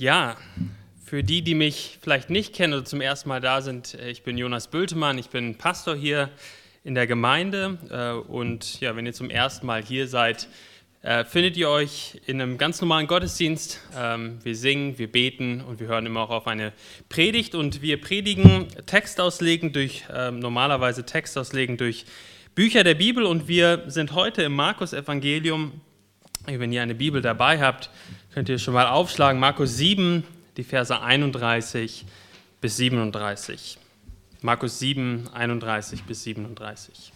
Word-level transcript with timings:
Ja, 0.00 0.36
für 1.04 1.24
die, 1.24 1.42
die 1.42 1.56
mich 1.56 1.98
vielleicht 2.00 2.30
nicht 2.30 2.54
kennen 2.54 2.72
oder 2.72 2.84
zum 2.84 3.00
ersten 3.00 3.28
Mal 3.28 3.40
da 3.40 3.60
sind, 3.62 3.94
äh, 3.94 4.10
ich 4.10 4.22
bin 4.22 4.38
Jonas 4.38 4.68
Bültemann, 4.68 5.18
ich 5.18 5.28
bin 5.28 5.56
Pastor 5.58 5.96
hier 5.96 6.30
in 6.84 6.94
der 6.94 7.08
Gemeinde 7.08 7.78
äh, 7.90 8.12
und 8.30 8.80
ja, 8.80 8.94
wenn 8.94 9.06
ihr 9.06 9.12
zum 9.12 9.28
ersten 9.28 9.66
Mal 9.66 9.82
hier 9.82 10.06
seid, 10.06 10.46
äh, 11.02 11.24
findet 11.24 11.56
ihr 11.56 11.68
euch 11.68 12.20
in 12.26 12.40
einem 12.40 12.58
ganz 12.58 12.80
normalen 12.80 13.08
Gottesdienst. 13.08 13.80
Ähm, 13.96 14.38
wir 14.44 14.54
singen, 14.54 14.98
wir 14.98 15.10
beten 15.10 15.62
und 15.62 15.80
wir 15.80 15.88
hören 15.88 16.06
immer 16.06 16.20
auch 16.20 16.30
auf 16.30 16.46
eine 16.46 16.72
Predigt 17.08 17.56
und 17.56 17.82
wir 17.82 18.00
predigen 18.00 18.68
Text 18.86 19.20
auslegen 19.20 19.72
durch, 19.72 20.04
ähm, 20.14 20.38
normalerweise 20.38 21.06
Text 21.06 21.36
auslegen 21.36 21.76
durch 21.76 22.04
Bücher 22.54 22.84
der 22.84 22.94
Bibel 22.94 23.24
und 23.24 23.48
wir 23.48 23.82
sind 23.88 24.12
heute 24.12 24.42
im 24.42 24.54
Markus-Evangelium. 24.54 25.80
Wenn 26.46 26.72
ihr 26.72 26.82
eine 26.82 26.94
Bibel 26.94 27.20
dabei 27.20 27.60
habt, 27.60 27.90
Könnt 28.38 28.50
ihr 28.50 28.58
schon 28.60 28.74
mal 28.74 28.86
aufschlagen, 28.86 29.40
Markus 29.40 29.78
7, 29.78 30.22
die 30.56 30.62
Verse 30.62 30.96
31 31.02 32.04
bis 32.60 32.76
37. 32.76 33.78
Markus 34.42 34.78
7, 34.78 35.28
31 35.34 36.04
bis 36.04 36.22
37. 36.22 37.12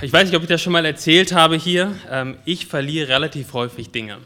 Ich 0.00 0.12
weiß 0.12 0.26
nicht, 0.26 0.36
ob 0.36 0.42
ich 0.42 0.48
das 0.48 0.60
schon 0.60 0.72
mal 0.72 0.84
erzählt 0.84 1.30
habe 1.30 1.54
hier. 1.54 1.94
Ähm, 2.10 2.38
ich 2.44 2.66
verliere 2.66 3.06
relativ 3.06 3.52
häufig 3.52 3.90
Dinge. 3.90 4.18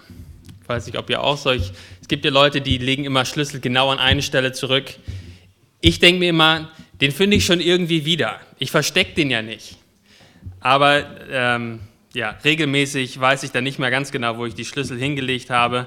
Ich 0.63 0.69
weiß 0.71 0.87
nicht, 0.87 0.97
ob 0.97 1.11
ihr 1.11 1.23
auch 1.23 1.37
solch. 1.37 1.71
Es 2.01 2.09
gibt 2.09 2.25
ja 2.25 2.31
Leute, 2.31 2.63
die 2.63 2.79
legen 2.79 3.05
immer 3.05 3.27
Schlüssel 3.27 3.61
genau 3.61 3.91
an 3.91 3.99
eine 3.99 4.23
Stelle 4.23 4.53
zurück. 4.53 4.95
Ich 5.83 5.99
denke 5.99 6.21
mir 6.21 6.31
immer, 6.31 6.71
den 7.03 7.13
finde 7.13 7.37
ich 7.37 7.45
schon 7.45 7.61
irgendwie 7.61 8.07
wieder. 8.07 8.41
Ich 8.59 8.71
verstecke 8.71 9.13
den 9.13 9.29
ja 9.29 9.43
nicht. 9.43 9.77
Aber 10.61 11.05
ähm, 11.31 11.81
ja, 12.17 12.31
regelmäßig 12.43 13.21
weiß 13.21 13.43
ich 13.43 13.51
dann 13.51 13.63
nicht 13.63 13.79
mehr 13.79 13.91
ganz 13.91 14.11
genau, 14.11 14.39
wo 14.39 14.47
ich 14.47 14.55
die 14.55 14.65
Schlüssel 14.65 14.99
hingelegt 14.99 15.51
habe. 15.51 15.87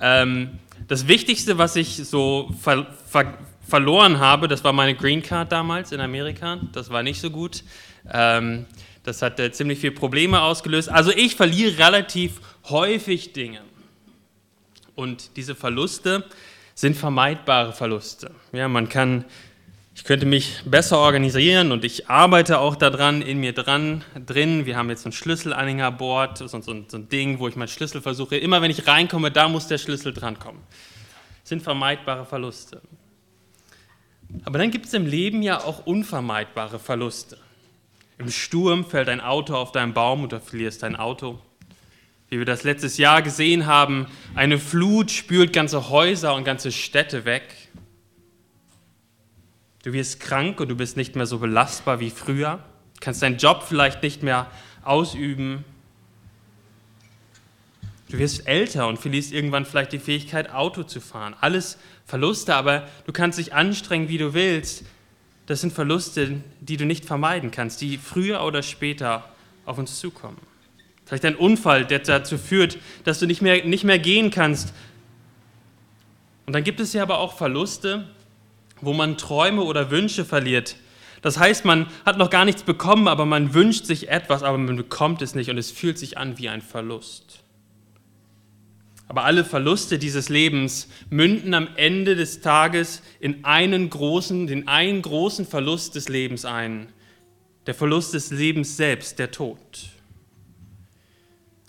Ähm, 0.00 0.58
das 0.88 1.06
Wichtigste, 1.06 1.58
was 1.58 1.76
ich 1.76 1.96
so 1.96 2.52
ver 2.60 2.86
ver 3.08 3.38
verloren 3.68 4.18
habe, 4.18 4.48
das 4.48 4.64
war 4.64 4.72
meine 4.72 4.96
Green 4.96 5.22
Card 5.22 5.52
damals 5.52 5.92
in 5.92 6.00
Amerika. 6.00 6.58
Das 6.72 6.90
war 6.90 7.04
nicht 7.04 7.20
so 7.20 7.30
gut. 7.30 7.62
Ähm, 8.12 8.66
das 9.04 9.22
hat 9.22 9.38
äh, 9.38 9.52
ziemlich 9.52 9.78
viele 9.78 9.92
Probleme 9.92 10.42
ausgelöst. 10.42 10.88
Also 10.88 11.12
ich 11.12 11.36
verliere 11.36 11.78
relativ 11.78 12.40
häufig 12.68 13.32
Dinge. 13.32 13.60
Und 14.96 15.36
diese 15.36 15.54
Verluste 15.54 16.24
sind 16.74 16.96
vermeidbare 16.96 17.72
Verluste. 17.72 18.32
Ja, 18.50 18.66
man 18.66 18.88
kann 18.88 19.24
ich 20.00 20.04
könnte 20.04 20.24
mich 20.24 20.62
besser 20.64 20.96
organisieren 20.96 21.72
und 21.72 21.84
ich 21.84 22.08
arbeite 22.08 22.58
auch 22.58 22.74
daran, 22.74 23.20
in 23.20 23.38
mir 23.38 23.52
dran, 23.52 24.02
drin. 24.24 24.64
Wir 24.64 24.78
haben 24.78 24.88
jetzt 24.88 25.04
ein 25.04 25.12
Schlüsselanhängerboard, 25.12 26.38
so, 26.38 26.46
so, 26.46 26.62
so 26.62 26.72
ein 26.72 27.08
Ding, 27.10 27.38
wo 27.38 27.48
ich 27.48 27.54
meinen 27.54 27.68
Schlüssel 27.68 28.00
versuche. 28.00 28.38
Immer 28.38 28.62
wenn 28.62 28.70
ich 28.70 28.86
reinkomme, 28.86 29.30
da 29.30 29.46
muss 29.46 29.66
der 29.66 29.76
Schlüssel 29.76 30.14
drankommen. 30.14 30.62
Das 31.42 31.50
sind 31.50 31.62
vermeidbare 31.62 32.24
Verluste. 32.24 32.80
Aber 34.44 34.58
dann 34.58 34.70
gibt 34.70 34.86
es 34.86 34.94
im 34.94 35.04
Leben 35.04 35.42
ja 35.42 35.58
auch 35.58 35.84
unvermeidbare 35.84 36.78
Verluste. 36.78 37.36
Im 38.16 38.30
Sturm 38.30 38.86
fällt 38.86 39.10
ein 39.10 39.20
Auto 39.20 39.54
auf 39.54 39.70
deinen 39.70 39.92
Baum 39.92 40.22
und 40.22 40.32
du 40.32 40.40
verlierst 40.40 40.82
dein 40.82 40.96
Auto. 40.96 41.38
Wie 42.30 42.38
wir 42.38 42.46
das 42.46 42.64
letztes 42.64 42.96
Jahr 42.96 43.20
gesehen 43.20 43.66
haben, 43.66 44.06
eine 44.34 44.58
Flut 44.58 45.10
spült 45.10 45.52
ganze 45.52 45.90
Häuser 45.90 46.34
und 46.34 46.44
ganze 46.44 46.72
Städte 46.72 47.26
weg. 47.26 47.42
Du 49.82 49.92
wirst 49.92 50.20
krank 50.20 50.60
und 50.60 50.68
du 50.68 50.76
bist 50.76 50.96
nicht 50.96 51.16
mehr 51.16 51.26
so 51.26 51.38
belastbar 51.38 52.00
wie 52.00 52.10
früher, 52.10 52.62
kannst 53.00 53.22
deinen 53.22 53.38
Job 53.38 53.64
vielleicht 53.66 54.02
nicht 54.02 54.22
mehr 54.22 54.50
ausüben. 54.82 55.64
Du 58.10 58.18
wirst 58.18 58.46
älter 58.46 58.88
und 58.88 58.98
verlierst 58.98 59.32
irgendwann 59.32 59.64
vielleicht 59.64 59.92
die 59.92 59.98
Fähigkeit, 59.98 60.50
Auto 60.50 60.82
zu 60.82 61.00
fahren. 61.00 61.34
Alles 61.40 61.78
Verluste, 62.04 62.54
aber 62.54 62.88
du 63.06 63.12
kannst 63.12 63.38
dich 63.38 63.54
anstrengen, 63.54 64.08
wie 64.08 64.18
du 64.18 64.34
willst. 64.34 64.84
Das 65.46 65.60
sind 65.60 65.72
Verluste, 65.72 66.42
die 66.60 66.76
du 66.76 66.84
nicht 66.84 67.04
vermeiden 67.04 67.50
kannst, 67.50 67.80
die 67.80 67.98
früher 67.98 68.42
oder 68.42 68.62
später 68.62 69.24
auf 69.64 69.78
uns 69.78 69.98
zukommen. 69.98 70.38
Vielleicht 71.06 71.24
ein 71.24 71.36
Unfall, 71.36 71.86
der 71.86 72.00
dazu 72.00 72.36
führt, 72.36 72.78
dass 73.04 73.18
du 73.18 73.26
nicht 73.26 73.42
mehr, 73.42 73.64
nicht 73.64 73.84
mehr 73.84 73.98
gehen 73.98 74.30
kannst. 74.30 74.74
Und 76.46 76.52
dann 76.52 76.64
gibt 76.64 76.80
es 76.80 76.92
ja 76.92 77.02
aber 77.02 77.18
auch 77.18 77.36
Verluste, 77.36 78.06
wo 78.80 78.92
man 78.92 79.16
Träume 79.16 79.62
oder 79.62 79.90
Wünsche 79.90 80.24
verliert. 80.24 80.76
Das 81.22 81.38
heißt, 81.38 81.64
man 81.64 81.86
hat 82.06 82.18
noch 82.18 82.30
gar 82.30 82.44
nichts 82.44 82.62
bekommen, 82.62 83.08
aber 83.08 83.26
man 83.26 83.52
wünscht 83.52 83.84
sich 83.84 84.08
etwas, 84.08 84.42
aber 84.42 84.58
man 84.58 84.76
bekommt 84.76 85.22
es 85.22 85.34
nicht 85.34 85.50
und 85.50 85.58
es 85.58 85.70
fühlt 85.70 85.98
sich 85.98 86.16
an 86.16 86.38
wie 86.38 86.48
ein 86.48 86.62
Verlust. 86.62 87.40
Aber 89.06 89.24
alle 89.24 89.44
Verluste 89.44 89.98
dieses 89.98 90.28
Lebens 90.28 90.88
münden 91.10 91.52
am 91.52 91.68
Ende 91.76 92.14
des 92.14 92.40
Tages 92.40 93.02
in 93.18 93.44
einen 93.44 93.90
großen, 93.90 94.46
den 94.46 94.68
einen 94.68 95.02
großen 95.02 95.46
Verlust 95.46 95.96
des 95.96 96.08
Lebens 96.08 96.44
ein. 96.44 96.88
Der 97.66 97.74
Verlust 97.74 98.14
des 98.14 98.30
Lebens 98.30 98.76
selbst, 98.76 99.18
der 99.18 99.32
Tod. 99.32 99.58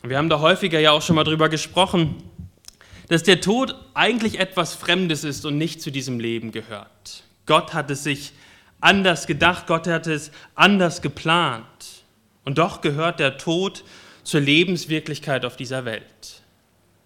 Wir 0.03 0.17
haben 0.17 0.29
da 0.29 0.39
häufiger 0.39 0.79
ja 0.79 0.91
auch 0.91 1.01
schon 1.01 1.15
mal 1.15 1.23
drüber 1.23 1.49
gesprochen 1.49 2.15
dass 3.11 3.23
der 3.23 3.41
Tod 3.41 3.75
eigentlich 3.93 4.39
etwas 4.39 4.73
Fremdes 4.73 5.25
ist 5.25 5.45
und 5.45 5.57
nicht 5.57 5.81
zu 5.81 5.91
diesem 5.91 6.21
Leben 6.21 6.53
gehört. 6.53 7.25
Gott 7.45 7.73
hat 7.73 7.91
es 7.91 8.05
sich 8.05 8.31
anders 8.79 9.27
gedacht, 9.27 9.67
Gott 9.67 9.85
hat 9.87 10.07
es 10.07 10.31
anders 10.55 11.01
geplant. 11.01 11.65
Und 12.45 12.57
doch 12.57 12.79
gehört 12.79 13.19
der 13.19 13.37
Tod 13.37 13.83
zur 14.23 14.39
Lebenswirklichkeit 14.39 15.43
auf 15.43 15.57
dieser 15.57 15.83
Welt. 15.83 16.41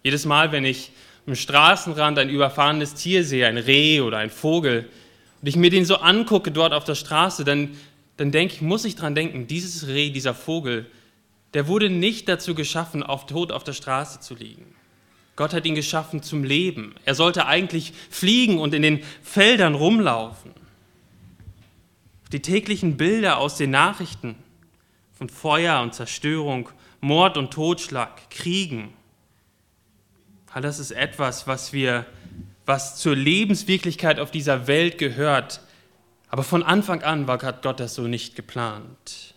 Jedes 0.04 0.26
Mal, 0.26 0.52
wenn 0.52 0.64
ich 0.64 0.92
am 1.26 1.34
Straßenrand 1.34 2.20
ein 2.20 2.30
überfahrenes 2.30 2.94
Tier 2.94 3.24
sehe, 3.24 3.48
ein 3.48 3.58
Reh 3.58 4.00
oder 4.00 4.18
ein 4.18 4.30
Vogel, 4.30 4.88
und 5.42 5.48
ich 5.48 5.56
mir 5.56 5.70
den 5.70 5.84
so 5.84 5.96
angucke 5.96 6.52
dort 6.52 6.72
auf 6.72 6.84
der 6.84 6.94
Straße, 6.94 7.42
dann, 7.42 7.76
dann 8.16 8.30
denke 8.30 8.54
ich, 8.54 8.60
muss 8.60 8.84
ich 8.84 8.94
daran 8.94 9.16
denken, 9.16 9.48
dieses 9.48 9.88
Reh, 9.88 10.10
dieser 10.10 10.34
Vogel, 10.34 10.86
der 11.52 11.66
wurde 11.66 11.90
nicht 11.90 12.28
dazu 12.28 12.54
geschaffen, 12.54 13.02
auf 13.02 13.26
tot 13.26 13.50
auf 13.50 13.64
der 13.64 13.72
Straße 13.72 14.20
zu 14.20 14.36
liegen. 14.36 14.76
Gott 15.36 15.52
hat 15.52 15.66
ihn 15.66 15.74
geschaffen 15.74 16.22
zum 16.22 16.44
Leben. 16.44 16.94
Er 17.04 17.14
sollte 17.14 17.46
eigentlich 17.46 17.92
fliegen 18.10 18.58
und 18.58 18.74
in 18.74 18.82
den 18.82 19.02
Feldern 19.22 19.74
rumlaufen. 19.74 20.52
Die 22.32 22.40
täglichen 22.40 22.96
Bilder 22.96 23.38
aus 23.38 23.56
den 23.56 23.70
Nachrichten 23.70 24.34
von 25.12 25.28
Feuer 25.28 25.80
und 25.82 25.94
Zerstörung, 25.94 26.70
Mord 27.00 27.36
und 27.36 27.52
Totschlag, 27.52 28.30
Kriegen, 28.30 28.92
all 30.56 30.62
das 30.62 30.78
ist 30.78 30.90
etwas, 30.90 31.46
was 31.46 31.74
wir, 31.74 32.06
was 32.64 32.96
zur 32.96 33.14
Lebenswirklichkeit 33.14 34.18
auf 34.18 34.30
dieser 34.30 34.66
Welt 34.66 34.96
gehört. 34.96 35.60
Aber 36.30 36.42
von 36.44 36.62
Anfang 36.62 37.02
an 37.02 37.28
war 37.28 37.36
Gott 37.36 37.78
das 37.78 37.94
so 37.94 38.08
nicht 38.08 38.36
geplant. 38.36 39.34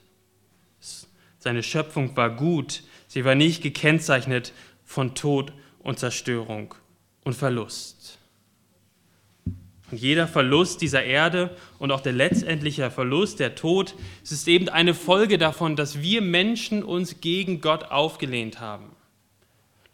Seine 1.38 1.62
Schöpfung 1.62 2.16
war 2.16 2.30
gut, 2.30 2.84
sie 3.10 3.26
war 3.26 3.36
nicht 3.36 3.62
gekennzeichnet 3.62 4.54
von 4.86 5.14
Tod 5.14 5.52
und 5.90 5.98
Zerstörung 5.98 6.76
und 7.24 7.34
Verlust. 7.34 8.20
Und 9.92 10.00
jeder 10.00 10.28
Verlust 10.28 10.82
dieser 10.82 11.04
Erde 11.04 11.58
und 11.80 11.92
auch 11.92 12.02
der 12.02 12.14
letztendliche 12.14 12.92
Verlust, 12.92 13.40
der 13.40 13.56
Tod, 13.56 13.96
es 14.24 14.32
ist 14.32 14.48
eben 14.48 14.70
eine 14.70 14.94
Folge 14.94 15.40
davon, 15.40 15.76
dass 15.76 16.02
wir 16.02 16.22
Menschen 16.22 16.84
uns 16.84 17.22
gegen 17.22 17.60
Gott 17.60 17.86
aufgelehnt 17.86 18.60
haben. 18.60 18.96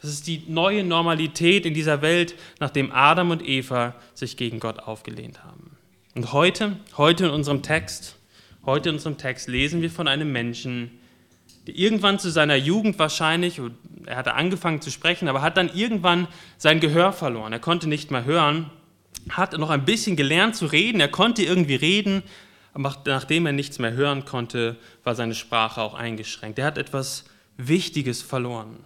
Das 0.02 0.10
ist 0.12 0.28
die 0.28 0.44
neue 0.48 0.84
Normalität 0.84 1.66
in 1.66 1.74
dieser 1.74 2.02
Welt, 2.02 2.36
nachdem 2.60 2.92
Adam 2.92 3.32
und 3.32 3.48
Eva 3.48 3.96
sich 4.14 4.36
gegen 4.36 4.60
Gott 4.60 4.80
aufgelehnt 4.80 5.46
haben. 5.46 5.78
Und 6.14 6.34
heute, 6.34 6.76
heute 6.98 7.28
in 7.28 7.32
unserem 7.32 7.64
Text, 7.64 8.18
heute 8.66 8.90
in 8.90 8.96
unserem 8.96 9.18
Text 9.18 9.48
lesen 9.48 9.82
wir 9.82 9.90
von 9.90 10.10
einem 10.10 10.30
Menschen, 10.30 10.92
irgendwann 11.66 12.20
zu 12.20 12.30
seiner 12.30 12.56
Jugend 12.56 13.00
wahrscheinlich, 13.00 13.62
er 14.06 14.18
hatte 14.18 14.34
angefangen 14.34 14.82
zu 14.82 14.92
sprechen, 14.92 15.28
aber 15.28 15.42
hat 15.42 15.58
dann 15.58 15.70
irgendwann 15.74 16.28
sein 16.58 16.80
Gehör 16.80 17.12
verloren. 17.14 17.54
Er 17.54 17.60
konnte 17.60 17.88
nicht 17.88 18.12
mehr 18.12 18.26
hören, 18.26 18.70
hat 19.30 19.58
noch 19.58 19.70
ein 19.70 19.86
bisschen 19.86 20.16
gelernt 20.16 20.56
zu 20.56 20.68
reden, 20.68 21.00
er 21.00 21.08
konnte 21.08 21.44
irgendwie 21.44 21.76
reden, 21.76 22.24
aber 22.74 22.96
nachdem 23.06 23.46
er 23.46 23.54
nichts 23.54 23.80
mehr 23.80 23.94
hören 23.94 24.26
konnte, 24.26 24.76
war 25.04 25.16
seine 25.16 25.34
Sprache 25.34 25.82
auch 25.82 25.94
eingeschränkt. 25.94 26.60
Er 26.60 26.66
hat 26.66 26.78
etwas 26.78 27.26
Wichtiges 27.58 28.22
verloren. 28.22 28.78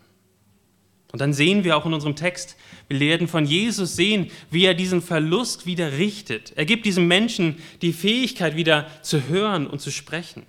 Und 1.11 1.21
dann 1.21 1.33
sehen 1.33 1.63
wir 1.63 1.75
auch 1.75 1.87
in 1.87 1.93
unserem 1.93 2.15
Text, 2.15 2.55
wir 2.87 2.99
werden 2.99 3.27
von 3.27 3.45
Jesus 3.45 3.95
sehen, 3.95 4.29
wie 4.51 4.65
er 4.65 4.75
diesen 4.75 5.01
Verlust 5.01 5.65
wieder 5.65 5.93
richtet. 5.93 6.53
Er 6.55 6.65
gibt 6.65 6.85
diesem 6.85 7.07
Menschen 7.07 7.57
die 7.81 7.93
Fähigkeit, 7.93 8.55
wieder 8.55 8.87
zu 9.01 9.27
hören 9.27 9.65
und 9.65 9.81
zu 9.81 9.91
sprechen. 9.91 10.45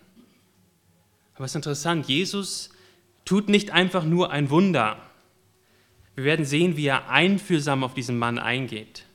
Aber 1.41 1.47
es 1.47 1.53
ist 1.53 1.57
interessant, 1.57 2.07
Jesus 2.07 2.69
tut 3.25 3.49
nicht 3.49 3.71
einfach 3.71 4.05
nur 4.05 4.31
ein 4.31 4.51
Wunder. 4.51 5.01
Wir 6.15 6.25
werden 6.25 6.45
sehen, 6.45 6.77
wie 6.77 6.85
er 6.85 7.09
einfühlsam 7.09 7.83
auf 7.83 7.95
diesen 7.95 8.19
Mann 8.19 8.39
eingeht. 8.39 9.07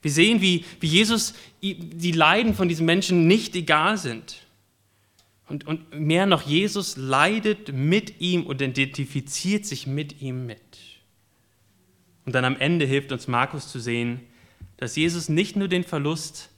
Wir 0.00 0.12
sehen, 0.12 0.40
wie, 0.40 0.64
wie 0.78 0.86
Jesus 0.86 1.34
die 1.60 2.12
Leiden 2.12 2.54
von 2.54 2.68
diesen 2.68 2.86
Menschen 2.86 3.26
nicht 3.26 3.56
egal 3.56 3.98
sind. 3.98 4.46
Und, 5.48 5.66
und 5.66 5.92
mehr 5.98 6.26
noch, 6.26 6.42
Jesus 6.42 6.96
leidet 6.96 7.72
mit 7.72 8.20
ihm 8.20 8.46
und 8.46 8.62
identifiziert 8.62 9.66
sich 9.66 9.88
mit 9.88 10.22
ihm 10.22 10.46
mit. 10.46 10.60
Und 12.24 12.36
dann 12.36 12.44
am 12.44 12.56
Ende 12.56 12.84
hilft 12.84 13.10
uns 13.10 13.26
Markus 13.26 13.66
zu 13.66 13.80
sehen, 13.80 14.20
dass 14.76 14.94
Jesus 14.94 15.28
nicht 15.28 15.56
nur 15.56 15.66
den 15.66 15.82
Verlust 15.82 16.50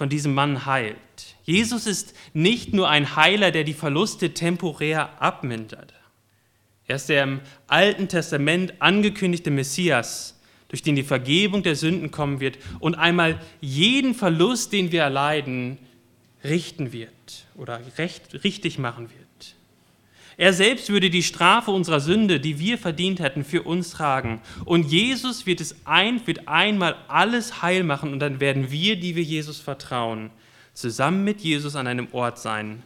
von 0.00 0.08
diesem 0.08 0.32
Mann 0.32 0.64
heilt. 0.64 0.96
Jesus 1.44 1.86
ist 1.86 2.14
nicht 2.32 2.72
nur 2.72 2.88
ein 2.88 3.16
Heiler, 3.16 3.50
der 3.50 3.64
die 3.64 3.74
Verluste 3.74 4.32
temporär 4.32 5.20
abmindert. 5.20 5.92
Er 6.86 6.96
ist 6.96 7.10
der 7.10 7.24
im 7.24 7.40
Alten 7.66 8.08
Testament 8.08 8.72
angekündigte 8.78 9.50
Messias, 9.50 10.40
durch 10.68 10.80
den 10.80 10.96
die 10.96 11.02
Vergebung 11.02 11.62
der 11.62 11.76
Sünden 11.76 12.10
kommen 12.10 12.40
wird 12.40 12.56
und 12.78 12.94
einmal 12.94 13.42
jeden 13.60 14.14
Verlust, 14.14 14.72
den 14.72 14.90
wir 14.90 15.02
erleiden, 15.02 15.76
richten 16.44 16.94
wird 16.94 17.44
oder 17.54 17.78
recht, 17.98 18.42
richtig 18.42 18.78
machen 18.78 19.10
wird. 19.10 19.29
Er 20.36 20.52
selbst 20.52 20.88
würde 20.88 21.10
die 21.10 21.22
Strafe 21.22 21.70
unserer 21.70 22.00
Sünde, 22.00 22.40
die 22.40 22.58
wir 22.58 22.78
verdient 22.78 23.20
hätten, 23.20 23.44
für 23.44 23.62
uns 23.62 23.90
tragen. 23.90 24.40
Und 24.64 24.90
Jesus 24.90 25.46
wird 25.46 25.60
es 25.60 25.76
ein, 25.84 26.26
wird 26.26 26.48
einmal 26.48 26.96
alles 27.08 27.62
heil 27.62 27.84
machen 27.84 28.12
und 28.12 28.20
dann 28.20 28.40
werden 28.40 28.70
wir, 28.70 28.96
die 28.96 29.16
wir 29.16 29.22
Jesus 29.22 29.60
vertrauen, 29.60 30.30
zusammen 30.72 31.24
mit 31.24 31.40
Jesus 31.40 31.76
an 31.76 31.86
einem 31.86 32.08
Ort 32.12 32.38
sein. 32.38 32.82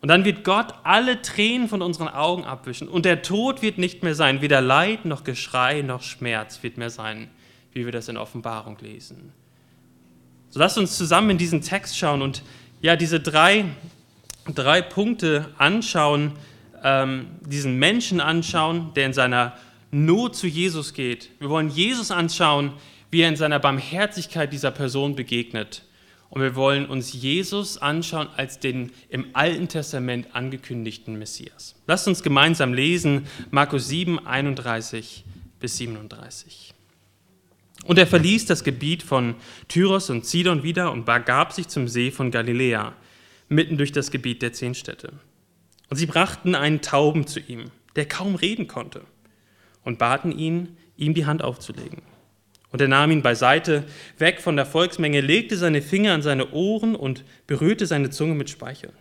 Und 0.00 0.08
dann 0.08 0.24
wird 0.24 0.44
Gott 0.44 0.74
alle 0.84 1.22
Tränen 1.22 1.68
von 1.68 1.82
unseren 1.82 2.08
Augen 2.08 2.44
abwischen 2.44 2.86
und 2.86 3.04
der 3.04 3.22
Tod 3.22 3.62
wird 3.62 3.78
nicht 3.78 4.02
mehr 4.02 4.14
sein, 4.14 4.40
weder 4.40 4.60
Leid 4.60 5.04
noch 5.04 5.24
Geschrei 5.24 5.82
noch 5.82 6.02
Schmerz 6.02 6.62
wird 6.62 6.76
mehr 6.76 6.90
sein, 6.90 7.28
wie 7.72 7.84
wir 7.84 7.92
das 7.92 8.08
in 8.08 8.16
Offenbarung 8.16 8.76
lesen. 8.80 9.32
So 10.50 10.60
lasst 10.60 10.78
uns 10.78 10.96
zusammen 10.96 11.30
in 11.30 11.38
diesen 11.38 11.60
Text 11.60 11.98
schauen 11.98 12.22
und 12.22 12.42
ja, 12.80 12.94
diese 12.94 13.18
drei, 13.18 13.64
drei 14.54 14.80
Punkte 14.80 15.48
anschauen, 15.58 16.32
ähm, 16.86 17.26
diesen 17.40 17.78
Menschen 17.80 18.20
anschauen, 18.20 18.92
der 18.94 19.06
in 19.06 19.12
seiner 19.12 19.56
Not 19.90 20.36
zu 20.36 20.46
Jesus 20.46 20.94
geht. 20.94 21.30
Wir 21.40 21.50
wollen 21.50 21.68
Jesus 21.68 22.12
anschauen, 22.12 22.74
wie 23.10 23.22
er 23.22 23.28
in 23.28 23.36
seiner 23.36 23.58
Barmherzigkeit 23.58 24.52
dieser 24.52 24.70
Person 24.70 25.16
begegnet. 25.16 25.82
Und 26.30 26.42
wir 26.42 26.54
wollen 26.54 26.86
uns 26.86 27.12
Jesus 27.12 27.78
anschauen 27.78 28.28
als 28.36 28.60
den 28.60 28.92
im 29.08 29.26
Alten 29.32 29.66
Testament 29.66 30.28
angekündigten 30.32 31.18
Messias. 31.18 31.74
Lasst 31.88 32.06
uns 32.06 32.22
gemeinsam 32.22 32.72
lesen 32.72 33.26
Markus 33.50 33.88
7, 33.88 34.24
31 34.24 35.24
bis 35.58 35.78
37. 35.78 36.72
Und 37.84 37.98
er 37.98 38.06
verließ 38.06 38.46
das 38.46 38.62
Gebiet 38.62 39.02
von 39.02 39.34
Tyros 39.66 40.08
und 40.08 40.24
Sidon 40.24 40.62
wieder 40.62 40.92
und 40.92 41.04
begab 41.04 41.52
sich 41.52 41.66
zum 41.66 41.88
See 41.88 42.12
von 42.12 42.30
Galiläa, 42.30 42.92
mitten 43.48 43.76
durch 43.76 43.90
das 43.90 44.12
Gebiet 44.12 44.42
der 44.42 44.52
zehn 44.52 44.74
Städte. 44.74 45.12
Und 45.88 45.96
sie 45.96 46.06
brachten 46.06 46.54
einen 46.54 46.82
Tauben 46.82 47.26
zu 47.26 47.40
ihm, 47.40 47.70
der 47.94 48.06
kaum 48.06 48.34
reden 48.34 48.66
konnte, 48.66 49.02
und 49.84 49.98
baten 49.98 50.36
ihn, 50.36 50.76
ihm 50.96 51.14
die 51.14 51.26
Hand 51.26 51.42
aufzulegen. 51.42 52.02
Und 52.72 52.80
er 52.80 52.88
nahm 52.88 53.10
ihn 53.10 53.22
beiseite, 53.22 53.84
weg 54.18 54.40
von 54.40 54.56
der 54.56 54.66
Volksmenge, 54.66 55.20
legte 55.20 55.56
seine 55.56 55.80
Finger 55.80 56.12
an 56.12 56.22
seine 56.22 56.50
Ohren 56.50 56.96
und 56.96 57.24
berührte 57.46 57.86
seine 57.86 58.10
Zunge 58.10 58.34
mit 58.34 58.50
Speichel. 58.50 58.92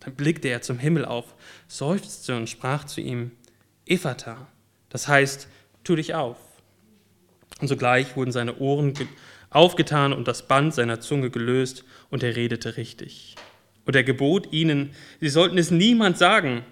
Dann 0.00 0.14
blickte 0.14 0.48
er 0.48 0.62
zum 0.62 0.78
Himmel 0.78 1.04
auf, 1.04 1.34
seufzte 1.66 2.36
und 2.36 2.48
sprach 2.48 2.84
zu 2.84 3.00
ihm, 3.00 3.32
Ephata, 3.86 4.48
das 4.88 5.08
heißt, 5.08 5.48
tu 5.84 5.96
dich 5.96 6.14
auf. 6.14 6.38
Und 7.60 7.68
sogleich 7.68 8.16
wurden 8.16 8.32
seine 8.32 8.58
Ohren 8.58 8.94
aufgetan 9.50 10.12
und 10.12 10.28
das 10.28 10.46
Band 10.46 10.74
seiner 10.74 11.00
Zunge 11.00 11.30
gelöst, 11.30 11.84
und 12.10 12.22
er 12.22 12.36
redete 12.36 12.76
richtig. 12.76 13.34
Und 13.88 13.96
er 13.96 14.04
gebot 14.04 14.52
ihnen, 14.52 14.90
sie 15.18 15.30
sollten 15.30 15.56
es 15.56 15.70
niemand 15.70 16.18
sagen. 16.18 16.62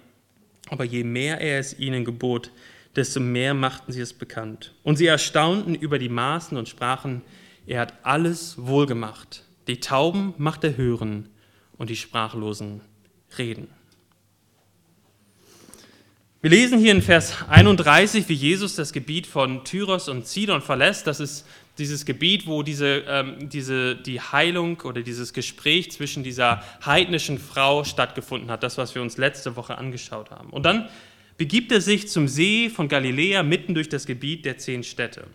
Aber 0.69 0.83
je 0.83 1.03
mehr 1.03 1.41
er 1.41 1.57
es 1.57 1.79
ihnen 1.79 2.05
gebot, 2.05 2.51
desto 2.95 3.19
mehr 3.19 3.55
machten 3.55 3.91
sie 3.91 4.01
es 4.01 4.13
bekannt. 4.13 4.75
Und 4.83 4.97
sie 4.97 5.07
erstaunten 5.07 5.73
über 5.73 5.97
die 5.97 6.09
Maßen 6.09 6.55
und 6.55 6.69
sprachen, 6.69 7.23
er 7.65 7.79
hat 7.79 7.95
alles 8.03 8.53
wohlgemacht. 8.59 9.45
Die 9.67 9.79
Tauben 9.79 10.35
macht 10.37 10.63
er 10.63 10.77
hören 10.77 11.27
und 11.79 11.89
die 11.89 11.95
Sprachlosen 11.95 12.81
reden. 13.35 13.67
Wir 16.41 16.51
lesen 16.51 16.77
hier 16.77 16.91
in 16.91 17.01
Vers 17.01 17.49
31, 17.49 18.29
wie 18.29 18.35
Jesus 18.35 18.75
das 18.75 18.93
Gebiet 18.93 19.25
von 19.25 19.65
Tyros 19.65 20.07
und 20.07 20.27
Sidon 20.27 20.61
verlässt. 20.61 21.07
Das 21.07 21.19
ist 21.19 21.47
dieses 21.77 22.05
Gebiet, 22.05 22.47
wo 22.47 22.63
diese, 22.63 23.03
ähm, 23.07 23.49
diese, 23.49 23.95
die 23.95 24.19
Heilung 24.19 24.81
oder 24.81 25.01
dieses 25.01 25.33
Gespräch 25.33 25.91
zwischen 25.91 26.23
dieser 26.23 26.63
heidnischen 26.85 27.37
Frau 27.37 27.83
stattgefunden 27.83 28.49
hat, 28.49 28.63
das, 28.63 28.77
was 28.77 28.95
wir 28.95 29.01
uns 29.01 29.17
letzte 29.17 29.55
Woche 29.55 29.77
angeschaut 29.77 30.31
haben. 30.31 30.49
Und 30.49 30.65
dann 30.65 30.89
begibt 31.37 31.71
er 31.71 31.81
sich 31.81 32.07
zum 32.07 32.27
See 32.27 32.69
von 32.69 32.87
Galiläa 32.87 33.43
mitten 33.43 33.75
durch 33.75 33.89
das 33.89 34.05
Gebiet 34.05 34.45
der 34.45 34.57
zehn 34.57 34.83
Städte. 34.83 35.25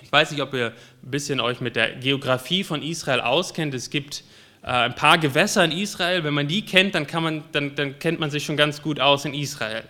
Ich 0.00 0.12
weiß 0.12 0.30
nicht, 0.30 0.42
ob 0.42 0.54
ihr 0.54 0.72
ein 1.02 1.10
bisschen 1.10 1.40
euch 1.40 1.60
mit 1.60 1.76
der 1.76 1.96
Geografie 1.96 2.62
von 2.62 2.82
Israel 2.82 3.20
auskennt. 3.20 3.74
Es 3.74 3.90
gibt 3.90 4.22
äh, 4.62 4.66
ein 4.66 4.94
paar 4.94 5.18
Gewässer 5.18 5.64
in 5.64 5.72
Israel. 5.72 6.22
Wenn 6.22 6.34
man 6.34 6.46
die 6.46 6.64
kennt, 6.64 6.94
dann, 6.94 7.06
kann 7.06 7.22
man, 7.22 7.42
dann, 7.50 7.74
dann 7.74 7.98
kennt 7.98 8.20
man 8.20 8.30
sich 8.30 8.44
schon 8.44 8.56
ganz 8.56 8.80
gut 8.80 9.00
aus 9.00 9.24
in 9.24 9.34
Israel. 9.34 9.82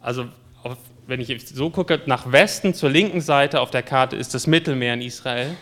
Also 0.00 0.28
auf 0.62 0.78
wenn 1.10 1.20
ich 1.20 1.36
so 1.48 1.70
gucke, 1.70 2.00
nach 2.06 2.30
Westen 2.30 2.72
zur 2.72 2.88
linken 2.88 3.20
Seite 3.20 3.60
auf 3.60 3.72
der 3.72 3.82
Karte 3.82 4.14
ist 4.14 4.32
das 4.32 4.46
Mittelmeer 4.46 4.94
in 4.94 5.02
Israel. 5.02 5.56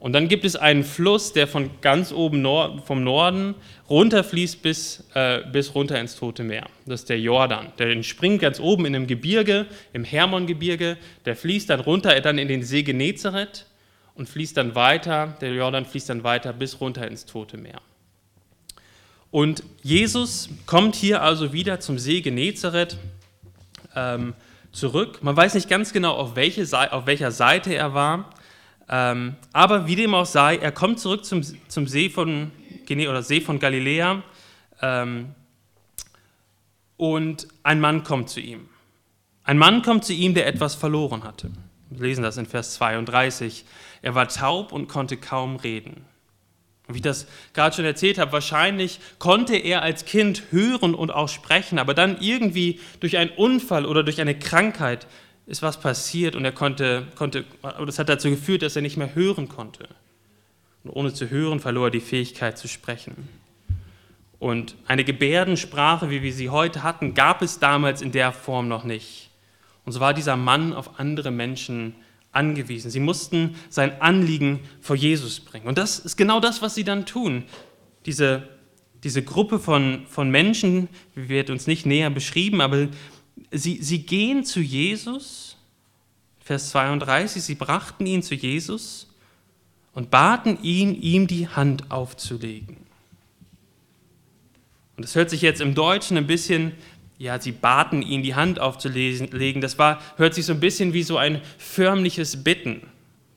Und 0.00 0.12
dann 0.12 0.26
gibt 0.26 0.44
es 0.44 0.56
einen 0.56 0.82
Fluss, 0.82 1.32
der 1.32 1.46
von 1.46 1.70
ganz 1.80 2.10
oben 2.10 2.42
Nord, 2.42 2.84
vom 2.84 3.04
Norden 3.04 3.54
runterfließt 3.88 4.60
bis, 4.60 5.04
äh, 5.14 5.42
bis 5.52 5.76
runter 5.76 6.00
ins 6.00 6.16
Tote 6.16 6.42
Meer. 6.42 6.66
Das 6.84 7.02
ist 7.02 7.08
der 7.08 7.20
Jordan. 7.20 7.72
Der 7.78 7.90
entspringt 7.90 8.40
ganz 8.40 8.58
oben 8.58 8.84
in 8.84 8.96
einem 8.96 9.06
Gebirge, 9.06 9.66
im 9.92 10.02
Hermongebirge. 10.02 10.96
Der 11.24 11.36
fließt 11.36 11.70
dann 11.70 11.78
runter 11.78 12.20
dann 12.20 12.38
in 12.38 12.48
den 12.48 12.64
See 12.64 12.82
Genezareth 12.82 13.66
und 14.16 14.28
fließt 14.28 14.56
dann 14.56 14.74
weiter, 14.74 15.36
der 15.40 15.54
Jordan 15.54 15.86
fließt 15.86 16.08
dann 16.08 16.24
weiter 16.24 16.52
bis 16.52 16.80
runter 16.80 17.06
ins 17.06 17.24
Tote 17.24 17.56
Meer. 17.56 17.80
Und 19.30 19.62
Jesus 19.84 20.48
kommt 20.66 20.96
hier 20.96 21.22
also 21.22 21.52
wieder 21.52 21.78
zum 21.78 22.00
See 22.00 22.20
Genezareth. 22.20 22.96
Ähm, 23.94 24.34
zurück. 24.72 25.22
Man 25.22 25.36
weiß 25.36 25.54
nicht 25.54 25.68
ganz 25.68 25.92
genau, 25.92 26.14
auf, 26.14 26.34
welche 26.34 26.62
auf 26.92 27.06
welcher 27.06 27.30
Seite 27.30 27.74
er 27.74 27.94
war. 27.94 28.30
Ähm, 28.88 29.36
aber 29.52 29.86
wie 29.86 29.96
dem 29.96 30.14
auch 30.14 30.26
sei, 30.26 30.56
er 30.56 30.72
kommt 30.72 30.98
zurück 30.98 31.24
zum, 31.24 31.42
zum 31.68 31.86
See, 31.86 32.10
von, 32.10 32.50
oder 32.90 33.22
See 33.22 33.40
von 33.40 33.58
Galiläa 33.58 34.22
ähm, 34.80 35.34
und 36.96 37.48
ein 37.62 37.80
Mann 37.80 38.02
kommt 38.02 38.28
zu 38.28 38.40
ihm. 38.40 38.68
Ein 39.44 39.58
Mann 39.58 39.82
kommt 39.82 40.04
zu 40.04 40.12
ihm, 40.12 40.34
der 40.34 40.46
etwas 40.46 40.74
verloren 40.74 41.24
hatte. 41.24 41.50
Wir 41.90 42.06
lesen 42.06 42.22
das 42.22 42.36
in 42.36 42.46
Vers 42.46 42.74
32. 42.74 43.64
Er 44.02 44.14
war 44.14 44.28
taub 44.28 44.72
und 44.72 44.88
konnte 44.88 45.16
kaum 45.16 45.56
reden. 45.56 46.04
Wie 46.94 46.98
ich 46.98 47.02
das 47.02 47.26
gerade 47.52 47.74
schon 47.74 47.84
erzählt 47.84 48.18
habe, 48.18 48.32
wahrscheinlich 48.32 49.00
konnte 49.18 49.56
er 49.56 49.82
als 49.82 50.04
Kind 50.04 50.44
hören 50.50 50.94
und 50.94 51.10
auch 51.10 51.28
sprechen, 51.28 51.78
aber 51.78 51.94
dann 51.94 52.18
irgendwie 52.20 52.80
durch 53.00 53.16
einen 53.16 53.30
Unfall 53.30 53.86
oder 53.86 54.02
durch 54.02 54.20
eine 54.20 54.38
Krankheit 54.38 55.06
ist 55.46 55.62
was 55.62 55.80
passiert 55.80 56.36
und 56.36 56.44
er 56.44 56.52
konnte, 56.52 57.06
konnte 57.16 57.44
das 57.84 57.98
hat 57.98 58.08
dazu 58.08 58.30
geführt, 58.30 58.62
dass 58.62 58.76
er 58.76 58.82
nicht 58.82 58.96
mehr 58.96 59.14
hören 59.14 59.48
konnte. 59.48 59.88
Und 60.84 60.90
ohne 60.90 61.12
zu 61.12 61.30
hören 61.30 61.60
verlor 61.60 61.88
er 61.88 61.90
die 61.90 62.00
Fähigkeit 62.00 62.58
zu 62.58 62.68
sprechen. 62.68 63.28
Und 64.38 64.74
eine 64.88 65.04
Gebärdensprache, 65.04 66.10
wie 66.10 66.22
wir 66.22 66.32
sie 66.32 66.50
heute 66.50 66.82
hatten, 66.82 67.14
gab 67.14 67.42
es 67.42 67.60
damals 67.60 68.02
in 68.02 68.10
der 68.10 68.32
Form 68.32 68.66
noch 68.66 68.82
nicht. 68.82 69.30
Und 69.84 69.92
so 69.92 70.00
war 70.00 70.14
dieser 70.14 70.36
Mann 70.36 70.74
auf 70.74 70.98
andere 70.98 71.30
Menschen 71.30 71.94
angewiesen. 72.32 72.90
Sie 72.90 73.00
mussten 73.00 73.56
sein 73.68 74.00
Anliegen 74.00 74.60
vor 74.80 74.96
Jesus 74.96 75.40
bringen. 75.40 75.66
Und 75.66 75.78
das 75.78 75.98
ist 75.98 76.16
genau 76.16 76.40
das, 76.40 76.62
was 76.62 76.74
sie 76.74 76.84
dann 76.84 77.06
tun. 77.06 77.44
Diese, 78.06 78.48
diese 79.04 79.22
Gruppe 79.22 79.58
von, 79.58 80.06
von 80.08 80.30
Menschen, 80.30 80.88
wird 81.14 81.50
uns 81.50 81.66
nicht 81.66 81.86
näher 81.86 82.10
beschrieben, 82.10 82.60
aber 82.60 82.88
sie, 83.50 83.82
sie 83.82 84.02
gehen 84.02 84.44
zu 84.44 84.60
Jesus, 84.60 85.56
Vers 86.40 86.70
32, 86.70 87.42
sie 87.42 87.54
brachten 87.54 88.06
ihn 88.06 88.22
zu 88.22 88.34
Jesus 88.34 89.08
und 89.92 90.10
baten 90.10 90.58
ihn, 90.62 91.00
ihm 91.00 91.26
die 91.26 91.48
Hand 91.48 91.90
aufzulegen. 91.90 92.78
Und 94.96 95.04
das 95.04 95.14
hört 95.14 95.30
sich 95.30 95.42
jetzt 95.42 95.60
im 95.60 95.74
Deutschen 95.74 96.16
ein 96.16 96.26
bisschen 96.26 96.72
ja, 97.22 97.40
sie 97.40 97.52
baten 97.52 98.02
ihn, 98.02 98.24
die 98.24 98.34
Hand 98.34 98.58
aufzulegen. 98.58 99.60
Das 99.60 99.78
war, 99.78 100.00
hört 100.16 100.34
sich 100.34 100.44
so 100.44 100.52
ein 100.52 100.58
bisschen 100.58 100.92
wie 100.92 101.04
so 101.04 101.18
ein 101.18 101.40
förmliches 101.56 102.42
Bitten. 102.42 102.88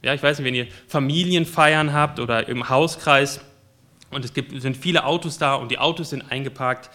Ja, 0.01 0.15
ich 0.15 0.23
weiß 0.23 0.39
nicht, 0.39 0.47
wenn 0.47 0.55
ihr 0.55 0.65
Familienfeiern 0.87 1.93
habt 1.93 2.19
oder 2.19 2.49
im 2.49 2.67
Hauskreis 2.67 3.41
und 4.09 4.25
es 4.25 4.33
gibt, 4.33 4.59
sind 4.59 4.75
viele 4.75 5.05
Autos 5.05 5.37
da 5.37 5.53
und 5.53 5.69
die 5.69 5.77
Autos 5.77 6.09
sind 6.09 6.31
eingeparkt, 6.31 6.89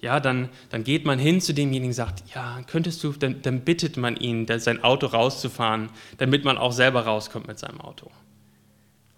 ja, 0.00 0.18
dann, 0.18 0.48
dann 0.70 0.82
geht 0.82 1.04
man 1.04 1.18
hin 1.18 1.42
zu 1.42 1.52
demjenigen 1.52 1.88
und 1.88 1.92
sagt, 1.92 2.22
ja, 2.34 2.60
könntest 2.66 3.04
du, 3.04 3.12
dann, 3.12 3.42
dann 3.42 3.60
bittet 3.60 3.98
man 3.98 4.16
ihn, 4.16 4.46
sein 4.60 4.82
Auto 4.82 5.08
rauszufahren, 5.08 5.90
damit 6.16 6.44
man 6.44 6.56
auch 6.56 6.72
selber 6.72 7.04
rauskommt 7.04 7.48
mit 7.48 7.58
seinem 7.58 7.82
Auto. 7.82 8.10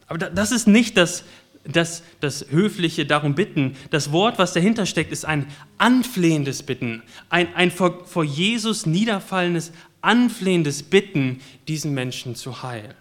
Aber 0.08 0.18
das 0.18 0.50
ist 0.50 0.66
nicht 0.66 0.96
das, 0.96 1.24
das, 1.64 2.02
das 2.20 2.46
höfliche 2.50 3.06
Darum 3.06 3.34
bitten. 3.34 3.76
Das 3.90 4.12
Wort, 4.12 4.38
was 4.38 4.52
dahinter 4.52 4.86
steckt, 4.86 5.12
ist 5.12 5.24
ein 5.24 5.46
anflehendes 5.78 6.62
Bitten, 6.62 7.02
ein, 7.28 7.54
ein 7.54 7.70
vor, 7.70 8.04
vor 8.06 8.24
Jesus 8.24 8.86
niederfallendes 8.86 9.72
anflehendes 10.02 10.82
Bitten, 10.82 11.40
diesen 11.68 11.94
Menschen 11.94 12.34
zu 12.34 12.62
heilen. 12.62 12.94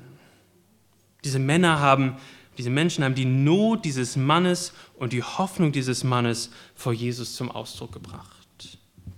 Diese 1.23 1.39
Männer 1.39 1.79
haben, 1.79 2.15
diese 2.57 2.69
Menschen 2.69 3.03
haben 3.03 3.15
die 3.15 3.25
Not 3.25 3.85
dieses 3.85 4.15
Mannes 4.15 4.73
und 4.97 5.13
die 5.13 5.23
Hoffnung 5.23 5.71
dieses 5.71 6.03
Mannes 6.03 6.51
vor 6.75 6.93
Jesus 6.93 7.35
zum 7.35 7.51
Ausdruck 7.51 7.91
gebracht. 7.91 8.27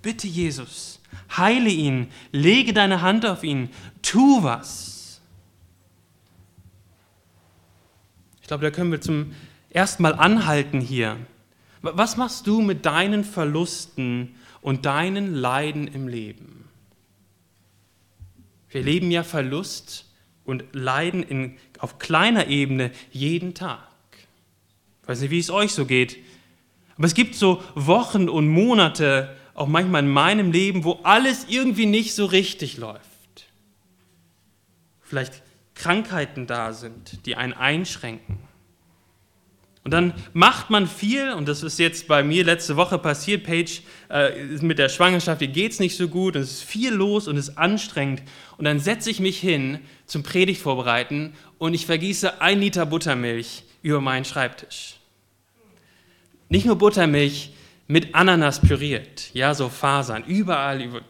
Bitte 0.01 0.27
Jesus, 0.27 0.99
heile 1.37 1.69
ihn, 1.69 2.07
lege 2.31 2.73
deine 2.73 3.01
Hand 3.01 3.25
auf 3.25 3.43
ihn, 3.43 3.69
tu 4.01 4.43
was. 4.43 4.92
Ich 8.43 8.47
glaube, 8.47 8.63
da 8.63 8.71
können 8.71 8.91
wir 8.91 8.99
zum 8.99 9.33
ersten 9.69 10.03
Mal 10.03 10.15
anhalten 10.15 10.81
hier. 10.81 11.15
Was 11.81 12.17
machst 12.17 12.45
du 12.45 12.61
mit 12.61 12.85
deinen 12.85 13.23
Verlusten 13.23 14.35
und 14.61 14.85
deinen 14.85 15.33
Leiden 15.33 15.87
im 15.87 16.09
Leben? 16.09 16.65
Wir 18.69 18.83
leben 18.83 19.11
ja 19.11 19.23
Verlust 19.23 20.05
und 20.43 20.65
Leiden 20.73 21.23
in, 21.23 21.57
auf 21.79 21.99
kleiner 21.99 22.47
Ebene 22.47 22.91
jeden 23.11 23.53
Tag. 23.53 23.87
Ich 25.01 25.07
weiß 25.07 25.21
nicht, 25.21 25.31
wie 25.31 25.39
es 25.39 25.49
euch 25.49 25.71
so 25.71 25.85
geht, 25.85 26.17
aber 26.97 27.07
es 27.07 27.13
gibt 27.13 27.35
so 27.35 27.63
Wochen 27.75 28.27
und 28.27 28.49
Monate, 28.49 29.35
auch 29.53 29.67
manchmal 29.67 30.03
in 30.03 30.09
meinem 30.09 30.51
Leben, 30.51 30.83
wo 30.83 30.99
alles 31.03 31.45
irgendwie 31.47 31.85
nicht 31.85 32.13
so 32.13 32.25
richtig 32.25 32.75
läuft. 32.75 33.47
Vielleicht 35.01 35.43
Krankheiten 35.75 36.47
da 36.47 36.73
sind, 36.73 37.25
die 37.25 37.35
einen 37.35 37.53
einschränken. 37.53 38.39
Und 39.83 39.91
dann 39.91 40.13
macht 40.31 40.69
man 40.69 40.87
viel, 40.87 41.33
und 41.33 41.47
das 41.47 41.61
ist 41.61 41.77
jetzt 41.77 42.07
bei 42.07 42.23
mir 42.23 42.45
letzte 42.45 42.77
Woche 42.77 42.97
passiert, 42.97 43.43
Paige, 43.43 43.81
äh, 44.09 44.31
mit 44.61 44.79
der 44.79 44.87
Schwangerschaft, 44.87 45.41
ihr 45.41 45.49
geht 45.49 45.73
es 45.73 45.79
nicht 45.79 45.97
so 45.97 46.07
gut, 46.07 46.37
es 46.37 46.51
ist 46.51 46.63
viel 46.63 46.93
los 46.93 47.27
und 47.27 47.35
es 47.35 47.49
ist 47.49 47.57
anstrengend. 47.57 48.23
Und 48.57 48.63
dann 48.63 48.79
setze 48.79 49.09
ich 49.09 49.19
mich 49.19 49.39
hin 49.39 49.79
zum 50.05 50.23
Predigt 50.23 50.61
vorbereiten 50.61 51.33
und 51.57 51.73
ich 51.73 51.85
vergieße 51.85 52.39
ein 52.41 52.61
Liter 52.61 52.85
Buttermilch 52.85 53.63
über 53.81 53.99
meinen 53.99 54.23
Schreibtisch. 54.23 54.95
Nicht 56.47 56.65
nur 56.65 56.77
Buttermilch, 56.77 57.51
mit 57.87 58.15
Ananas 58.15 58.61
püriert, 58.61 59.33
ja, 59.33 59.53
so 59.53 59.67
Fasern, 59.67 60.23
überall. 60.23 61.01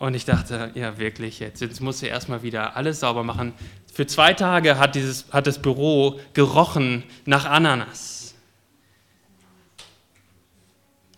Und 0.00 0.14
ich 0.14 0.24
dachte, 0.24 0.70
ja, 0.74 0.96
wirklich, 0.98 1.40
jetzt, 1.40 1.60
jetzt 1.60 1.82
muss 1.82 2.02
ich 2.02 2.08
erstmal 2.08 2.42
wieder 2.42 2.74
alles 2.74 3.00
sauber 3.00 3.22
machen. 3.22 3.52
Für 3.92 4.06
zwei 4.06 4.32
Tage 4.32 4.78
hat, 4.78 4.94
dieses, 4.94 5.26
hat 5.30 5.46
das 5.46 5.60
Büro 5.60 6.18
gerochen 6.32 7.04
nach 7.26 7.44
Ananas. 7.44 8.34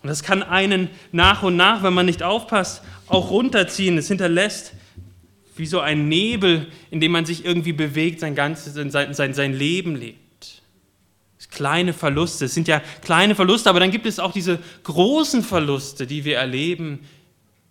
Und 0.02 0.08
das 0.08 0.24
kann 0.24 0.42
einen 0.42 0.90
nach 1.12 1.44
und 1.44 1.56
nach, 1.56 1.84
wenn 1.84 1.94
man 1.94 2.06
nicht 2.06 2.24
aufpasst, 2.24 2.82
auch 3.06 3.30
runterziehen. 3.30 3.96
Es 3.98 4.08
hinterlässt 4.08 4.74
wie 5.56 5.66
so 5.66 5.78
ein 5.78 6.08
Nebel, 6.08 6.66
in 6.90 7.00
dem 7.00 7.12
man 7.12 7.24
sich 7.24 7.44
irgendwie 7.44 7.72
bewegt, 7.72 8.18
sein 8.18 8.34
ganzes, 8.34 8.74
sein, 8.74 9.14
sein, 9.14 9.32
sein 9.32 9.52
Leben 9.52 9.94
lebt 9.94 10.22
kleine 11.52 11.92
Verluste. 11.92 12.46
Es 12.46 12.54
sind 12.54 12.66
ja 12.66 12.82
kleine 13.02 13.34
Verluste, 13.34 13.70
aber 13.70 13.78
dann 13.78 13.90
gibt 13.90 14.06
es 14.06 14.18
auch 14.18 14.32
diese 14.32 14.58
großen 14.82 15.42
Verluste, 15.42 16.06
die 16.06 16.24
wir 16.24 16.38
erleben, 16.38 17.00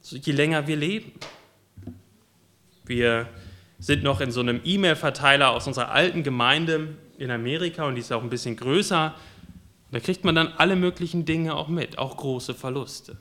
je 0.01 0.33
länger 0.33 0.67
wir 0.67 0.75
leben. 0.75 1.13
Wir 2.85 3.29
sind 3.79 4.03
noch 4.03 4.21
in 4.21 4.31
so 4.31 4.39
einem 4.41 4.61
E-Mail-Verteiler 4.63 5.51
aus 5.51 5.67
unserer 5.67 5.91
alten 5.91 6.23
Gemeinde 6.23 6.95
in 7.17 7.31
Amerika 7.31 7.85
und 7.85 7.95
die 7.95 8.01
ist 8.01 8.11
auch 8.11 8.23
ein 8.23 8.29
bisschen 8.29 8.55
größer. 8.55 9.15
Da 9.91 9.99
kriegt 9.99 10.23
man 10.23 10.35
dann 10.35 10.53
alle 10.57 10.75
möglichen 10.75 11.25
Dinge 11.25 11.55
auch 11.55 11.67
mit, 11.67 11.97
auch 11.97 12.17
große 12.17 12.53
Verluste. 12.53 13.17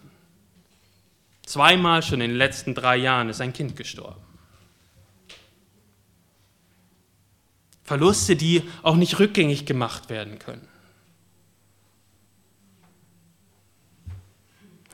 Zweimal 1.45 2.03
schon 2.03 2.21
in 2.21 2.31
den 2.31 2.39
letzten 2.39 2.75
drei 2.75 2.97
Jahren 2.97 3.29
ist 3.29 3.41
ein 3.41 3.53
Kind 3.53 3.77
gestorben. 3.77 4.21
Verluste, 7.83 8.37
die 8.37 8.63
auch 8.83 8.95
nicht 8.95 9.19
rückgängig 9.19 9.67
gemacht 9.67 10.11
werden 10.11 10.39
können. 10.39 10.70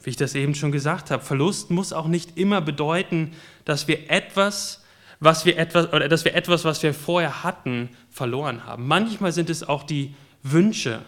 Wie 0.06 0.10
ich 0.10 0.16
das 0.16 0.36
eben 0.36 0.54
schon 0.54 0.70
gesagt 0.70 1.10
habe, 1.10 1.24
Verlust 1.24 1.72
muss 1.72 1.92
auch 1.92 2.06
nicht 2.06 2.38
immer 2.38 2.60
bedeuten, 2.60 3.32
dass 3.64 3.88
wir 3.88 4.08
etwas, 4.08 4.84
was 5.18 5.44
wir 5.44 5.58
etwas, 5.58 5.92
oder 5.92 6.08
dass 6.08 6.24
wir 6.24 6.36
etwas, 6.36 6.64
was 6.64 6.80
wir 6.84 6.94
vorher 6.94 7.42
hatten, 7.42 7.88
verloren 8.08 8.64
haben. 8.66 8.86
Manchmal 8.86 9.32
sind 9.32 9.50
es 9.50 9.64
auch 9.64 9.82
die 9.82 10.14
Wünsche, 10.44 11.02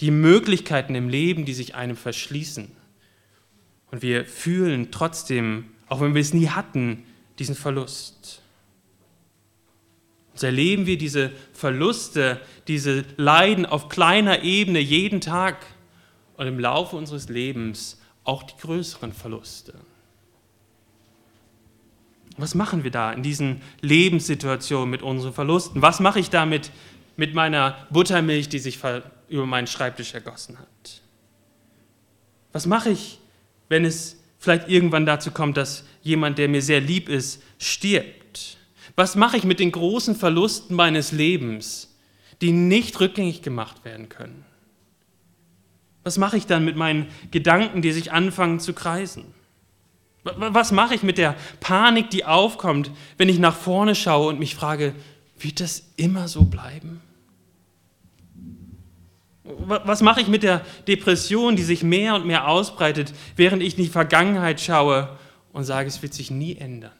die 0.00 0.10
Möglichkeiten 0.10 0.94
im 0.94 1.10
Leben, 1.10 1.44
die 1.44 1.52
sich 1.52 1.74
einem 1.74 1.94
verschließen. 1.94 2.70
Und 3.90 4.00
wir 4.00 4.24
fühlen 4.24 4.90
trotzdem, 4.92 5.66
auch 5.90 6.00
wenn 6.00 6.14
wir 6.14 6.22
es 6.22 6.32
nie 6.32 6.48
hatten, 6.48 7.04
diesen 7.38 7.54
Verlust. 7.54 8.40
So 10.32 10.46
erleben 10.46 10.86
wir 10.86 10.96
diese 10.96 11.32
Verluste, 11.52 12.40
diese 12.66 13.04
Leiden 13.18 13.66
auf 13.66 13.90
kleiner 13.90 14.42
Ebene 14.42 14.78
jeden 14.78 15.20
Tag 15.20 15.66
und 16.38 16.46
im 16.46 16.58
Laufe 16.58 16.96
unseres 16.96 17.28
Lebens 17.28 17.98
auch 18.28 18.42
die 18.42 18.56
größeren 18.60 19.12
Verluste. 19.12 19.74
Was 22.36 22.54
machen 22.54 22.84
wir 22.84 22.90
da 22.90 23.12
in 23.12 23.22
diesen 23.22 23.62
Lebenssituationen 23.80 24.88
mit 24.88 25.02
unseren 25.02 25.32
Verlusten? 25.32 25.82
Was 25.82 25.98
mache 25.98 26.20
ich 26.20 26.30
damit 26.30 26.70
mit 27.16 27.34
meiner 27.34 27.76
Buttermilch, 27.90 28.48
die 28.48 28.58
sich 28.58 28.78
über 29.28 29.46
meinen 29.46 29.66
Schreibtisch 29.66 30.14
ergossen 30.14 30.58
hat? 30.58 31.02
Was 32.52 32.66
mache 32.66 32.90
ich, 32.90 33.18
wenn 33.68 33.84
es 33.84 34.20
vielleicht 34.38 34.68
irgendwann 34.68 35.06
dazu 35.06 35.30
kommt, 35.30 35.56
dass 35.56 35.84
jemand, 36.02 36.38
der 36.38 36.48
mir 36.48 36.62
sehr 36.62 36.80
lieb 36.80 37.08
ist, 37.08 37.42
stirbt? 37.58 38.58
Was 38.94 39.16
mache 39.16 39.38
ich 39.38 39.44
mit 39.44 39.58
den 39.58 39.72
großen 39.72 40.14
Verlusten 40.14 40.76
meines 40.76 41.12
Lebens, 41.12 41.96
die 42.40 42.52
nicht 42.52 43.00
rückgängig 43.00 43.42
gemacht 43.42 43.84
werden 43.84 44.08
können? 44.08 44.44
Was 46.08 46.16
mache 46.16 46.38
ich 46.38 46.46
dann 46.46 46.64
mit 46.64 46.74
meinen 46.74 47.08
Gedanken, 47.32 47.82
die 47.82 47.92
sich 47.92 48.12
anfangen 48.12 48.60
zu 48.60 48.72
kreisen? 48.72 49.26
Was 50.24 50.72
mache 50.72 50.94
ich 50.94 51.02
mit 51.02 51.18
der 51.18 51.36
Panik, 51.60 52.08
die 52.08 52.24
aufkommt, 52.24 52.90
wenn 53.18 53.28
ich 53.28 53.38
nach 53.38 53.54
vorne 53.54 53.94
schaue 53.94 54.28
und 54.28 54.38
mich 54.38 54.54
frage, 54.54 54.94
wird 55.38 55.60
das 55.60 55.82
immer 55.96 56.26
so 56.26 56.44
bleiben? 56.44 57.02
Was 59.44 60.00
mache 60.00 60.22
ich 60.22 60.28
mit 60.28 60.44
der 60.44 60.64
Depression, 60.86 61.56
die 61.56 61.62
sich 61.62 61.82
mehr 61.82 62.14
und 62.14 62.24
mehr 62.24 62.48
ausbreitet, 62.48 63.12
während 63.36 63.62
ich 63.62 63.76
in 63.76 63.84
die 63.84 63.90
Vergangenheit 63.90 64.62
schaue 64.62 65.18
und 65.52 65.64
sage, 65.64 65.88
es 65.88 66.00
wird 66.00 66.14
sich 66.14 66.30
nie 66.30 66.56
ändern? 66.56 66.92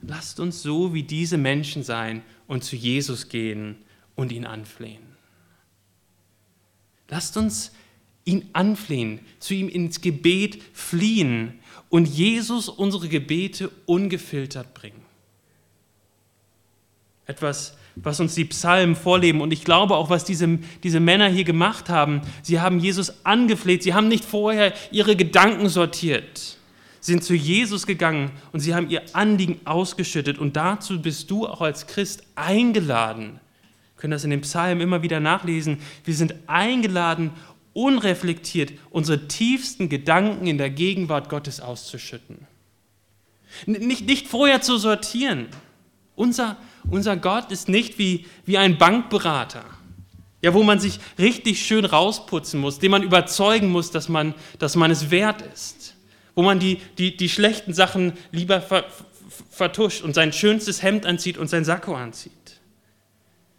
Lasst 0.00 0.40
uns 0.40 0.62
so 0.62 0.94
wie 0.94 1.02
diese 1.02 1.36
Menschen 1.36 1.82
sein 1.82 2.22
und 2.46 2.64
zu 2.64 2.76
Jesus 2.76 3.28
gehen 3.28 3.76
und 4.14 4.32
ihn 4.32 4.46
anflehen. 4.46 5.05
Lasst 7.08 7.36
uns 7.36 7.72
ihn 8.24 8.48
anflehen, 8.52 9.20
zu 9.38 9.54
ihm 9.54 9.68
ins 9.68 10.00
Gebet 10.00 10.62
fliehen 10.72 11.60
und 11.88 12.06
Jesus 12.06 12.68
unsere 12.68 13.08
Gebete 13.08 13.70
ungefiltert 13.86 14.74
bringen. 14.74 15.00
Etwas, 17.26 17.76
was 17.94 18.20
uns 18.20 18.34
die 18.34 18.44
Psalmen 18.44 18.96
vorleben 18.96 19.40
und 19.40 19.52
ich 19.52 19.64
glaube 19.64 19.96
auch, 19.96 20.10
was 20.10 20.24
diese, 20.24 20.58
diese 20.82 21.00
Männer 21.00 21.28
hier 21.28 21.44
gemacht 21.44 21.88
haben. 21.88 22.20
Sie 22.42 22.60
haben 22.60 22.80
Jesus 22.80 23.24
angefleht, 23.24 23.82
sie 23.82 23.94
haben 23.94 24.08
nicht 24.08 24.24
vorher 24.24 24.74
ihre 24.90 25.16
Gedanken 25.16 25.68
sortiert 25.68 26.56
sind 27.06 27.22
zu 27.22 27.34
Jesus 27.34 27.86
gegangen 27.86 28.32
und 28.52 28.60
sie 28.60 28.74
haben 28.74 28.90
ihr 28.90 29.02
Anliegen 29.12 29.60
ausgeschüttet. 29.64 30.38
Und 30.38 30.56
dazu 30.56 31.00
bist 31.00 31.30
du 31.30 31.46
auch 31.46 31.60
als 31.60 31.86
Christ 31.86 32.24
eingeladen. 32.34 33.38
Wir 33.96 34.00
können 34.00 34.10
das 34.12 34.24
in 34.24 34.30
den 34.30 34.42
Psalmen 34.42 34.82
immer 34.82 35.02
wieder 35.02 35.20
nachlesen. 35.20 35.78
Wir 36.04 36.14
sind 36.14 36.34
eingeladen, 36.46 37.30
unreflektiert 37.72 38.72
unsere 38.90 39.26
tiefsten 39.26 39.88
Gedanken 39.88 40.46
in 40.46 40.58
der 40.58 40.70
Gegenwart 40.70 41.28
Gottes 41.28 41.60
auszuschütten. 41.60 42.46
Nicht, 43.66 44.06
nicht 44.06 44.28
vorher 44.28 44.60
zu 44.60 44.76
sortieren. 44.76 45.46
Unser, 46.14 46.56
unser 46.90 47.16
Gott 47.16 47.50
ist 47.50 47.68
nicht 47.68 47.98
wie, 47.98 48.26
wie 48.44 48.58
ein 48.58 48.78
Bankberater, 48.78 49.64
ja, 50.40 50.54
wo 50.54 50.62
man 50.62 50.78
sich 50.78 51.00
richtig 51.18 51.64
schön 51.64 51.84
rausputzen 51.84 52.60
muss, 52.60 52.78
den 52.78 52.90
man 52.90 53.02
überzeugen 53.02 53.70
muss, 53.70 53.90
dass 53.90 54.08
man, 54.08 54.34
dass 54.58 54.76
man 54.76 54.90
es 54.90 55.10
wert 55.10 55.42
ist 55.42 55.96
wo 56.36 56.42
man 56.42 56.60
die, 56.60 56.80
die, 56.98 57.16
die 57.16 57.28
schlechten 57.28 57.74
Sachen 57.74 58.12
lieber 58.30 58.60
ver, 58.60 58.84
vertuscht 59.50 60.02
und 60.02 60.14
sein 60.14 60.32
schönstes 60.32 60.82
Hemd 60.82 61.04
anzieht 61.04 61.38
und 61.38 61.48
sein 61.48 61.64
Sakko 61.64 61.96
anzieht. 61.96 62.32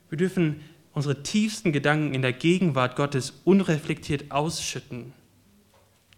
Wir 0.09 0.17
dürfen 0.17 0.61
unsere 0.93 1.21
tiefsten 1.23 1.71
Gedanken 1.71 2.13
in 2.13 2.21
der 2.21 2.33
Gegenwart 2.33 2.95
Gottes 2.95 3.41
unreflektiert 3.43 4.31
ausschütten. 4.31 5.13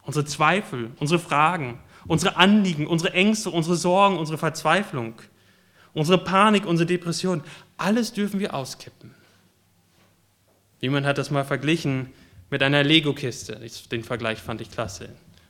Unsere 0.03 0.25
Zweifel, 0.25 0.91
unsere 0.99 1.19
Fragen, 1.19 1.79
unsere 2.07 2.37
Anliegen, 2.37 2.87
unsere 2.87 3.13
Ängste, 3.13 3.49
unsere 3.49 3.75
Sorgen, 3.75 4.17
unsere 4.17 4.37
Verzweiflung, 4.37 5.15
unsere 5.93 6.17
Panik, 6.17 6.65
unsere 6.65 6.87
Depression, 6.87 7.43
alles 7.77 8.13
dürfen 8.13 8.39
wir 8.39 8.53
auskippen. 8.53 9.13
Jemand 10.79 11.05
hat 11.05 11.17
das 11.17 11.29
mal 11.29 11.43
verglichen 11.43 12.07
mit 12.49 12.63
einer 12.63 12.83
Lego-Kiste. 12.83 13.59
Den 13.91 14.03
Vergleich 14.03 14.39
fand 14.39 14.61
ich 14.61 14.71
klasse 14.71 15.09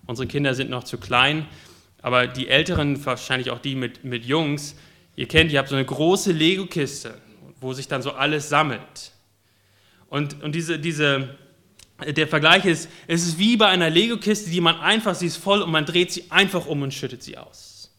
Unsere 0.10 0.28
Kinder 0.28 0.56
sind 0.56 0.72
noch 0.72 0.86
zu 0.86 0.98
klein, 0.98 1.46
aber 2.02 2.26
die 2.26 2.48
Älteren, 2.48 3.06
wahrscheinlich 3.06 3.52
auch 3.52 3.60
die 3.60 3.76
mit, 3.76 4.04
mit 4.04 4.26
Jungs, 4.26 4.76
ihr 5.16 5.28
kennt, 5.28 5.52
ihr 5.52 5.60
habt 5.60 5.70
so 5.70 5.76
eine 5.76 5.86
große 5.86 6.32
Lego-Kiste, 6.32 7.14
wo 7.62 7.74
sich 7.74 7.88
dann 7.88 8.02
so 8.02 8.12
alles 8.14 8.50
sammelt. 8.50 9.12
Und, 10.10 10.42
und 10.42 10.54
diese, 10.54 10.80
diese, 10.80 11.36
der 12.06 12.28
Vergleich 12.28 12.66
ist, 12.66 12.90
es 13.08 13.26
ist 13.26 13.38
wie 13.38 13.58
bei 13.58 13.68
einer 13.68 13.90
Lego-Kiste, 13.90 14.50
die 14.50 14.62
man 14.62 14.80
einfach, 14.80 15.16
sie 15.16 15.28
ist 15.28 15.38
voll 15.38 15.62
und 15.62 15.72
man 15.72 15.86
dreht 15.86 16.12
sie 16.12 16.32
einfach 16.32 16.66
um 16.66 16.82
und 16.82 16.94
schüttet 16.94 17.24
sie 17.24 17.38
aus. 17.38 17.92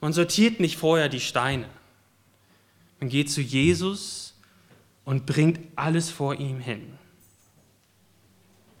Man 0.00 0.12
sortiert 0.12 0.60
nicht 0.60 0.76
vorher 0.76 1.08
die 1.08 1.20
Steine. 1.20 1.68
Man 3.00 3.08
geht 3.08 3.30
zu 3.30 3.40
Jesus 3.40 4.34
und 5.04 5.26
bringt 5.26 5.60
alles 5.76 6.10
vor 6.10 6.34
ihm 6.34 6.58
hin. 6.58 6.93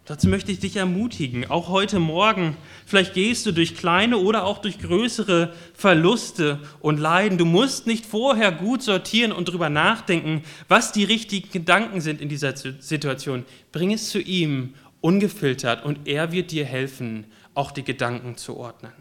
Dazu 0.06 0.28
möchte 0.28 0.52
ich 0.52 0.58
dich 0.58 0.76
ermutigen, 0.76 1.50
auch 1.50 1.68
heute 1.68 1.98
Morgen. 1.98 2.58
Vielleicht 2.84 3.14
gehst 3.14 3.46
du 3.46 3.52
durch 3.52 3.74
kleine 3.74 4.18
oder 4.18 4.44
auch 4.44 4.58
durch 4.58 4.78
größere 4.78 5.54
Verluste 5.72 6.60
und 6.80 7.00
Leiden. 7.00 7.38
Du 7.38 7.46
musst 7.46 7.86
nicht 7.86 8.04
vorher 8.04 8.52
gut 8.52 8.82
sortieren 8.82 9.32
und 9.32 9.48
darüber 9.48 9.70
nachdenken, 9.70 10.42
was 10.68 10.92
die 10.92 11.04
richtigen 11.04 11.50
Gedanken 11.50 12.02
sind 12.02 12.20
in 12.20 12.28
dieser 12.28 12.54
Situation. 12.54 13.46
Bring 13.72 13.92
es 13.94 14.10
zu 14.10 14.20
ihm, 14.20 14.74
ungefiltert, 15.00 15.86
und 15.86 16.06
er 16.06 16.32
wird 16.32 16.50
dir 16.50 16.66
helfen, 16.66 17.24
auch 17.54 17.70
die 17.70 17.84
Gedanken 17.84 18.36
zu 18.36 18.58
ordnen. 18.58 18.92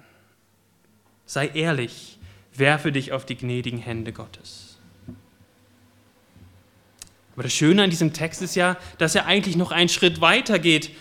Sei 1.26 1.48
ehrlich, 1.48 2.18
werfe 2.56 2.94
dich 2.94 3.12
auf 3.12 3.26
die 3.26 3.36
gnädigen 3.36 3.80
Hände 3.80 4.14
Gottes. 4.14 4.73
Aber 7.34 7.44
das 7.44 7.54
Schöne 7.54 7.84
an 7.84 7.90
diesem 7.90 8.14
Text 8.14 8.42
ist 8.42 8.56
ja, 8.56 8.78
dass 8.98 9.16
er 9.16 9.26
eigentlich 9.26 9.56
noch 9.56 9.72
einen 9.72 9.90
Schritt 9.90 10.22
weiter 10.22 10.60
geht. 10.60 10.92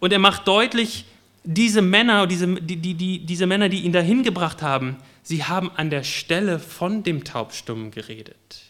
Und 0.00 0.12
er 0.12 0.18
macht 0.18 0.46
deutlich, 0.46 1.04
diese 1.44 1.82
Männer, 1.82 2.26
diese, 2.26 2.46
die, 2.54 2.76
die, 2.76 2.94
die, 2.94 3.18
diese 3.26 3.46
Männer, 3.46 3.68
die 3.68 3.80
ihn 3.80 3.92
dahin 3.92 4.22
gebracht 4.22 4.62
haben, 4.62 4.96
sie 5.22 5.44
haben 5.44 5.70
an 5.70 5.90
der 5.90 6.02
Stelle 6.02 6.58
von 6.58 7.02
dem 7.02 7.24
Taubstummen 7.24 7.90
geredet. 7.90 8.62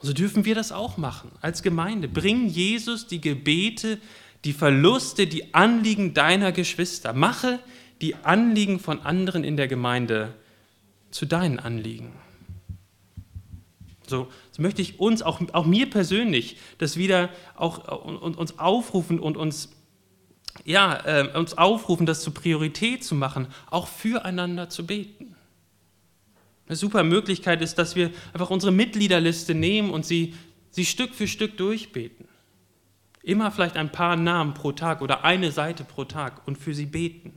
so 0.00 0.12
dürfen 0.12 0.44
wir 0.44 0.54
das 0.54 0.72
auch 0.72 0.96
machen 0.98 1.32
als 1.40 1.62
Gemeinde. 1.62 2.08
Bring 2.08 2.46
Jesus 2.48 3.06
die 3.06 3.20
Gebete, 3.20 3.98
die 4.44 4.52
Verluste, 4.52 5.26
die 5.26 5.54
Anliegen 5.54 6.14
deiner 6.14 6.52
Geschwister. 6.52 7.12
Mache 7.12 7.60
die 8.00 8.16
Anliegen 8.16 8.80
von 8.80 9.00
anderen 9.00 9.44
in 9.44 9.56
der 9.56 9.68
Gemeinde 9.68 10.34
zu 11.10 11.26
deinen 11.26 11.58
Anliegen. 11.58 12.12
So, 14.12 14.28
so 14.50 14.60
möchte 14.60 14.82
ich 14.82 15.00
uns, 15.00 15.22
auch, 15.22 15.40
auch 15.54 15.64
mir 15.64 15.88
persönlich, 15.88 16.58
das 16.76 16.98
wieder 16.98 17.30
auch 17.56 18.04
und, 18.04 18.36
uns 18.36 18.58
aufrufen 18.58 19.18
und 19.18 19.38
uns, 19.38 19.70
ja, 20.66 21.00
äh, 21.06 21.34
uns 21.34 21.56
aufrufen, 21.56 22.04
das 22.04 22.20
zur 22.20 22.34
Priorität 22.34 23.02
zu 23.04 23.14
machen, 23.14 23.46
auch 23.70 23.88
füreinander 23.88 24.68
zu 24.68 24.84
beten. 24.86 25.34
Eine 26.66 26.76
super 26.76 27.04
Möglichkeit 27.04 27.62
ist, 27.62 27.78
dass 27.78 27.96
wir 27.96 28.10
einfach 28.34 28.50
unsere 28.50 28.70
Mitgliederliste 28.70 29.54
nehmen 29.54 29.88
und 29.88 30.04
sie, 30.04 30.34
sie 30.70 30.84
Stück 30.84 31.14
für 31.14 31.26
Stück 31.26 31.56
durchbeten. 31.56 32.28
Immer 33.22 33.50
vielleicht 33.50 33.78
ein 33.78 33.92
paar 33.92 34.16
Namen 34.16 34.52
pro 34.52 34.72
Tag 34.72 35.00
oder 35.00 35.24
eine 35.24 35.52
Seite 35.52 35.84
pro 35.84 36.04
Tag 36.04 36.46
und 36.46 36.58
für 36.58 36.74
sie 36.74 36.86
beten. 36.86 37.32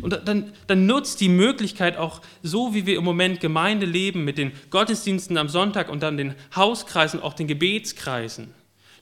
Und 0.00 0.26
dann, 0.26 0.52
dann 0.66 0.86
nutzt 0.86 1.20
die 1.20 1.28
Möglichkeit 1.28 1.96
auch 1.96 2.20
so, 2.42 2.74
wie 2.74 2.86
wir 2.86 2.96
im 2.96 3.04
Moment 3.04 3.40
Gemeinde 3.40 3.86
leben, 3.86 4.24
mit 4.24 4.38
den 4.38 4.52
Gottesdiensten 4.70 5.36
am 5.36 5.48
Sonntag 5.48 5.88
und 5.88 6.02
dann 6.02 6.16
den 6.16 6.34
Hauskreisen, 6.56 7.20
auch 7.22 7.34
den 7.34 7.46
Gebetskreisen. 7.46 8.52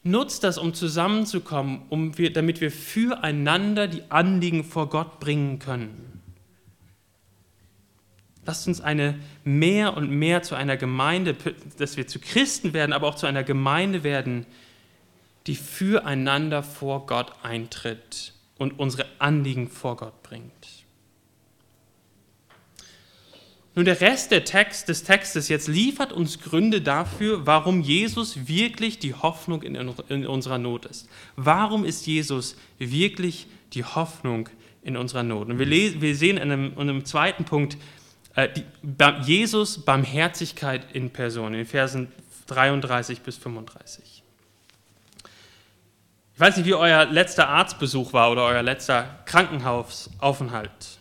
Nutzt 0.03 0.43
das, 0.43 0.59
um 0.59 0.75
zusammenzukommen, 0.75 1.83
um 1.89 2.19
wir, 2.19 2.33
damit 2.33 2.61
wir 2.61 2.73
füreinander 2.73 3.87
die 3.87 4.03
Anliegen 4.11 4.65
vor 4.65 4.89
Gott 4.89 5.21
bringen 5.21 5.61
können. 5.61 6.21
Lasst 8.45 8.67
uns 8.67 8.81
eine 8.81 9.21
mehr 9.45 9.97
und 9.97 10.11
mehr 10.11 10.43
zu 10.43 10.57
einer 10.57 10.77
Gemeinde, 10.77 11.37
dass 11.79 11.97
wir 11.97 12.09
zu 12.09 12.19
Christen 12.19 12.73
werden, 12.73 12.93
aber 12.93 13.07
auch 13.07 13.15
zu 13.15 13.27
einer 13.27 13.45
Gemeinde 13.45 14.03
werden, 14.03 14.47
die 15.47 15.55
füreinander 15.55 16.65
vor 16.65 17.07
Gott 17.07 17.33
eintritt 17.45 18.33
und 18.59 18.79
unsere 18.81 19.07
Anliegen 19.21 19.69
vor 19.69 19.97
Gott 19.97 20.23
bringt. 20.25 20.82
Nun, 23.75 23.87
der 23.87 24.01
Rest 24.03 24.31
der 24.31 24.45
Text, 24.45 24.89
des 24.89 25.03
Textes 25.03 25.49
jetzt 25.49 25.67
liefert 25.67 26.13
uns 26.13 26.41
Gründe 26.41 26.83
dafür, 26.83 27.47
warum 27.47 27.81
Jesus 27.81 28.47
wirklich 28.47 28.99
die 28.99 29.15
Hoffnung 29.15 29.63
in, 29.63 29.75
in 30.09 30.27
unserer 30.27 30.59
Not 30.59 30.85
ist. 30.85 31.09
Warum 31.37 31.87
ist 31.87 32.07
Jesus 32.07 32.57
wirklich 32.79 33.47
die 33.73 33.85
Hoffnung 33.85 34.51
in 34.83 34.99
unserer 34.99 35.23
Not? 35.23 35.49
Und 35.49 35.59
wir, 35.59 35.71
wir 35.71 36.17
sehen 36.17 36.37
in 36.37 36.53
einem, 36.53 36.73
in 36.75 36.81
einem, 36.81 37.05
zweiten 37.07 37.47
Punkt 37.47 37.79
äh, 38.35 38.51
die, 38.51 38.65
Jesus 39.25 39.83
Barmherzigkeit 39.83 40.85
in 40.93 41.09
Person, 41.09 41.55
in 41.55 41.65
Versen 41.65 42.13
33 42.49 43.23
bis 43.23 43.39
35. 43.39 44.23
Ich 46.35 46.41
weiß 46.41 46.59
nicht, 46.59 46.67
wie 46.67 46.75
euer 46.75 47.07
letzter 47.07 47.49
Arztbesuch 47.49 48.13
war 48.13 48.31
oder 48.31 48.45
euer 48.45 48.63
letzter 48.63 49.21
Krankenhausaufenthalt. 49.25 50.99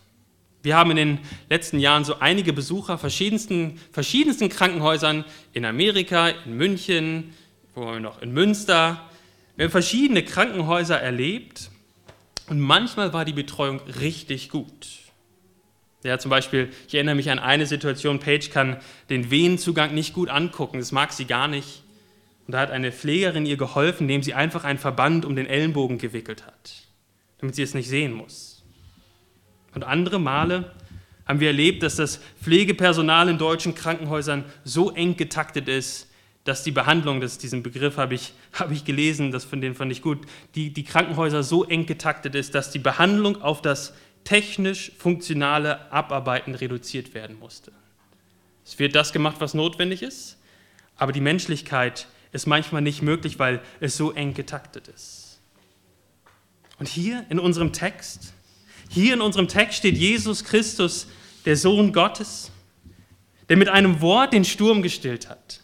Wir 0.64 0.76
haben 0.76 0.92
in 0.92 0.98
den 0.98 1.20
letzten 1.50 1.80
Jahren 1.80 2.04
so 2.04 2.20
einige 2.20 2.54
Besucher 2.54 2.98
verschiedensten, 2.98 3.80
verschiedensten 3.92 4.50
Krankenhäusern 4.50 5.26
in 5.54 5.66
Amerika, 5.66 6.30
in 6.30 6.56
München, 6.56 7.34
wo 7.74 7.86
wir 7.86 8.00
noch 8.00 8.22
in 8.22 8.32
Münster. 8.32 9.10
Wir 9.56 9.66
haben 9.66 9.72
verschiedene 9.72 10.24
Krankenhäuser 10.24 11.00
erlebt 11.00 11.72
und 12.48 12.60
manchmal 12.60 13.14
war 13.14 13.26
die 13.26 13.34
Betreuung 13.34 13.80
richtig 14.00 14.50
gut. 14.50 14.88
Ja, 16.04 16.18
zum 16.18 16.30
Beispiel, 16.30 16.70
ich 16.88 16.96
erinnere 16.96 17.16
mich 17.16 17.30
an 17.30 17.40
eine 17.40 17.66
Situation, 17.66 18.20
Paige 18.20 18.50
kann 18.50 18.78
den 19.10 19.30
Venenzugang 19.30 19.94
nicht 19.94 20.14
gut 20.14 20.30
angucken, 20.30 20.80
das 20.80 20.92
mag 20.92 21.14
sie 21.14 21.26
gar 21.26 21.48
nicht. 21.48 21.84
Und 22.48 22.54
da 22.54 22.60
hat 22.60 22.72
eine 22.72 22.92
Pflegerin 22.92 23.46
ihr 23.46 23.58
geholfen, 23.58 24.04
indem 24.04 24.24
sie 24.24 24.34
einfach 24.34 24.64
einen 24.64 24.80
Verband 24.80 25.26
um 25.26 25.36
den 25.36 25.46
Ellenbogen 25.46 26.00
gewickelt 26.00 26.46
hat, 26.46 26.88
damit 27.38 27.56
sie 27.56 27.62
es 27.62 27.74
nicht 27.74 27.88
sehen 27.88 28.14
muss. 28.14 28.51
Und 29.74 29.84
andere 29.84 30.20
Male 30.20 30.72
haben 31.26 31.40
wir 31.40 31.48
erlebt, 31.48 31.84
dass 31.84 31.96
das 31.96 32.20
Pflegepersonal 32.42 33.30
in 33.30 33.38
deutschen 33.38 33.76
Krankenhäusern 33.76 34.44
so 34.64 34.92
eng 34.92 35.16
getaktet 35.18 35.68
ist, 35.68 36.08
dass 36.44 36.64
die 36.64 36.72
Behandlung, 36.72 37.22
das, 37.22 37.38
diesen 37.38 37.64
Begriff 37.64 37.98
habe 37.98 38.16
ich, 38.16 38.34
habe 38.54 38.74
ich 38.74 38.86
gelesen, 38.86 39.32
das 39.32 39.46
von 39.46 39.62
den 39.62 39.76
fand 39.76 39.92
ich 39.92 40.02
gut, 40.02 40.20
die, 40.56 40.72
die 40.72 40.84
Krankenhäuser 40.84 41.44
so 41.44 41.64
eng 41.66 41.86
getaktet 41.86 42.36
ist, 42.36 42.56
dass 42.56 42.72
die 42.72 42.80
Behandlung 42.80 43.42
auf 43.42 43.62
das 43.62 43.94
technisch 44.24 44.92
funktionale 44.98 45.92
Abarbeiten 45.92 46.54
reduziert 46.56 47.14
werden 47.14 47.40
musste. 47.40 47.72
Es 48.66 48.78
wird 48.78 48.96
das 48.96 49.14
gemacht, 49.14 49.38
was 49.40 49.54
notwendig 49.54 50.04
ist, 50.04 50.38
aber 50.96 51.12
die 51.12 51.22
Menschlichkeit 51.22 52.08
ist 52.32 52.46
manchmal 52.46 52.82
nicht 52.82 53.02
möglich, 53.02 53.40
weil 53.40 53.62
es 53.80 53.98
so 53.98 54.12
eng 54.12 54.34
getaktet 54.34 54.88
ist. 54.88 55.40
Und 56.78 56.88
hier 56.88 57.26
in 57.30 57.40
unserem 57.40 57.74
Text 57.74 58.34
hier 58.94 59.14
in 59.14 59.22
unserem 59.22 59.48
Text 59.48 59.78
steht 59.78 59.98
Jesus 59.98 60.44
Christus, 60.44 61.08
der 61.46 61.56
Sohn 61.56 61.94
Gottes, 61.94 62.52
der 63.48 63.58
mit 63.58 63.70
einem 63.70 64.02
Wort 64.02 64.34
den 64.34 64.44
Sturm 64.44 64.82
gestillt 64.82 65.30
hat, 65.30 65.62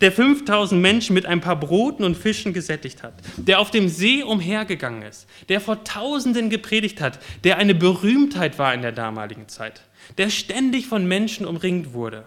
der 0.00 0.10
5000 0.10 0.80
Menschen 0.80 1.12
mit 1.14 1.26
ein 1.26 1.40
paar 1.40 1.60
Broten 1.60 2.02
und 2.02 2.16
Fischen 2.16 2.52
gesättigt 2.52 3.02
hat, 3.02 3.14
der 3.36 3.60
auf 3.60 3.70
dem 3.70 3.88
See 3.88 4.22
umhergegangen 4.22 5.02
ist, 5.02 5.26
der 5.50 5.60
vor 5.60 5.84
Tausenden 5.84 6.48
gepredigt 6.48 7.00
hat, 7.00 7.18
der 7.44 7.58
eine 7.58 7.74
Berühmtheit 7.74 8.58
war 8.58 8.72
in 8.72 8.82
der 8.82 8.92
damaligen 8.92 9.48
Zeit, 9.48 9.82
der 10.16 10.30
ständig 10.30 10.86
von 10.86 11.06
Menschen 11.06 11.46
umringt 11.46 11.92
wurde. 11.92 12.24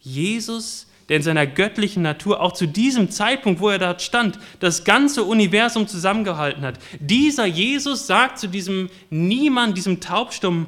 Jesus 0.00 0.86
der 1.08 1.18
in 1.18 1.22
seiner 1.22 1.46
göttlichen 1.46 2.02
Natur 2.02 2.40
auch 2.40 2.52
zu 2.52 2.66
diesem 2.66 3.10
Zeitpunkt, 3.10 3.60
wo 3.60 3.68
er 3.68 3.78
dort 3.78 4.02
stand, 4.02 4.38
das 4.60 4.84
ganze 4.84 5.24
Universum 5.24 5.86
zusammengehalten 5.86 6.62
hat. 6.62 6.78
Dieser 6.98 7.46
Jesus 7.46 8.06
sagt 8.06 8.38
zu 8.38 8.48
diesem 8.48 8.90
Niemand, 9.10 9.76
diesem 9.76 10.00
Taubstumm, 10.00 10.66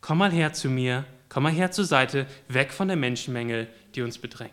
komm 0.00 0.18
mal 0.18 0.32
her 0.32 0.52
zu 0.52 0.68
mir, 0.70 1.04
komm 1.28 1.44
mal 1.44 1.52
her 1.52 1.70
zur 1.70 1.84
Seite, 1.84 2.26
weg 2.48 2.72
von 2.72 2.88
der 2.88 2.96
Menschenmenge, 2.96 3.66
die 3.94 4.02
uns 4.02 4.18
bedrängt. 4.18 4.52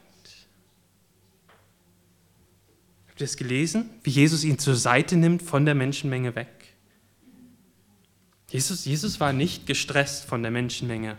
Habt 3.07 3.21
ihr 3.21 3.25
es 3.25 3.37
gelesen, 3.37 3.89
wie 4.03 4.09
Jesus 4.09 4.43
ihn 4.43 4.59
zur 4.59 4.75
Seite 4.75 5.15
nimmt, 5.15 5.41
von 5.41 5.65
der 5.65 5.75
Menschenmenge 5.75 6.35
weg? 6.35 6.47
Jesus, 8.49 8.83
Jesus 8.83 9.19
war 9.21 9.31
nicht 9.31 9.65
gestresst 9.65 10.25
von 10.25 10.41
der 10.41 10.51
Menschenmenge. 10.51 11.17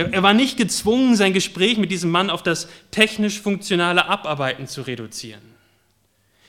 Er, 0.00 0.14
er 0.14 0.22
war 0.22 0.32
nicht 0.32 0.56
gezwungen, 0.56 1.14
sein 1.14 1.34
Gespräch 1.34 1.76
mit 1.76 1.90
diesem 1.90 2.10
Mann 2.10 2.30
auf 2.30 2.42
das 2.42 2.68
technisch-funktionale 2.90 4.06
Abarbeiten 4.06 4.66
zu 4.66 4.80
reduzieren. 4.80 5.42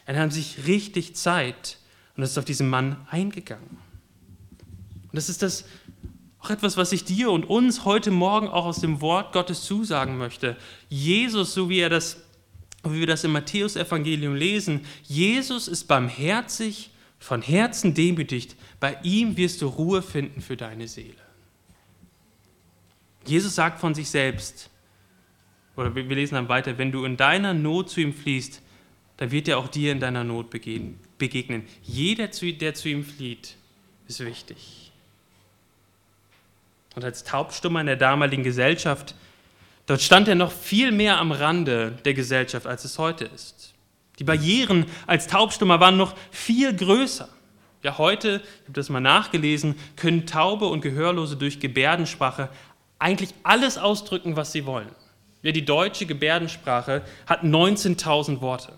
Er 0.05 0.13
nahm 0.13 0.31
sich 0.31 0.67
richtig 0.67 1.17
Zeit 1.17 1.77
und 2.15 2.23
ist 2.23 2.37
auf 2.37 2.45
diesen 2.45 2.69
Mann 2.69 2.95
eingegangen. 3.09 3.77
Und 5.03 5.11
das 5.11 5.27
ist 5.27 5.41
das 5.41 5.65
auch 6.39 6.49
etwas, 6.49 6.77
was 6.77 6.93
ich 6.93 7.03
dir 7.03 7.29
und 7.29 7.43
uns 7.43 7.83
heute 7.83 8.09
Morgen 8.09 8.47
auch 8.47 8.65
aus 8.65 8.79
dem 8.79 9.01
Wort 9.01 9.33
Gottes 9.33 9.63
zusagen 9.63 10.17
möchte. 10.17 10.55
Jesus, 10.87 11.53
so 11.53 11.67
wie 11.67 11.79
er 11.79 11.89
das, 11.89 12.23
wie 12.85 13.01
wir 13.01 13.07
das 13.07 13.25
im 13.25 13.33
Matthäusevangelium 13.33 14.33
lesen, 14.33 14.85
Jesus 15.03 15.67
ist 15.67 15.89
barmherzig, 15.89 16.89
von 17.19 17.41
Herzen 17.41 17.93
demütigt, 17.93 18.55
bei 18.79 18.97
ihm 19.03 19.35
wirst 19.35 19.61
du 19.61 19.67
Ruhe 19.67 20.01
finden 20.01 20.39
für 20.39 20.55
deine 20.55 20.87
Seele. 20.87 21.30
Jesus 23.25 23.55
sagt 23.55 23.79
von 23.79 23.93
sich 23.93 24.09
selbst, 24.09 24.69
oder 25.75 25.95
wir 25.95 26.03
lesen 26.03 26.35
dann 26.35 26.49
weiter, 26.49 26.77
wenn 26.77 26.91
du 26.91 27.05
in 27.05 27.17
deiner 27.17 27.53
Not 27.53 27.89
zu 27.89 28.01
ihm 28.01 28.13
fließt, 28.13 28.61
dann 29.17 29.31
wird 29.31 29.47
er 29.47 29.57
auch 29.57 29.67
dir 29.67 29.91
in 29.91 29.99
deiner 29.99 30.23
Not 30.23 30.49
begegnen. 30.49 31.67
Jeder, 31.83 32.27
der 32.27 32.73
zu 32.73 32.89
ihm 32.89 33.03
flieht, 33.03 33.55
ist 34.07 34.25
wichtig. 34.25 34.91
Und 36.95 37.05
als 37.05 37.23
Taubstummer 37.23 37.79
in 37.79 37.87
der 37.87 37.95
damaligen 37.95 38.43
Gesellschaft, 38.43 39.15
dort 39.85 40.01
stand 40.01 40.27
er 40.27 40.35
noch 40.35 40.51
viel 40.51 40.91
mehr 40.91 41.19
am 41.19 41.31
Rande 41.31 41.97
der 42.03 42.13
Gesellschaft, 42.13 42.67
als 42.67 42.83
es 42.83 42.97
heute 42.97 43.25
ist. 43.25 43.73
Die 44.19 44.23
Barrieren 44.23 44.85
als 45.07 45.27
Taubstummer 45.27 45.79
waren 45.79 45.97
noch 45.97 46.15
viel 46.31 46.75
größer. 46.75 47.29
Ja, 47.83 47.97
heute, 47.97 48.41
ich 48.43 48.63
habe 48.63 48.73
das 48.73 48.89
mal 48.89 48.99
nachgelesen, 48.99 49.75
können 49.95 50.27
Taube 50.27 50.65
und 50.65 50.81
Gehörlose 50.81 51.35
durch 51.37 51.59
Gebärdensprache 51.59 52.49
eigentlich 53.01 53.33
alles 53.43 53.77
ausdrücken, 53.77 54.35
was 54.35 54.51
sie 54.51 54.65
wollen. 54.65 54.89
Ja, 55.41 55.51
die 55.51 55.65
deutsche 55.65 56.05
Gebärdensprache 56.05 57.01
hat 57.25 57.43
19.000 57.43 58.41
Worte. 58.41 58.73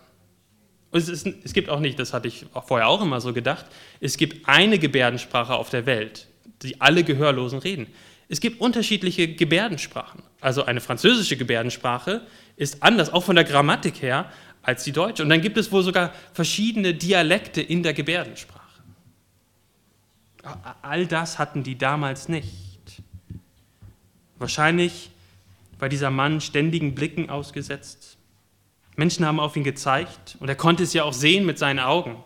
Es, 0.92 1.10
ist, 1.10 1.28
es, 1.44 1.54
gibt 1.54 1.70
auch 1.70 1.80
nicht, 1.80 2.00
das 2.00 2.14
hatte 2.14 2.28
ich 2.28 2.46
vorher 2.66 2.88
auch 2.88 3.02
immer 3.02 3.20
so 3.20 3.34
gedacht, 3.34 3.66
es 4.00 4.18
gibt 4.18 4.48
eine 4.48 4.80
Gebärdensprache 4.80 5.54
auf 5.56 5.70
der 5.70 5.86
Welt, 5.86 6.28
die 6.62 6.80
alle 6.80 7.04
Gehörlosen 7.04 7.60
reden. 7.60 7.88
Es 8.30 8.40
gibt 8.40 8.62
unterschiedliche 8.62 9.28
Gebärdensprachen. 9.28 10.24
Also 10.40 10.64
eine 10.66 10.82
französische 10.82 11.36
Gebärdensprache 11.36 12.22
ist 12.56 12.82
anders, 12.82 13.12
auch 13.12 13.24
von 13.24 13.36
der 13.36 13.44
Grammatik 13.44 14.02
her, 14.02 14.32
als 14.62 14.84
die 14.84 14.94
deutsche. 14.94 15.24
Und 15.24 15.30
dann 15.30 15.42
gibt 15.42 15.58
es 15.58 15.72
wohl 15.72 15.84
sogar 15.84 16.14
verschiedene 16.32 16.94
Dialekte 16.94 17.62
in 17.62 17.84
der 17.84 17.94
Gebärdensprache. 17.94 18.62
All 20.82 21.08
das 21.08 21.40
hatten 21.40 21.64
die 21.64 21.78
damals 21.78 22.30
nicht. 22.30 22.73
Wahrscheinlich 24.44 25.10
war 25.80 25.88
dieser 25.88 26.10
Mann 26.10 26.42
ständigen 26.42 26.96
Blicken 26.96 27.30
ausgesetzt, 27.30 28.18
Menschen 28.98 29.26
haben 29.26 29.40
auf 29.40 29.56
ihn 29.56 29.64
gezeigt 29.64 30.36
und 30.42 30.50
er 30.50 30.56
konnte 30.56 30.84
es 30.84 30.92
ja 30.92 31.06
auch 31.06 31.14
sehen 31.14 31.46
mit 31.46 31.58
seinen 31.58 31.80
Augen. 31.80 32.22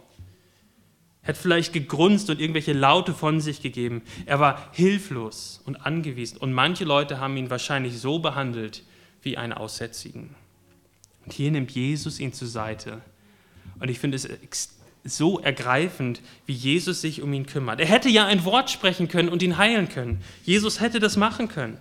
Er 1.21 1.27
hat 1.27 1.38
vielleicht 1.38 1.73
gegrunzt 1.73 2.32
und 2.32 2.41
irgendwelche 2.41 2.73
Laute 2.73 3.13
von 3.13 3.39
sich 3.39 3.62
gegeben. 3.62 4.01
Er 4.25 4.39
war 4.39 4.67
hilflos 4.71 5.62
und 5.63 5.75
angewiesen 5.86 6.39
und 6.39 6.53
manche 6.53 6.86
Leute 6.86 7.19
haben 7.19 7.38
ihn 7.38 7.51
wahrscheinlich 7.51 7.99
so 7.99 8.17
behandelt 8.17 8.82
wie 9.21 9.38
einen 9.38 9.53
Aussätzigen. 9.53 10.34
Und 11.23 11.34
hier 11.34 11.51
nimmt 11.51 11.69
Jesus 11.69 12.19
ihn 12.19 12.34
zur 12.34 12.47
Seite. 12.47 12.99
Und 13.80 13.89
ich 13.89 13.99
finde 13.99 14.17
es 14.17 14.27
so 15.03 15.39
ergreifend, 15.39 16.21
wie 16.47 16.53
Jesus 16.53 17.01
sich 17.01 17.21
um 17.21 17.32
ihn 17.34 17.45
kümmert. 17.45 17.80
Er 17.80 17.86
hätte 17.86 18.10
ja 18.10 18.25
ein 18.25 18.43
Wort 18.43 18.71
sprechen 18.71 19.08
können 19.08 19.30
und 19.30 19.43
ihn 19.43 19.58
heilen 19.58 19.88
können. 19.88 20.23
Jesus 20.43 20.80
hätte 20.80 20.99
das 20.99 21.15
machen 21.15 21.47
können. 21.47 21.77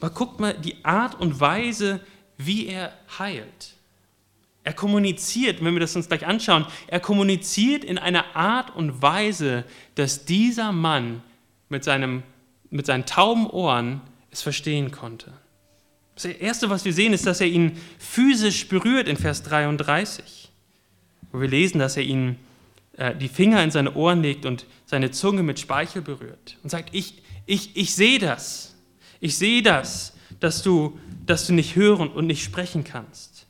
Aber 0.00 0.10
guckt 0.10 0.40
mal 0.40 0.54
die 0.54 0.82
Art 0.82 1.20
und 1.20 1.40
Weise, 1.40 2.00
wie 2.38 2.66
er 2.66 2.92
heilt. 3.18 3.74
Er 4.64 4.72
kommuniziert, 4.72 5.62
wenn 5.62 5.74
wir 5.74 5.80
das 5.80 5.96
uns 5.96 6.08
gleich 6.08 6.26
anschauen, 6.26 6.66
er 6.86 7.00
kommuniziert 7.00 7.84
in 7.84 7.98
einer 7.98 8.34
Art 8.34 8.74
und 8.74 9.02
Weise, 9.02 9.64
dass 9.94 10.24
dieser 10.24 10.72
Mann 10.72 11.22
mit, 11.68 11.84
seinem, 11.84 12.22
mit 12.70 12.86
seinen 12.86 13.06
tauben 13.06 13.46
Ohren 13.46 14.00
es 14.30 14.42
verstehen 14.42 14.90
konnte. 14.90 15.32
Das 16.14 16.24
Erste, 16.26 16.68
was 16.68 16.84
wir 16.84 16.92
sehen, 16.92 17.12
ist, 17.12 17.26
dass 17.26 17.40
er 17.40 17.46
ihn 17.46 17.78
physisch 17.98 18.68
berührt 18.68 19.08
in 19.08 19.16
Vers 19.16 19.42
33, 19.42 20.50
wo 21.32 21.40
wir 21.40 21.48
lesen, 21.48 21.78
dass 21.78 21.96
er 21.96 22.02
ihn 22.02 22.36
äh, 22.96 23.14
die 23.16 23.28
Finger 23.28 23.62
in 23.64 23.70
seine 23.70 23.94
Ohren 23.94 24.22
legt 24.22 24.44
und 24.44 24.66
seine 24.84 25.10
Zunge 25.10 25.42
mit 25.42 25.58
Speichel 25.58 26.02
berührt 26.02 26.58
und 26.62 26.70
sagt, 26.70 26.90
ich, 26.92 27.22
ich, 27.46 27.76
ich 27.76 27.94
sehe 27.94 28.18
das, 28.18 28.76
ich 29.20 29.36
sehe 29.36 29.62
das, 29.62 30.14
dass 30.40 30.62
du 30.62 30.98
dass 31.30 31.46
du 31.46 31.52
nicht 31.52 31.76
hören 31.76 32.08
und 32.08 32.26
nicht 32.26 32.42
sprechen 32.42 32.82
kannst. 32.82 33.46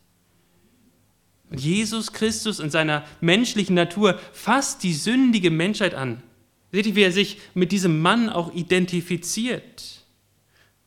Und 1.49 1.61
Jesus 1.61 2.13
Christus 2.13 2.61
in 2.61 2.71
seiner 2.71 3.05
menschlichen 3.21 3.75
Natur 3.75 4.19
fasst 4.33 4.83
die 4.83 4.93
sündige 4.93 5.51
Menschheit 5.51 5.95
an. 5.95 6.23
Seht 6.71 6.87
ihr, 6.87 6.95
wie 6.95 7.03
er 7.03 7.13
sich 7.13 7.39
mit 7.55 7.73
diesem 7.73 8.01
Mann 8.03 8.29
auch 8.29 8.55
identifiziert? 8.55 10.05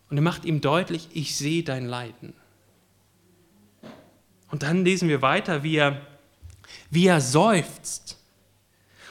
Und 0.09 0.17
er 0.17 0.23
macht 0.23 0.45
ihm 0.45 0.61
deutlich, 0.61 1.09
ich 1.13 1.35
sehe 1.35 1.63
dein 1.63 1.87
Leiden. 1.87 2.33
Und 4.51 4.61
dann 4.61 4.85
lesen 4.85 5.09
wir 5.09 5.23
weiter, 5.23 5.63
wie 5.63 5.75
er, 5.77 5.99
wie 6.91 7.07
er 7.07 7.19
seufzt. 7.19 8.19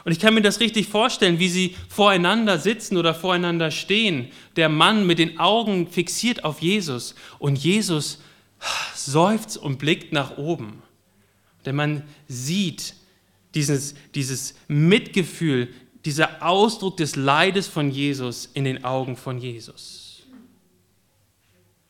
Und 0.05 0.13
ich 0.13 0.19
kann 0.19 0.35
mir 0.35 0.43
das 0.43 0.61
richtig 0.61 0.89
vorstellen, 0.89 1.39
wie 1.39 1.49
sie 1.49 1.77
voreinander 1.89 2.59
sitzen 2.59 2.97
oder 2.97 3.15
voreinander 3.15 3.71
stehen. 3.71 4.31
Der 4.57 4.69
Mann 4.69 5.07
mit 5.07 5.19
den 5.19 5.39
Augen 5.39 5.87
fixiert 5.87 6.45
auf 6.45 6.61
Jesus 6.61 7.15
und 7.39 7.57
Jesus 7.57 8.21
seufzt 8.95 9.57
und 9.57 9.79
blickt 9.79 10.13
nach 10.13 10.39
oben. 10.39 10.83
Der 11.65 11.73
Mann 11.73 12.03
sieht 12.27 12.95
dieses, 13.55 13.95
dieses 14.15 14.55
Mitgefühl, 14.69 15.69
dieser 16.05 16.45
Ausdruck 16.45 16.97
des 16.97 17.15
Leides 17.17 17.69
von 17.69 17.91
Jesus 17.91 18.51
in 18.55 18.65
den 18.65 18.85
Augen 18.85 19.17
von 19.17 19.39
Jesus. 19.39 20.25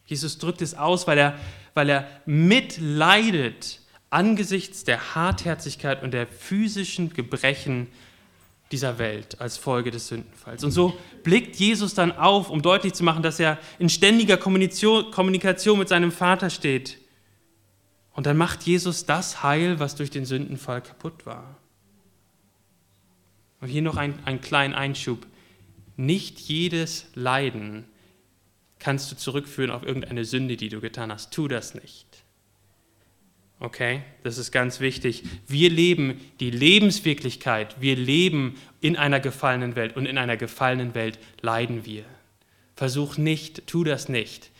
Jesus 0.05 0.37
drückt 0.37 0.61
es 0.61 0.75
aus, 0.75 1.07
weil 1.07 1.17
er, 1.17 1.39
weil 1.73 1.89
er 1.89 2.07
mitleidet 2.27 3.81
angesichts 4.13 4.85
der 4.85 5.15
Hartherzigkeit 5.15 6.03
und 6.03 6.13
der 6.13 6.27
physischen 6.27 7.13
Gebrechen 7.13 7.89
dieser 8.71 8.99
Welt 8.99 9.41
als 9.41 9.57
Folge 9.59 9.91
des 9.91 10.09
Sündenfalls. 10.09 10.65
Und 10.65 10.71
so 10.71 10.99
blickt 11.23 11.57
Jesus 11.57 11.95
dann 11.95 12.13
auf, 12.13 12.51
um 12.51 12.63
deutlich 12.63 12.95
zu 12.95 13.05
machen, 13.05 13.23
dass 13.23 13.39
er 13.39 13.59
in 13.79 13.89
ständiger 13.89 14.37
Kommunikation 14.37 15.79
mit 15.79 15.89
seinem 15.89 16.11
Vater 16.11 16.51
steht. 16.51 16.99
Und 18.13 18.27
dann 18.27 18.37
macht 18.37 18.63
Jesus 18.65 19.07
das 19.07 19.43
heil, 19.43 19.79
was 19.79 19.95
durch 19.95 20.11
den 20.11 20.25
Sündenfall 20.25 20.83
kaputt 20.83 21.27
war. 21.27 21.57
Und 23.61 23.69
hier 23.69 23.83
noch 23.83 23.97
ein, 23.97 24.19
ein 24.25 24.41
kleinen 24.41 24.75
Einschub. 24.75 25.27
Nicht 25.97 26.41
jedes 26.41 27.07
Leiden 27.15 27.85
kannst 28.79 29.13
du 29.13 29.17
zurückführen 29.17 29.71
auf 29.71 29.85
irgendeine 29.85 30.25
Sünde, 30.25 30.57
die 30.57 30.69
du 30.69 30.81
getan 30.81 31.13
hast. 31.13 31.33
Tu 31.33 31.47
das 31.47 31.75
nicht. 31.75 32.22
Okay, 33.63 34.03
das 34.25 34.39
ist 34.39 34.51
ganz 34.51 34.81
wichtig. 34.81 35.23
Wir 35.47 35.71
leben 35.71 36.21
die 36.41 36.51
Lebenswirklichkeit. 36.51 37.77
Wir 37.81 37.95
leben 37.95 38.57
in 38.81 38.97
einer 38.97 39.21
gefallenen 39.21 39.77
Welt 39.77 39.97
und 39.97 40.07
in 40.07 40.19
einer 40.19 40.37
gefallenen 40.37 40.97
Welt 40.97 41.21
leiden 41.43 41.87
wir. 41.87 42.03
Versuch 42.75 43.19
nicht, 43.19 43.69
tu 43.69 43.85
das 43.85 44.09
nicht, 44.09 44.51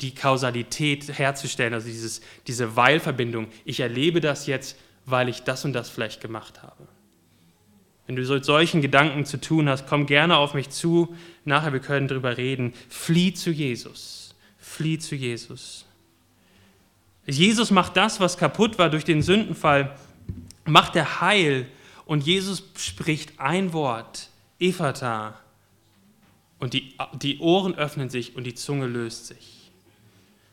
die 0.00 0.14
Kausalität 0.14 1.18
herzustellen, 1.18 1.74
also 1.74 1.88
dieses, 1.88 2.20
diese 2.46 2.76
Weilverbindung. 2.76 3.48
Ich 3.64 3.80
erlebe 3.80 4.20
das 4.20 4.46
jetzt, 4.46 4.78
weil 5.06 5.28
ich 5.28 5.42
das 5.42 5.64
und 5.64 5.72
das 5.72 5.90
vielleicht 5.90 6.20
gemacht 6.20 6.62
habe. 6.62 6.86
Wenn 8.06 8.14
du 8.14 8.22
mit 8.22 8.44
solchen 8.44 8.80
Gedanken 8.80 9.24
zu 9.24 9.40
tun 9.40 9.68
hast, 9.68 9.88
komm 9.88 10.06
gerne 10.06 10.36
auf 10.36 10.54
mich 10.54 10.70
zu. 10.70 11.16
Nachher, 11.44 11.72
wir 11.72 11.80
können 11.80 12.06
darüber 12.06 12.36
reden. 12.36 12.74
Flieh 12.88 13.34
zu 13.34 13.50
Jesus. 13.50 14.36
Flieh 14.56 15.00
zu 15.00 15.16
Jesus. 15.16 15.84
Jesus 17.26 17.70
macht 17.70 17.96
das, 17.96 18.20
was 18.20 18.36
kaputt 18.36 18.78
war 18.78 18.90
durch 18.90 19.04
den 19.04 19.22
Sündenfall, 19.22 19.96
macht 20.64 20.96
er 20.96 21.20
heil. 21.20 21.66
Und 22.04 22.26
Jesus 22.26 22.64
spricht 22.76 23.38
ein 23.38 23.72
Wort, 23.72 24.28
Ephata. 24.58 25.38
Und 26.58 26.74
die, 26.74 26.94
die 27.14 27.38
Ohren 27.38 27.74
öffnen 27.74 28.10
sich 28.10 28.36
und 28.36 28.44
die 28.44 28.54
Zunge 28.54 28.86
löst 28.86 29.26
sich. 29.26 29.62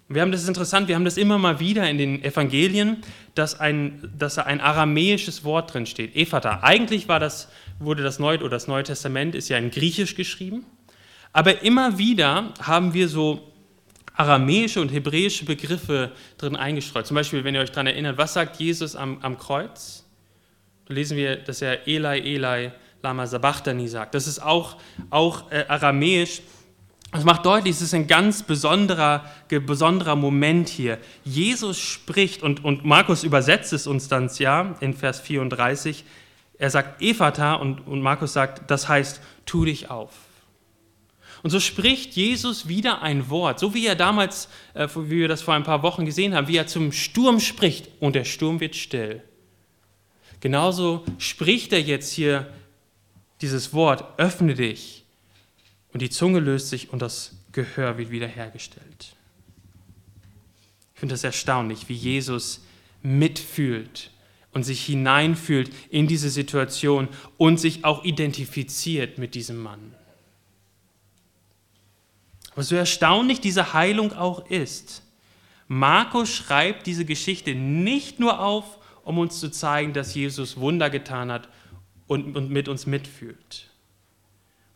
Und 0.08 0.16
wir 0.16 0.24
haben 0.24 0.32
das 0.32 0.48
interessant, 0.48 0.88
wir 0.88 0.96
haben 0.96 1.06
das 1.06 1.18
immer 1.18 1.38
mal 1.38 1.60
wieder 1.60 1.88
in 1.88 2.00
den 2.00 2.24
Evangelien, 2.24 2.98
dass, 3.36 3.60
ein, 3.60 4.12
dass 4.18 4.36
da 4.36 4.44
ein 4.44 4.60
aramäisches 4.60 5.44
Wort 5.44 5.74
drin 5.74 5.86
steht, 5.86 6.16
Ephata. 6.16 6.62
Eigentlich 6.64 7.08
war 7.08 7.20
das, 7.20 7.48
wurde 7.78 8.02
das 8.02 8.18
Neue 8.18 8.40
oder 8.40 8.50
das 8.50 8.68
Neue 8.68 8.84
Testament 8.84 9.36
ist 9.36 9.50
ja 9.50 9.58
in 9.60 9.70
Griechisch 9.70 10.16
geschrieben, 10.16 10.66
aber 11.32 11.62
immer 11.62 12.00
wieder 12.00 12.54
haben 12.60 12.96
wir 12.96 13.08
so 13.08 13.49
aramäische 14.20 14.82
und 14.82 14.90
hebräische 14.90 15.46
Begriffe 15.46 16.12
drin 16.38 16.58
eingestreut. 16.58 17.08
Zum 17.08 17.16
Beispiel, 17.16 17.46
wenn 17.46 17.56
ihr 17.56 17.62
euch 17.62 17.72
daran 17.72 17.88
erinnert, 17.88 18.18
was 18.18 18.34
sagt 18.34 18.58
Jesus 18.58 18.98
am, 18.98 19.18
am 19.22 19.38
Kreuz? 19.38 20.06
Da 20.86 20.94
lesen 20.94 21.16
wir, 21.16 21.38
dass 21.38 21.62
er 21.62 21.88
Eli, 21.88 22.36
Eli, 22.36 22.72
Lama 23.02 23.26
Sabachthani 23.26 23.88
sagt. 23.88 24.14
Das 24.14 24.28
ist 24.28 24.40
auch, 24.40 24.76
auch 25.10 25.50
äh, 25.52 25.64
aramäisch. 25.70 26.42
Das 27.14 27.24
macht 27.24 27.46
deutlich, 27.46 27.76
es 27.76 27.82
ist 27.82 27.94
ein 27.94 28.08
ganz 28.08 28.44
besonderer, 28.44 29.24
besonderer 29.48 30.18
Moment 30.18 30.68
hier. 30.68 30.98
Jesus 31.24 31.80
spricht, 31.80 32.44
und, 32.44 32.66
und 32.66 32.84
Markus 32.84 33.24
übersetzt 33.24 33.72
es 33.72 33.88
uns 33.88 34.10
dann 34.10 34.30
ja 34.38 34.76
in 34.82 34.94
Vers 34.94 35.22
34. 35.22 36.04
Er 36.58 36.70
sagt 36.70 37.02
Ephata 37.02 37.54
und, 37.54 37.88
und 37.88 38.02
Markus 38.02 38.34
sagt, 38.34 38.70
das 38.70 38.90
heißt, 38.90 39.22
tu 39.46 39.64
dich 39.64 39.90
auf. 39.90 40.12
Und 41.42 41.52
so 41.52 41.60
spricht 41.60 42.16
Jesus 42.16 42.68
wieder 42.68 43.02
ein 43.02 43.30
Wort, 43.30 43.60
so 43.60 43.74
wie 43.74 43.86
er 43.86 43.96
damals, 43.96 44.50
äh, 44.74 44.88
wie 44.96 45.10
wir 45.10 45.28
das 45.28 45.42
vor 45.42 45.54
ein 45.54 45.64
paar 45.64 45.84
Wochen 45.84 46.06
gesehen 46.06 46.36
haben, 46.36 46.48
wie 46.48 46.58
er 46.58 46.68
zum 46.68 46.92
Sturm 46.92 47.40
spricht 47.40 47.90
und 48.00 48.16
der 48.16 48.26
Sturm 48.26 48.60
wird 48.60 48.76
still. 48.76 49.24
genauso 50.42 51.04
spricht 51.18 51.74
er 51.74 51.82
jetzt 51.82 52.14
hier 52.14 52.52
dieses 53.42 53.74
Wort, 53.74 54.20
öffne 54.20 54.54
dich. 54.54 55.06
Und 55.92 56.02
die 56.02 56.10
Zunge 56.10 56.40
löst 56.40 56.70
sich 56.70 56.92
und 56.94 57.02
das 57.02 57.36
Gehör 57.52 57.98
wird 57.98 58.12
wiederhergestellt. 58.12 59.16
Ich 60.94 61.00
finde 61.00 61.14
das 61.14 61.24
erstaunlich, 61.24 61.90
wie 61.90 61.94
Jesus 61.94 62.62
mitfühlt 63.02 64.12
und 64.52 64.64
sich 64.64 64.86
hineinfühlt 64.86 65.72
in 65.90 66.08
diese 66.08 66.30
Situation 66.30 67.08
und 67.38 67.60
sich 67.60 67.86
auch 67.86 68.04
identifiziert 68.04 69.18
mit 69.18 69.36
diesem 69.36 69.58
Mann. 69.58 69.96
Aber 72.60 72.66
so 72.66 72.76
erstaunlich 72.76 73.40
diese 73.40 73.72
Heilung 73.72 74.12
auch 74.12 74.46
ist, 74.50 75.02
Markus 75.70 76.30
schreibt 76.30 76.88
diese 76.88 77.06
Geschichte 77.06 77.56
nicht 77.56 78.20
nur 78.20 78.42
auf, 78.42 78.80
um 79.06 79.18
uns 79.18 79.40
zu 79.40 79.50
zeigen, 79.50 79.94
dass 79.94 80.14
Jesus 80.14 80.58
Wunder 80.58 80.90
getan 80.90 81.32
hat 81.32 81.48
und, 82.08 82.50
mit 82.50 82.68
uns 82.68 82.86
mitfühlt. 82.86 83.70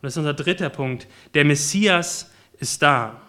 das 0.00 0.14
ist 0.14 0.16
unser 0.16 0.32
dritter 0.32 0.70
Punkt. 0.70 1.06
Der 1.34 1.44
Messias 1.44 2.30
ist 2.58 2.80
da. 2.80 3.20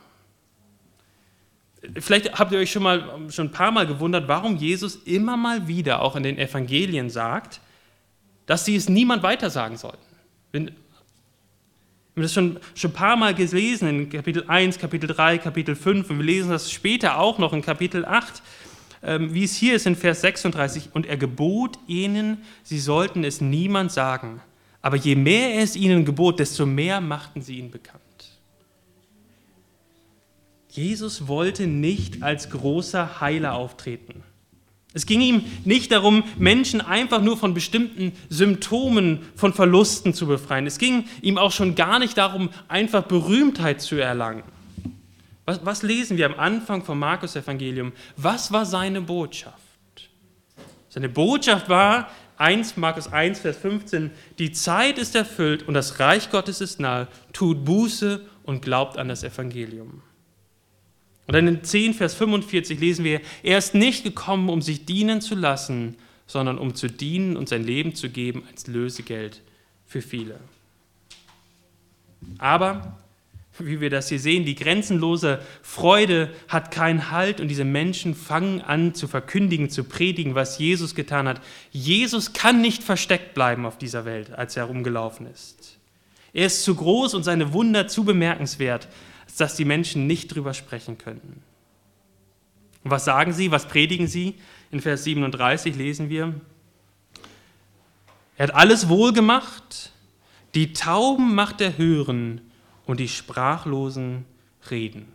Vielleicht 2.00 2.40
habt 2.40 2.54
ihr 2.54 2.60
euch 2.60 2.72
schon 2.72 2.84
mal 2.84 3.30
schon 3.32 3.48
ein 3.48 3.52
paar 3.52 3.72
Mal 3.72 3.86
gewundert, 3.86 4.30
warum 4.30 4.56
Jesus 4.56 4.96
immer 5.04 5.36
mal 5.36 5.68
wieder 5.68 6.02
auch 6.02 6.16
in 6.16 6.24
den 6.24 6.38
Evangelien 6.38 7.10
sagt, 7.10 7.60
dass 8.46 8.64
sie 8.64 8.78
es 8.78 8.88
niemand 8.88 9.22
weitersagen 9.22 9.76
sollten. 9.76 10.16
Wenn, 10.54 10.72
wir 12.16 12.22
haben 12.22 12.24
das 12.24 12.34
schon, 12.34 12.60
schon 12.76 12.92
ein 12.92 12.94
paar 12.94 13.18
Mal 13.18 13.36
gelesen 13.36 13.90
in 13.90 14.10
Kapitel 14.10 14.46
1, 14.48 14.80
Kapitel 14.80 15.08
3, 15.08 15.38
Kapitel 15.38 15.76
5 15.76 16.10
und 16.10 16.18
wir 16.20 16.26
lesen 16.26 16.50
das 16.50 16.72
später 16.72 17.20
auch 17.20 17.40
noch 17.40 17.52
in 17.52 17.62
Kapitel 17.62 18.06
8, 18.06 18.42
ähm, 19.04 19.34
wie 19.34 19.44
es 19.44 19.58
hier 19.58 19.76
ist 19.76 19.86
in 19.86 19.98
Vers 19.98 20.22
36. 20.22 20.92
Und 20.94 21.06
er 21.06 21.18
gebot 21.18 21.78
ihnen, 21.88 22.38
sie 22.64 22.80
sollten 22.80 23.26
es 23.26 23.42
niemand 23.42 23.92
sagen. 23.92 24.40
Aber 24.82 24.96
je 24.96 25.16
mehr 25.16 25.56
er 25.56 25.64
es 25.64 25.76
ihnen 25.76 26.06
gebot, 26.06 26.40
desto 26.40 26.66
mehr 26.66 27.02
machten 27.02 27.42
sie 27.42 27.58
ihn 27.60 27.70
bekannt. 27.70 28.02
Jesus 30.70 31.28
wollte 31.28 31.68
nicht 31.68 32.24
als 32.24 32.50
großer 32.50 33.20
Heiler 33.20 33.56
auftreten. 33.56 34.24
Es 34.96 35.06
ging 35.06 35.20
ihm 35.20 35.44
nicht 35.66 35.92
darum, 35.92 36.24
Menschen 36.38 36.80
einfach 36.80 37.22
nur 37.22 37.36
von 37.36 37.54
bestimmten 37.54 38.14
Symptomen 38.30 39.20
von 39.36 39.54
Verlusten 39.54 40.14
zu 40.14 40.26
befreien. 40.26 40.66
Es 40.66 40.78
ging 40.78 41.04
ihm 41.22 41.38
auch 41.38 41.52
schon 41.52 41.76
gar 41.76 42.00
nicht 42.00 42.18
darum, 42.18 42.50
einfach 42.70 43.04
Berühmtheit 43.04 43.82
zu 43.82 43.98
erlangen. 43.98 44.44
Was, 45.44 45.66
was 45.66 45.84
lesen 45.84 46.16
wir 46.16 46.26
am 46.26 46.40
Anfang 46.40 46.82
vom 46.86 46.98
Markus-Evangelium? 46.98 47.92
Was 48.16 48.54
war 48.54 48.66
seine 48.66 49.02
Botschaft? 49.02 49.60
Seine 50.88 51.10
Botschaft 51.10 51.68
war, 51.68 52.10
1, 52.38 52.78
Markus 52.78 53.12
1, 53.12 53.40
Vers 53.40 53.58
15, 53.58 54.12
die 54.40 54.54
Zeit 54.54 54.98
ist 54.98 55.14
erfüllt 55.14 55.68
und 55.68 55.74
das 55.74 56.00
Reich 56.00 56.32
Gottes 56.32 56.62
ist 56.62 56.80
nahe, 56.80 57.10
tut 57.34 57.66
Buße 57.66 58.22
und 58.44 58.62
glaubt 58.62 58.98
an 58.98 59.10
das 59.10 59.26
Evangelium. 59.26 60.02
Und 61.28 61.34
dann 61.34 61.48
in 61.48 61.64
10, 61.64 61.94
Vers 61.94 62.14
45 62.16 62.80
lesen 62.80 63.04
wir, 63.04 63.22
er 63.42 63.58
ist 63.58 63.74
nicht 63.74 64.04
gekommen, 64.04 64.50
um 64.50 64.62
sich 64.62 64.86
dienen 64.86 65.22
zu 65.22 65.36
lassen, 65.36 65.96
sondern 66.28 66.58
um 66.58 66.76
zu 66.76 66.88
dienen 66.88 67.38
und 67.38 67.50
sein 67.50 67.64
Leben 67.64 67.96
zu 67.96 68.10
geben 68.10 68.44
als 68.52 68.68
Lösegeld 68.68 69.42
für 69.86 70.02
viele. 70.02 70.40
Aber, 72.38 72.98
wie 73.58 73.80
wir 73.80 73.90
das 73.90 74.10
hier 74.10 74.20
sehen, 74.20 74.46
die 74.46 74.56
grenzenlose 74.56 75.40
Freude 75.62 76.34
hat 76.48 76.72
keinen 76.72 77.12
Halt 77.12 77.40
und 77.40 77.48
diese 77.48 77.66
Menschen 77.66 78.16
fangen 78.16 78.62
an 78.62 78.94
zu 78.94 79.08
verkündigen, 79.08 79.70
zu 79.70 79.84
predigen, 79.84 80.36
was 80.36 80.58
Jesus 80.58 80.96
getan 80.96 81.28
hat. 81.28 81.42
Jesus 81.72 82.34
kann 82.34 82.62
nicht 82.62 82.84
versteckt 82.84 83.34
bleiben 83.34 83.66
auf 83.66 83.78
dieser 83.78 84.06
Welt, 84.06 84.32
als 84.34 84.58
er 84.58 84.64
herumgelaufen 84.64 85.28
ist. 85.28 85.78
Er 86.34 86.48
ist 86.48 86.64
zu 86.64 86.76
groß 86.76 87.14
und 87.14 87.24
seine 87.24 87.54
Wunder 87.54 87.88
zu 87.88 88.04
bemerkenswert, 88.04 88.90
dass 89.42 89.56
die 89.56 89.66
Menschen 89.66 90.08
nicht 90.08 90.34
drüber 90.34 90.54
sprechen 90.54 90.98
könnten. 90.98 91.42
Und 92.84 92.92
was 92.92 93.06
sagen 93.06 93.34
sie? 93.34 93.52
Was 93.52 93.68
predigen 93.68 94.08
sie? 94.08 94.36
In 94.72 94.80
Vers 94.80 95.04
37 95.04 95.76
lesen 95.76 96.10
wir, 96.10 96.34
er 98.38 98.48
hat 98.48 98.56
alles 98.56 98.90
wohl 98.90 99.14
gemacht, 99.14 99.92
die 100.54 100.74
Tauben 100.74 101.36
macht 101.36 101.62
er 101.62 101.78
hören 101.78 102.42
und 102.86 103.00
die 103.00 103.08
Sprachlosen 103.08 104.26
reden. 104.70 105.08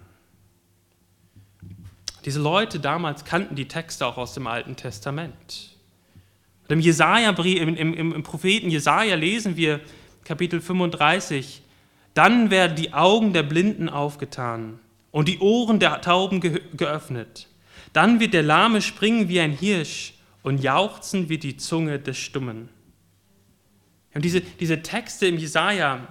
Diese 2.24 2.40
Leute 2.40 2.80
damals 2.80 3.24
kannten 3.24 3.54
die 3.54 3.68
Texte 3.68 4.06
auch 4.06 4.18
aus 4.18 4.34
dem 4.34 4.46
Alten 4.46 4.76
Testament. 4.76 5.70
Im, 6.68 6.80
Jesaja, 6.80 7.30
im, 7.30 7.76
im, 7.76 8.12
im 8.12 8.22
Propheten 8.22 8.70
Jesaja 8.70 9.16
lesen 9.16 9.56
wir 9.56 9.80
Kapitel 10.24 10.60
35, 10.60 11.62
dann 12.20 12.50
werden 12.50 12.76
die 12.76 12.92
Augen 12.92 13.32
der 13.32 13.42
Blinden 13.42 13.88
aufgetan 13.88 14.78
und 15.10 15.26
die 15.26 15.38
Ohren 15.38 15.80
der 15.80 16.02
Tauben 16.02 16.42
ge 16.42 16.60
geöffnet. 16.76 17.48
Dann 17.94 18.20
wird 18.20 18.34
der 18.34 18.42
Lahme 18.42 18.82
springen 18.82 19.30
wie 19.30 19.40
ein 19.40 19.52
Hirsch 19.52 20.12
und 20.42 20.62
jauchzen 20.62 21.30
wie 21.30 21.38
die 21.38 21.56
Zunge 21.56 21.98
des 21.98 22.18
Stummen. 22.18 22.68
Und 24.12 24.22
diese, 24.22 24.42
diese 24.42 24.82
Texte 24.82 25.28
im 25.28 25.38
Jesaja, 25.38 26.08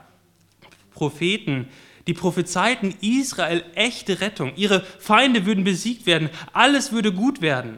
Propheten, 0.95 1.67
die 2.08 2.15
prophezeiten 2.15 2.95
Israel 3.02 3.63
echte 3.76 4.19
Rettung. 4.19 4.54
Ihre 4.56 4.82
Feinde 4.82 5.45
würden 5.45 5.63
besiegt 5.63 6.08
werden. 6.08 6.32
Alles 6.54 6.91
würde 6.91 7.13
gut 7.13 7.39
werden. 7.39 7.78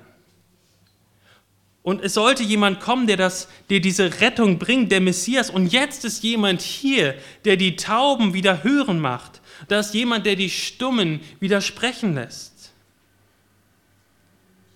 Und 1.84 2.04
es 2.04 2.14
sollte 2.14 2.44
jemand 2.44 2.80
kommen, 2.80 3.08
der, 3.08 3.18
das, 3.18 3.48
der 3.70 3.80
diese 3.80 4.22
Rettung 4.22 4.60
bringt, 4.60 4.92
der 4.92 5.02
Messias. 5.02 5.50
Und 5.50 5.68
jetzt 5.68 6.06
ist 6.06 6.24
jemand 6.24 6.62
hier, 6.62 7.16
der 7.44 7.58
die 7.58 7.76
Tauben 7.76 8.34
wieder 8.34 8.64
hören 8.64 9.00
macht. 9.00 9.42
Da 9.68 9.80
ist 9.80 9.94
jemand, 9.94 10.26
der 10.26 10.36
die 10.36 10.50
Stummen 10.50 11.22
wieder 11.40 11.60
sprechen 11.60 12.14
lässt. 12.14 12.72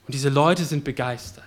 Und 0.08 0.14
diese 0.14 0.30
Leute 0.30 0.66
sind 0.66 0.84
begeistert. 0.84 1.44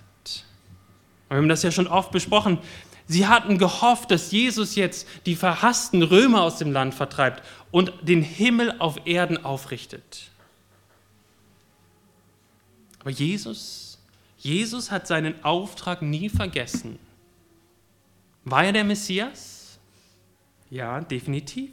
wir 1.27 1.37
haben 1.37 1.49
das 1.49 1.63
ja 1.63 1.71
schon 1.71 1.87
oft 1.87 2.11
besprochen. 2.11 2.59
Sie 3.07 3.27
hatten 3.27 3.57
gehofft, 3.57 4.11
dass 4.11 4.31
Jesus 4.31 4.75
jetzt 4.75 5.07
die 5.25 5.35
verhassten 5.35 6.03
Römer 6.03 6.43
aus 6.43 6.57
dem 6.57 6.71
Land 6.71 6.93
vertreibt 6.93 7.43
und 7.71 7.91
den 8.01 8.21
Himmel 8.21 8.75
auf 8.79 9.05
Erden 9.05 9.43
aufrichtet. 9.43 10.29
Aber 12.99 13.09
Jesus 13.09 13.88
Jesus 14.39 14.89
hat 14.89 15.05
seinen 15.05 15.43
Auftrag 15.43 16.01
nie 16.01 16.29
vergessen. 16.29 16.97
War 18.45 18.65
er 18.65 18.73
der 18.73 18.85
Messias? 18.85 19.79
Ja, 20.69 21.01
definitiv. 21.01 21.71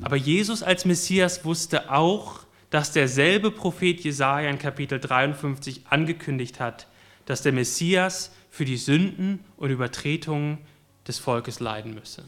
Aber 0.00 0.16
Jesus 0.16 0.62
als 0.62 0.84
Messias 0.84 1.44
wusste 1.44 1.90
auch, 1.90 2.40
dass 2.70 2.92
derselbe 2.92 3.50
Prophet 3.50 4.00
Jesaja 4.00 4.48
in 4.48 4.58
Kapitel 4.58 4.98
53 4.98 5.82
angekündigt 5.90 6.60
hat, 6.60 6.86
dass 7.26 7.42
der 7.42 7.52
Messias 7.52 8.32
für 8.50 8.64
die 8.64 8.76
Sünden 8.76 9.40
und 9.56 9.70
Übertretungen 9.70 10.58
des 11.06 11.18
Volkes 11.18 11.60
leiden 11.60 11.94
müsse. 11.94 12.24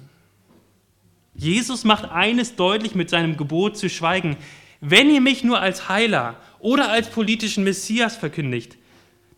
Jesus 1.34 1.84
macht 1.84 2.10
eines 2.10 2.56
deutlich 2.56 2.94
mit 2.94 3.10
seinem 3.10 3.36
Gebot 3.36 3.76
zu 3.76 3.88
schweigen. 3.88 4.36
Wenn 4.86 5.08
ihr 5.08 5.22
mich 5.22 5.42
nur 5.42 5.60
als 5.60 5.88
Heiler 5.88 6.36
oder 6.58 6.90
als 6.90 7.08
politischen 7.08 7.64
Messias 7.64 8.16
verkündigt, 8.16 8.76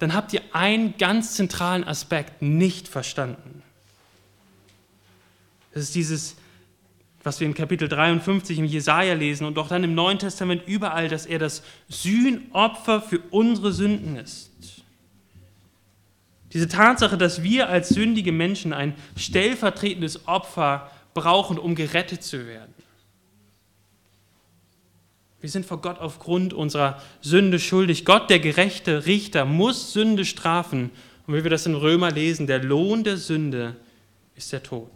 dann 0.01 0.13
habt 0.13 0.33
ihr 0.33 0.43
einen 0.53 0.99
ganz 0.99 1.35
zentralen 1.35 1.85
Aspekt 1.85 2.43
nicht 2.43 2.89
verstanden. 2.89 3.63
Das 5.73 5.85
ist 5.85 5.95
dieses, 5.95 6.35
was 7.23 7.39
wir 7.39 7.47
in 7.47 7.55
Kapitel 7.55 7.87
53 7.87 8.59
im 8.59 8.65
Jesaja 8.65 9.15
lesen 9.15 9.47
und 9.47 9.57
auch 9.59 9.69
dann 9.69 9.85
im 9.85 9.95
Neuen 9.95 10.19
Testament 10.19 10.63
überall, 10.67 11.09
dass 11.09 11.27
er 11.27 11.39
das 11.39 11.63
Sühnopfer 11.89 13.01
für 13.01 13.21
unsere 13.31 13.73
Sünden 13.73 14.17
ist. 14.17 14.51
Diese 16.53 16.67
Tatsache, 16.67 17.17
dass 17.17 17.45
wir 17.45 17.69
als 17.69 17.91
sündige 17.91 18.33
Menschen 18.33 18.73
ein 18.73 18.97
stellvertretendes 19.17 20.27
Opfer 20.27 20.91
brauchen, 21.15 21.57
um 21.57 21.77
gerettet 21.77 22.25
zu 22.25 22.49
werden. 22.49 22.76
Wir 25.41 25.51
sind 25.51 25.67
vor 25.67 25.81
Gott 25.81 25.99
aufgrund 25.99 26.55
unserer 26.55 27.01
Sünde 27.21 27.59
schuldig. 27.59 28.05
Gott, 28.05 28.31
der 28.31 28.39
gerechte 28.39 29.07
Richter, 29.07 29.45
muss 29.45 29.93
Sünde 29.93 30.25
strafen. 30.25 30.91
Und 31.27 31.35
wie 31.35 31.43
wir 31.43 31.51
das 31.51 31.67
in 31.67 31.75
Römer 31.75 32.11
lesen, 32.11 32.47
der 32.47 32.63
Lohn 32.63 33.05
der 33.05 33.17
Sünde 33.17 33.77
ist 34.35 34.53
der 34.53 34.63
Tod. 34.63 34.91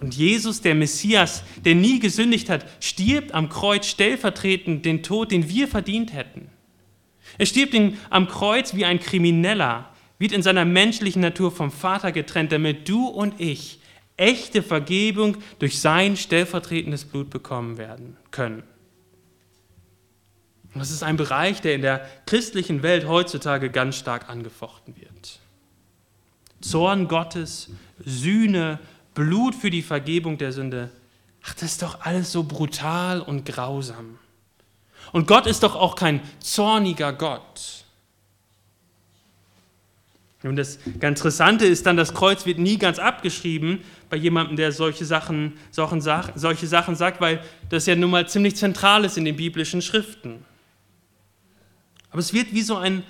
Und 0.00 0.14
Jesus, 0.14 0.60
der 0.60 0.74
Messias, 0.74 1.42
der 1.64 1.74
nie 1.74 1.98
gesündigt 1.98 2.48
hat, 2.48 2.66
stirbt 2.80 3.34
am 3.34 3.48
Kreuz 3.48 3.86
stellvertretend 3.86 4.84
den 4.84 5.02
Tod, 5.02 5.32
den 5.32 5.48
wir 5.48 5.66
verdient 5.66 6.12
hätten. 6.12 6.48
Er 7.36 7.46
stirbt 7.46 7.76
am 8.10 8.28
Kreuz 8.28 8.74
wie 8.74 8.84
ein 8.84 9.00
Krimineller, 9.00 9.90
wird 10.18 10.32
in 10.32 10.42
seiner 10.42 10.64
menschlichen 10.64 11.22
Natur 11.22 11.50
vom 11.50 11.70
Vater 11.70 12.12
getrennt, 12.12 12.52
damit 12.52 12.88
du 12.88 13.06
und 13.06 13.40
ich 13.40 13.80
echte 14.18 14.62
Vergebung 14.62 15.38
durch 15.58 15.80
sein 15.80 16.16
stellvertretendes 16.16 17.06
Blut 17.06 17.30
bekommen 17.30 17.78
werden 17.78 18.16
können. 18.30 18.62
Das 20.74 20.90
ist 20.90 21.02
ein 21.02 21.16
Bereich, 21.16 21.60
der 21.60 21.74
in 21.74 21.82
der 21.82 22.06
christlichen 22.26 22.82
Welt 22.82 23.06
heutzutage 23.06 23.70
ganz 23.70 23.96
stark 23.96 24.28
angefochten 24.28 24.94
wird. 24.96 25.40
Zorn 26.60 27.08
Gottes, 27.08 27.70
Sühne, 28.04 28.78
Blut 29.14 29.54
für 29.54 29.70
die 29.70 29.82
Vergebung 29.82 30.38
der 30.38 30.52
Sünde. 30.52 30.90
Ach, 31.44 31.54
das 31.54 31.72
ist 31.72 31.82
doch 31.82 32.02
alles 32.02 32.30
so 32.32 32.44
brutal 32.44 33.20
und 33.20 33.46
grausam. 33.46 34.18
Und 35.12 35.26
Gott 35.26 35.46
ist 35.46 35.62
doch 35.62 35.74
auch 35.74 35.94
kein 35.94 36.20
zorniger 36.40 37.12
Gott. 37.12 37.84
Und 40.44 40.56
das 40.56 40.78
Interessante 41.00 41.66
ist 41.66 41.84
dann, 41.86 41.96
das 41.96 42.14
Kreuz 42.14 42.46
wird 42.46 42.58
nie 42.58 42.78
ganz 42.78 43.00
abgeschrieben 43.00 43.80
bei 44.08 44.16
jemandem, 44.16 44.56
der 44.56 44.70
solche 44.70 45.04
Sachen, 45.04 45.54
solche, 45.72 46.00
solche 46.36 46.66
Sachen 46.68 46.94
sagt, 46.94 47.20
weil 47.20 47.42
das 47.70 47.86
ja 47.86 47.96
nun 47.96 48.10
mal 48.10 48.28
ziemlich 48.28 48.54
zentral 48.54 49.04
ist 49.04 49.18
in 49.18 49.24
den 49.24 49.36
biblischen 49.36 49.82
Schriften. 49.82 50.44
Aber 52.10 52.20
es 52.20 52.32
wird 52.32 52.54
wie 52.54 52.62
so 52.62 52.76
ein, 52.76 53.02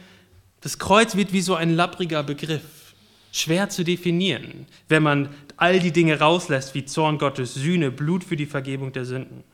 das 0.63 0.79
Kreuz 0.79 1.17
wird 1.17 1.33
wie 1.35 1.43
so 1.43 1.55
ein 1.55 1.77
lappriger 1.77 2.23
Begriff, 2.23 2.95
schwer 3.31 3.69
zu 3.69 3.85
definieren, 3.85 4.67
wenn 4.89 5.03
man 5.03 5.29
all 5.59 5.81
die 5.81 5.93
Dinge 5.93 6.19
rauslässt, 6.19 6.75
wie 6.75 6.87
Zorn 6.87 7.19
Gottes, 7.19 7.53
Sühne, 7.53 7.91
Blut 7.91 8.25
für 8.25 8.37
die 8.37 8.47
Vergebung 8.47 8.93
der 8.93 9.05
Sünden. 9.05 9.45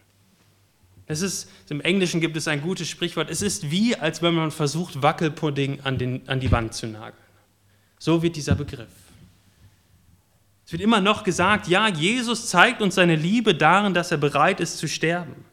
Es 1.07 1.23
ist, 1.23 1.51
im 1.69 1.81
Englischen 1.81 2.21
gibt 2.21 2.37
es 2.37 2.47
ein 2.47 2.63
gutes 2.63 2.89
Sprichwort, 2.89 3.31
es 3.31 3.43
ist 3.43 3.71
wie, 3.71 3.97
als 3.97 4.23
wenn 4.23 4.35
man 4.35 4.53
versucht, 4.53 5.03
Wackelpudding 5.03 5.81
an, 5.83 5.99
den, 5.99 6.27
an 6.29 6.41
die 6.41 6.53
Wand 6.53 6.73
zu 6.73 6.87
nageln. 6.87 7.24
So 8.05 8.23
wird 8.23 8.37
dieser 8.37 8.55
Begriff. 8.55 8.91
Es 10.67 10.73
wird 10.73 10.83
immer 10.83 11.01
noch 11.01 11.25
gesagt, 11.25 11.69
ja, 11.69 11.89
Jesus 11.89 12.51
zeigt 12.51 12.83
uns 12.83 12.97
seine 12.97 13.17
Liebe 13.17 13.55
darin, 13.55 13.95
dass 13.95 14.11
er 14.11 14.19
bereit 14.19 14.61
ist 14.61 14.77
zu 14.77 14.89
sterben. 14.89 15.47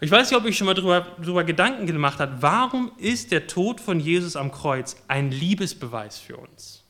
Ich 0.00 0.10
weiß 0.10 0.28
nicht, 0.28 0.36
ob 0.36 0.44
ich 0.44 0.58
schon 0.58 0.66
mal 0.66 0.74
darüber, 0.74 1.44
Gedanken 1.44 1.86
gemacht 1.86 2.18
habe, 2.18 2.42
warum 2.42 2.90
ist 2.98 3.30
der 3.30 3.46
Tod 3.46 3.80
von 3.80 4.00
Jesus 4.00 4.34
am 4.34 4.50
Kreuz 4.50 4.96
ein 5.06 5.30
Liebesbeweis 5.30 6.18
für 6.18 6.36
uns? 6.36 6.82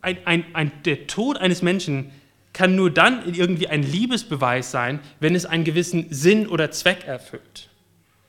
Ein, 0.00 0.26
ein, 0.26 0.44
ein, 0.56 0.72
der 0.82 1.06
Tod 1.06 1.38
eines 1.38 1.62
Menschen 1.62 2.10
kann 2.52 2.74
nur 2.74 2.90
dann 2.90 3.32
irgendwie 3.32 3.68
ein 3.68 3.84
Liebesbeweis 3.84 4.72
sein, 4.72 4.98
wenn 5.20 5.36
es 5.36 5.46
einen 5.46 5.62
gewissen 5.62 6.12
Sinn 6.12 6.48
oder 6.48 6.72
Zweck 6.72 7.04
erfüllt. 7.06 7.68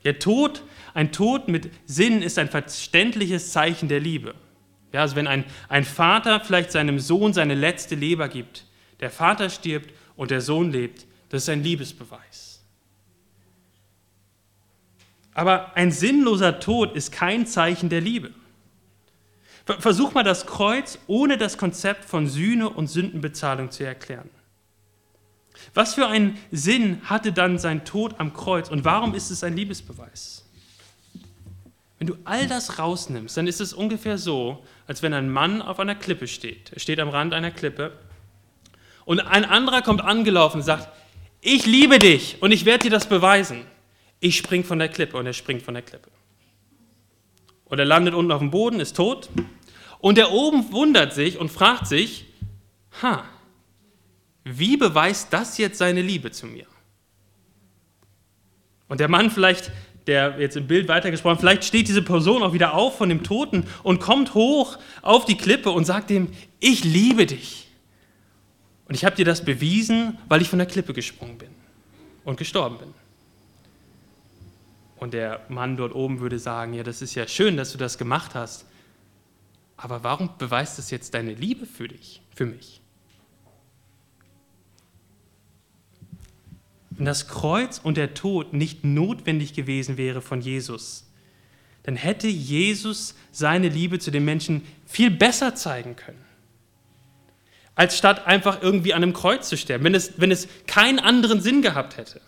Der 0.04 0.20
Tod, 0.20 0.64
ein 0.94 1.12
Tod 1.12 1.48
mit 1.48 1.72
Sinn 1.86 2.22
ist 2.22 2.38
ein 2.38 2.50
verständliches 2.50 3.52
Zeichen 3.52 3.88
der 3.90 4.00
Liebe. 4.00 4.36
Ja, 4.92 5.02
also 5.02 5.16
wenn 5.16 5.28
ein, 5.28 5.46
ein 5.70 5.86
Vater 5.86 6.40
vielleicht 6.40 6.72
seinem 6.72 7.00
Sohn 7.00 7.34
seine 7.34 7.56
letzte 7.56 7.96
Leber 7.96 8.30
gibt, 8.30 8.66
der 9.00 9.10
Vater 9.10 9.50
stirbt 9.50 9.92
und 10.16 10.32
der 10.32 10.42
Sohn 10.42 10.72
lebt, 10.72 11.06
das 11.30 11.44
ist 11.44 11.50
ein 11.50 11.64
Liebesbeweis. 11.64 12.62
Aber 15.34 15.76
ein 15.76 15.92
sinnloser 15.92 16.60
Tod 16.60 16.96
ist 16.96 17.12
kein 17.12 17.48
Zeichen 17.48 17.90
der 17.90 18.02
Liebe. 18.02 18.32
Versuch 19.66 20.14
mal 20.14 20.24
das 20.24 20.46
Kreuz 20.46 21.00
ohne 21.08 21.38
das 21.38 21.58
Konzept 21.58 22.06
von 22.06 22.28
Sühne 22.28 22.70
und 22.70 22.88
Sündenbezahlung 22.88 23.72
zu 23.72 23.84
erklären. 23.86 24.30
Was 25.74 25.96
für 25.96 26.08
einen 26.08 26.38
Sinn 26.52 27.02
hatte 27.06 27.32
dann 27.32 27.58
sein 27.58 27.86
Tod 27.86 28.16
am 28.20 28.34
Kreuz 28.34 28.70
und 28.70 28.86
warum 28.86 29.16
ist 29.16 29.30
es 29.30 29.44
ein 29.44 29.56
Liebesbeweis? 29.56 30.46
Wenn 31.98 32.08
du 32.08 32.18
all 32.26 32.48
das 32.48 32.80
rausnimmst, 32.80 33.38
dann 33.38 33.48
ist 33.48 33.62
es 33.62 33.74
ungefähr 33.74 34.18
so, 34.18 34.66
als 34.88 35.02
wenn 35.02 35.14
ein 35.14 35.30
Mann 35.30 35.62
auf 35.62 35.80
einer 35.80 35.96
Klippe 35.96 36.28
steht. 36.28 36.74
Er 36.74 36.80
steht 36.80 37.00
am 37.00 37.10
Rand 37.10 37.34
einer 37.34 37.52
Klippe 37.52 37.94
und 39.06 39.20
ein 39.20 39.46
anderer 39.46 39.82
kommt 39.82 40.02
angelaufen 40.02 40.58
und 40.58 40.64
sagt, 40.64 40.90
ich 41.42 41.66
liebe 41.66 42.00
dich 42.00 42.38
und 42.42 42.52
ich 42.52 42.66
werde 42.66 42.84
dir 42.84 42.92
das 42.92 43.08
beweisen. 43.08 43.66
Ich 44.20 44.38
spring 44.38 44.64
von 44.64 44.80
der 44.80 44.90
Klippe 44.90 45.18
und 45.18 45.26
er 45.26 45.34
springt 45.34 45.62
von 45.62 45.74
der 45.74 45.84
Klippe. 45.84 46.10
Und 47.66 47.80
er 47.80 47.86
landet 47.86 48.14
unten 48.14 48.32
auf 48.32 48.40
dem 48.40 48.52
Boden, 48.52 48.80
ist 48.80 48.96
tot. 48.96 49.30
Und 50.00 50.18
der 50.18 50.32
oben 50.32 50.72
wundert 50.72 51.14
sich 51.14 51.38
und 51.38 51.52
fragt 51.52 51.88
sich, 51.88 52.26
ha, 53.02 53.24
wie 54.44 54.78
beweist 54.78 55.32
das 55.32 55.58
jetzt 55.58 55.78
seine 55.78 56.02
Liebe 56.02 56.32
zu 56.32 56.48
mir? 56.48 56.66
Und 58.88 59.00
der 59.00 59.08
Mann 59.08 59.32
vielleicht, 59.32 59.72
der 60.06 60.40
jetzt 60.40 60.58
im 60.58 60.68
Bild 60.68 60.88
weitergesprochen, 60.88 61.40
vielleicht 61.40 61.64
steht 61.64 61.88
diese 61.88 62.02
Person 62.02 62.44
auch 62.44 62.54
wieder 62.54 62.74
auf 62.74 62.98
von 62.98 63.10
dem 63.10 63.24
Toten 63.24 63.66
und 63.82 64.00
kommt 64.00 64.34
hoch 64.34 64.78
auf 65.02 65.26
die 65.26 65.38
Klippe 65.38 65.72
und 65.72 65.86
sagt 65.86 66.12
ihm, 66.12 66.30
ich 66.60 66.84
liebe 66.84 67.26
dich. 67.26 67.68
Und 68.88 68.96
ich 68.96 69.06
habe 69.06 69.16
dir 69.16 69.26
das 69.26 69.44
bewiesen, 69.44 70.20
weil 70.28 70.42
ich 70.42 70.50
von 70.50 70.60
der 70.60 70.68
Klippe 70.68 70.94
gesprungen 70.94 71.38
bin 71.38 71.50
und 72.26 72.38
gestorben 72.38 72.78
bin. 72.78 72.94
Und 74.98 75.14
der 75.14 75.42
Mann 75.50 75.76
dort 75.76 75.96
oben 75.96 76.20
würde 76.20 76.38
sagen, 76.38 76.74
ja, 76.74 76.84
das 76.84 77.02
ist 77.02 77.16
ja 77.16 77.28
schön, 77.28 77.58
dass 77.58 77.72
du 77.72 77.78
das 77.78 77.98
gemacht 77.98 78.36
hast, 78.36 78.66
aber 79.76 80.04
warum 80.04 80.30
beweist 80.38 80.78
das 80.78 80.92
jetzt 80.92 81.14
deine 81.14 81.34
Liebe 81.34 81.66
für 81.66 81.88
dich, 81.88 82.22
für 82.36 82.46
mich? 82.46 82.83
Wenn 86.98 87.06
das 87.06 87.28
Kreuz 87.28 87.80
und 87.82 87.98
der 87.98 88.14
Tod 88.14 88.54
nicht 88.54 88.84
notwendig 88.84 89.54
gewesen 89.54 89.98
wäre 89.98 90.22
von 90.22 90.42
Jesus, 90.42 91.10
dann 91.84 91.96
hätte 91.96 92.28
Jesus 92.28 93.16
seine 93.32 93.68
Liebe 93.68 94.00
zu 94.00 94.12
den 94.12 94.26
Menschen 94.26 94.62
viel 94.86 95.12
besser 95.12 95.56
zeigen 95.56 95.96
können, 95.96 96.24
als 97.76 97.98
statt 97.98 98.26
einfach 98.28 98.62
irgendwie 98.62 98.94
an 98.94 99.04
einem 99.04 99.14
Kreuz 99.14 99.50
zu 99.50 99.58
sterben, 99.58 99.84
wenn 99.84 99.96
es, 99.96 100.14
wenn 100.18 100.32
es 100.32 100.48
keinen 100.68 101.00
anderen 101.00 101.42
Sinn 101.42 101.62
gehabt 101.62 101.98
hätte. 101.98 102.22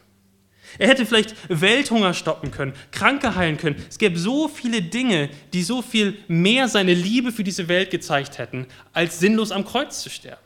Er 0.77 0.89
hätte 0.89 1.05
vielleicht 1.05 1.35
Welthunger 1.47 2.13
stoppen 2.13 2.51
können, 2.51 2.73
Kranke 2.91 3.35
heilen 3.35 3.57
können. 3.57 3.77
Es 3.89 3.97
gäbe 3.97 4.19
so 4.19 4.49
viele 4.49 4.81
Dinge, 4.81 5.29
die 5.53 5.63
so 5.63 5.81
viel 5.81 6.17
mehr 6.27 6.67
seine 6.67 6.93
Liebe 6.93 7.31
für 7.31 7.45
diese 7.45 7.69
Welt 7.69 7.91
gezeigt 7.91 8.39
hätten, 8.39 8.67
als 8.91 9.19
sinnlos 9.19 9.51
am 9.51 9.63
Kreuz 9.63 10.01
zu 10.01 10.09
sterben, 10.09 10.41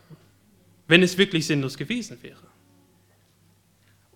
wenn 0.87 1.01
es 1.01 1.17
wirklich 1.17 1.47
sinnlos 1.47 1.77
gewesen 1.77 2.19
wäre. 2.21 2.48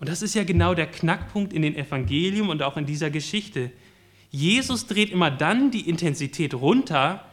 Und 0.03 0.09
das 0.09 0.21
ist 0.21 0.35
ja 0.35 0.43
genau 0.43 0.73
der 0.73 0.87
Knackpunkt 0.87 1.53
in 1.53 1.61
den 1.61 1.77
Evangelium 1.77 2.49
und 2.49 2.61
auch 2.61 2.75
in 2.75 2.85
dieser 2.85 3.09
Geschichte. 3.09 3.71
Jesus 4.31 4.85
dreht 4.85 5.09
immer 5.09 5.31
dann 5.31 5.71
die 5.71 5.87
Intensität 5.87 6.53
runter, 6.55 7.23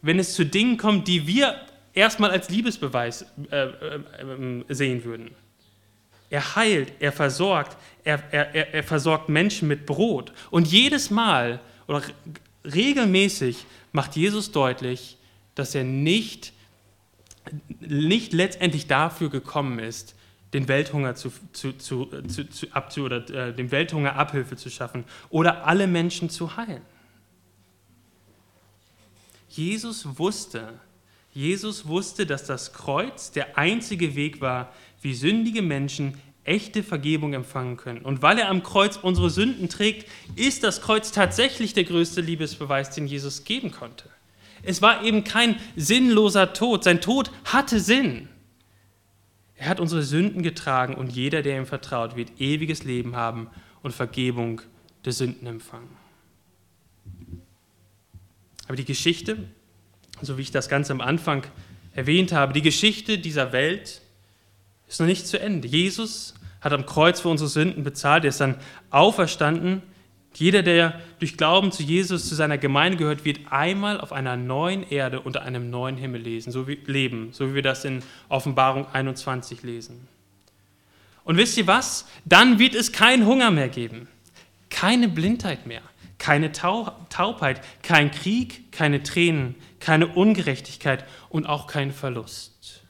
wenn 0.00 0.20
es 0.20 0.34
zu 0.34 0.46
Dingen 0.46 0.76
kommt, 0.76 1.08
die 1.08 1.26
wir 1.26 1.56
erstmal 1.92 2.30
als 2.30 2.50
Liebesbeweis 2.50 3.26
äh, 3.50 3.64
äh, 3.64 3.96
äh 3.96 4.64
sehen 4.68 5.02
würden. 5.02 5.32
Er 6.30 6.54
heilt, 6.54 6.92
er 7.00 7.10
versorgt, 7.10 7.76
er, 8.04 8.22
er, 8.30 8.72
er 8.74 8.84
versorgt 8.84 9.28
Menschen 9.28 9.66
mit 9.66 9.84
Brot. 9.84 10.32
Und 10.52 10.68
jedes 10.68 11.10
Mal 11.10 11.58
oder 11.88 12.00
regelmäßig 12.64 13.66
macht 13.90 14.14
Jesus 14.14 14.52
deutlich, 14.52 15.16
dass 15.56 15.74
er 15.74 15.82
nicht, 15.82 16.52
nicht 17.80 18.32
letztendlich 18.32 18.86
dafür 18.86 19.30
gekommen 19.30 19.80
ist, 19.80 20.14
den 20.54 20.68
Welthunger 20.68 21.14
zu, 21.16 21.30
zu, 21.52 21.72
zu, 21.72 22.06
zu, 22.06 22.66
abzu, 22.70 23.04
oder 23.04 23.28
äh, 23.28 23.52
dem 23.52 23.70
Welthunger 23.70 24.16
Abhilfe 24.16 24.56
zu 24.56 24.70
schaffen 24.70 25.04
oder 25.28 25.66
alle 25.66 25.86
Menschen 25.86 26.30
zu 26.30 26.56
heilen. 26.56 26.82
Jesus 29.48 30.18
wusste, 30.18 30.80
Jesus 31.32 31.86
wusste, 31.86 32.26
dass 32.26 32.44
das 32.44 32.72
Kreuz 32.72 33.32
der 33.32 33.58
einzige 33.58 34.14
Weg 34.14 34.40
war, 34.40 34.72
wie 35.02 35.14
sündige 35.14 35.62
Menschen 35.62 36.16
echte 36.44 36.82
Vergebung 36.82 37.32
empfangen 37.34 37.76
können. 37.76 38.02
Und 38.02 38.22
weil 38.22 38.38
er 38.38 38.48
am 38.48 38.62
Kreuz 38.62 38.96
unsere 38.96 39.30
Sünden 39.30 39.68
trägt, 39.68 40.08
ist 40.36 40.62
das 40.62 40.80
Kreuz 40.80 41.10
tatsächlich 41.10 41.72
der 41.72 41.84
größte 41.84 42.20
Liebesbeweis, 42.20 42.90
den 42.90 43.06
Jesus 43.06 43.44
geben 43.44 43.70
konnte. 43.70 44.08
Es 44.62 44.80
war 44.82 45.02
eben 45.02 45.24
kein 45.24 45.56
sinnloser 45.76 46.52
Tod. 46.52 46.84
Sein 46.84 47.00
Tod 47.00 47.30
hatte 47.44 47.80
Sinn. 47.80 48.28
Er 49.64 49.70
hat 49.70 49.80
unsere 49.80 50.02
Sünden 50.02 50.42
getragen 50.42 50.94
und 50.94 51.10
jeder, 51.10 51.40
der 51.40 51.56
ihm 51.56 51.64
vertraut, 51.64 52.16
wird 52.16 52.38
ewiges 52.38 52.84
Leben 52.84 53.16
haben 53.16 53.48
und 53.82 53.92
Vergebung 53.92 54.60
der 55.06 55.14
Sünden 55.14 55.46
empfangen. 55.46 55.88
Aber 58.66 58.76
die 58.76 58.84
Geschichte, 58.84 59.38
so 60.20 60.36
wie 60.36 60.42
ich 60.42 60.50
das 60.50 60.68
ganz 60.68 60.90
am 60.90 61.00
Anfang 61.00 61.44
erwähnt 61.94 62.30
habe, 62.32 62.52
die 62.52 62.60
Geschichte 62.60 63.16
dieser 63.16 63.52
Welt 63.52 64.02
ist 64.86 65.00
noch 65.00 65.06
nicht 65.06 65.26
zu 65.26 65.40
Ende. 65.40 65.66
Jesus 65.66 66.34
hat 66.60 66.74
am 66.74 66.84
Kreuz 66.84 67.20
für 67.20 67.28
unsere 67.30 67.48
Sünden 67.48 67.84
bezahlt, 67.84 68.24
er 68.24 68.28
ist 68.28 68.40
dann 68.42 68.56
auferstanden. 68.90 69.80
Jeder, 70.36 70.62
der 70.62 71.00
durch 71.20 71.36
Glauben 71.36 71.70
zu 71.70 71.82
Jesus, 71.82 72.28
zu 72.28 72.34
seiner 72.34 72.58
Gemeinde 72.58 72.98
gehört, 72.98 73.24
wird 73.24 73.40
einmal 73.50 74.00
auf 74.00 74.12
einer 74.12 74.36
neuen 74.36 74.82
Erde 74.82 75.20
unter 75.20 75.42
einem 75.42 75.70
neuen 75.70 75.96
Himmel 75.96 76.22
lesen, 76.22 76.50
so 76.50 76.66
wie, 76.66 76.78
leben, 76.86 77.28
so 77.32 77.50
wie 77.50 77.54
wir 77.54 77.62
das 77.62 77.84
in 77.84 78.02
Offenbarung 78.28 78.86
21 78.92 79.62
lesen. 79.62 80.08
Und 81.22 81.36
wisst 81.36 81.56
ihr 81.56 81.66
was? 81.66 82.06
Dann 82.24 82.58
wird 82.58 82.74
es 82.74 82.92
keinen 82.92 83.26
Hunger 83.26 83.50
mehr 83.50 83.68
geben, 83.68 84.08
keine 84.70 85.08
Blindheit 85.08 85.66
mehr, 85.66 85.82
keine 86.18 86.52
Taubheit, 86.52 87.60
kein 87.82 88.10
Krieg, 88.10 88.72
keine 88.72 89.02
Tränen, 89.02 89.54
keine 89.78 90.08
Ungerechtigkeit 90.08 91.04
und 91.28 91.46
auch 91.46 91.66
kein 91.66 91.92
Verlust. 91.92 92.84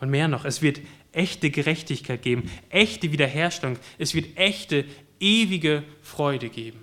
Und 0.00 0.10
mehr 0.10 0.28
noch, 0.28 0.44
es 0.44 0.62
wird 0.62 0.80
echte 1.12 1.50
Gerechtigkeit 1.50 2.22
geben, 2.22 2.50
echte 2.70 3.12
Wiederherstellung, 3.12 3.78
es 3.98 4.14
wird 4.14 4.36
echte, 4.36 4.84
ewige 5.22 5.84
Freude 6.02 6.48
geben. 6.50 6.80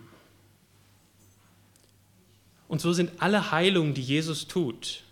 Und 2.68 2.82
so 2.82 2.94
sind 2.94 3.12
alle 3.20 3.52
Heilungen, 3.52 3.94
die 3.94 4.02
Jesus 4.02 4.48
tut, 4.48 5.04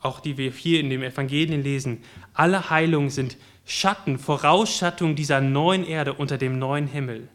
auch 0.00 0.20
die 0.20 0.36
wir 0.36 0.50
hier 0.52 0.80
in 0.80 0.90
dem 0.90 1.02
Evangelien 1.02 1.62
lesen, 1.62 2.02
alle 2.34 2.70
Heilungen 2.70 3.10
sind 3.10 3.36
Schatten, 3.66 4.18
Vorausschattung 4.18 5.16
dieser 5.16 5.40
neuen 5.40 5.84
Erde 5.84 6.12
unter 6.12 6.36
dem 6.36 6.58
neuen 6.58 6.86
Himmel. 6.86 7.28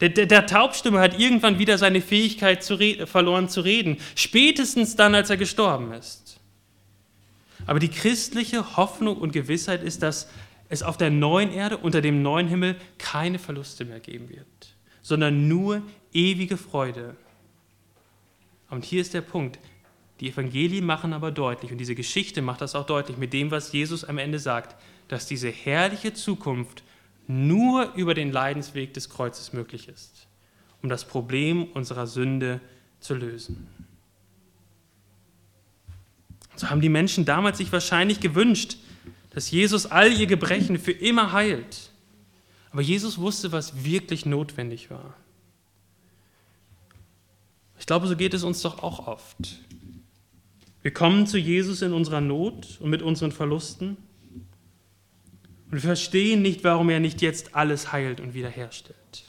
Der, 0.00 0.08
der, 0.08 0.26
der 0.26 0.46
Taubstimme 0.46 1.00
hat 1.00 1.18
irgendwann 1.18 1.58
wieder 1.58 1.78
seine 1.78 2.00
Fähigkeit 2.00 2.62
zu 2.62 2.78
verloren 3.06 3.48
zu 3.48 3.60
reden, 3.60 3.98
spätestens 4.14 4.96
dann, 4.96 5.14
als 5.14 5.30
er 5.30 5.36
gestorben 5.36 5.92
ist. 5.92 6.40
Aber 7.66 7.78
die 7.78 7.88
christliche 7.88 8.76
Hoffnung 8.76 9.16
und 9.16 9.32
Gewissheit 9.32 9.82
ist, 9.82 10.02
dass 10.02 10.28
es 10.68 10.82
auf 10.82 10.96
der 10.96 11.10
neuen 11.10 11.52
Erde 11.52 11.76
unter 11.76 12.00
dem 12.00 12.22
neuen 12.22 12.48
Himmel 12.48 12.76
keine 12.98 13.38
Verluste 13.38 13.84
mehr 13.84 14.00
geben 14.00 14.28
wird, 14.28 14.76
sondern 15.02 15.48
nur 15.48 15.82
ewige 16.12 16.56
Freude. 16.56 17.16
Und 18.70 18.84
hier 18.84 19.00
ist 19.00 19.14
der 19.14 19.20
Punkt. 19.20 19.58
Die 20.20 20.30
Evangelien 20.30 20.86
machen 20.86 21.12
aber 21.12 21.32
deutlich, 21.32 21.72
und 21.72 21.78
diese 21.78 21.94
Geschichte 21.94 22.40
macht 22.40 22.60
das 22.60 22.74
auch 22.74 22.86
deutlich 22.86 23.18
mit 23.18 23.32
dem, 23.32 23.50
was 23.50 23.72
Jesus 23.72 24.04
am 24.04 24.18
Ende 24.18 24.38
sagt, 24.38 24.76
dass 25.08 25.26
diese 25.26 25.50
herrliche 25.50 26.14
Zukunft 26.14 26.82
nur 27.26 27.92
über 27.94 28.14
den 28.14 28.32
Leidensweg 28.32 28.94
des 28.94 29.10
Kreuzes 29.10 29.52
möglich 29.52 29.88
ist, 29.88 30.28
um 30.82 30.88
das 30.88 31.04
Problem 31.06 31.64
unserer 31.64 32.06
Sünde 32.06 32.60
zu 33.00 33.14
lösen. 33.14 33.66
So 36.56 36.70
haben 36.70 36.80
die 36.80 36.88
Menschen 36.88 37.24
damals 37.24 37.58
sich 37.58 37.72
wahrscheinlich 37.72 38.20
gewünscht, 38.20 38.76
dass 39.34 39.50
Jesus 39.50 39.86
all 39.86 40.12
ihr 40.12 40.26
Gebrechen 40.26 40.78
für 40.78 40.92
immer 40.92 41.32
heilt. 41.32 41.90
Aber 42.70 42.82
Jesus 42.82 43.18
wusste, 43.18 43.52
was 43.52 43.84
wirklich 43.84 44.26
notwendig 44.26 44.90
war. 44.90 45.14
Ich 47.78 47.86
glaube, 47.86 48.06
so 48.06 48.16
geht 48.16 48.34
es 48.34 48.44
uns 48.44 48.62
doch 48.62 48.82
auch 48.82 49.06
oft. 49.06 49.58
Wir 50.82 50.92
kommen 50.92 51.26
zu 51.26 51.38
Jesus 51.38 51.82
in 51.82 51.92
unserer 51.92 52.20
Not 52.20 52.78
und 52.80 52.90
mit 52.90 53.02
unseren 53.02 53.32
Verlusten 53.32 53.96
und 55.66 55.82
wir 55.82 55.88
verstehen 55.88 56.42
nicht, 56.42 56.62
warum 56.62 56.88
er 56.88 57.00
nicht 57.00 57.20
jetzt 57.20 57.54
alles 57.54 57.90
heilt 57.90 58.20
und 58.20 58.34
wiederherstellt. 58.34 59.24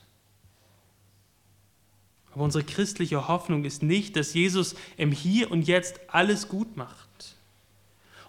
Aber 2.32 2.44
unsere 2.44 2.64
christliche 2.64 3.28
Hoffnung 3.28 3.64
ist 3.64 3.82
nicht, 3.82 4.16
dass 4.16 4.34
Jesus 4.34 4.76
im 4.98 5.12
Hier 5.12 5.50
und 5.50 5.68
Jetzt 5.68 6.02
alles 6.10 6.50
gut 6.50 6.76
macht. 6.76 7.05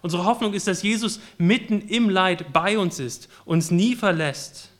Unsere 0.01 0.25
Hoffnung 0.25 0.53
ist, 0.53 0.67
dass 0.67 0.83
Jesus 0.83 1.19
mitten 1.37 1.81
im 1.81 2.09
Leid 2.09 2.53
bei 2.53 2.77
uns 2.77 2.99
ist, 2.99 3.29
uns 3.45 3.71
nie 3.71 3.95
verlässt 3.95 4.71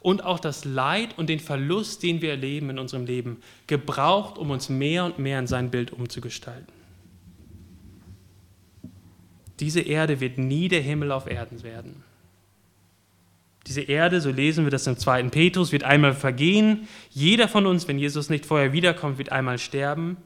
und 0.00 0.24
auch 0.24 0.38
das 0.38 0.64
Leid 0.64 1.16
und 1.18 1.28
den 1.28 1.40
Verlust, 1.40 2.02
den 2.02 2.20
wir 2.20 2.30
erleben 2.30 2.70
in 2.70 2.78
unserem 2.78 3.06
Leben, 3.06 3.38
gebraucht, 3.66 4.36
um 4.38 4.50
uns 4.50 4.68
mehr 4.68 5.04
und 5.04 5.18
mehr 5.18 5.38
in 5.38 5.46
sein 5.46 5.70
Bild 5.70 5.92
umzugestalten. 5.92 6.72
Diese 9.60 9.80
Erde 9.80 10.20
wird 10.20 10.36
nie 10.38 10.68
der 10.68 10.82
Himmel 10.82 11.12
auf 11.12 11.26
Erden 11.26 11.62
werden. 11.62 12.02
Diese 13.66 13.80
Erde, 13.80 14.20
so 14.20 14.30
lesen 14.30 14.64
wir 14.64 14.70
das 14.70 14.86
im 14.86 14.98
zweiten 14.98 15.30
Petrus, 15.30 15.72
wird 15.72 15.84
einmal 15.84 16.12
vergehen. 16.12 16.86
Jeder 17.10 17.48
von 17.48 17.66
uns, 17.66 17.88
wenn 17.88 17.98
Jesus 17.98 18.28
nicht 18.28 18.44
vorher 18.44 18.72
wiederkommt, 18.72 19.16
wird 19.16 19.32
einmal 19.32 19.58
sterben. 19.58 20.18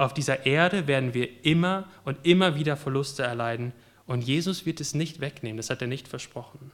Auf 0.00 0.14
dieser 0.14 0.46
Erde 0.46 0.86
werden 0.86 1.12
wir 1.12 1.44
immer 1.44 1.86
und 2.06 2.16
immer 2.22 2.56
wieder 2.56 2.78
Verluste 2.78 3.22
erleiden. 3.22 3.74
Und 4.06 4.22
Jesus 4.22 4.64
wird 4.64 4.80
es 4.80 4.94
nicht 4.94 5.20
wegnehmen, 5.20 5.58
das 5.58 5.68
hat 5.68 5.82
er 5.82 5.88
nicht 5.88 6.08
versprochen. 6.08 6.70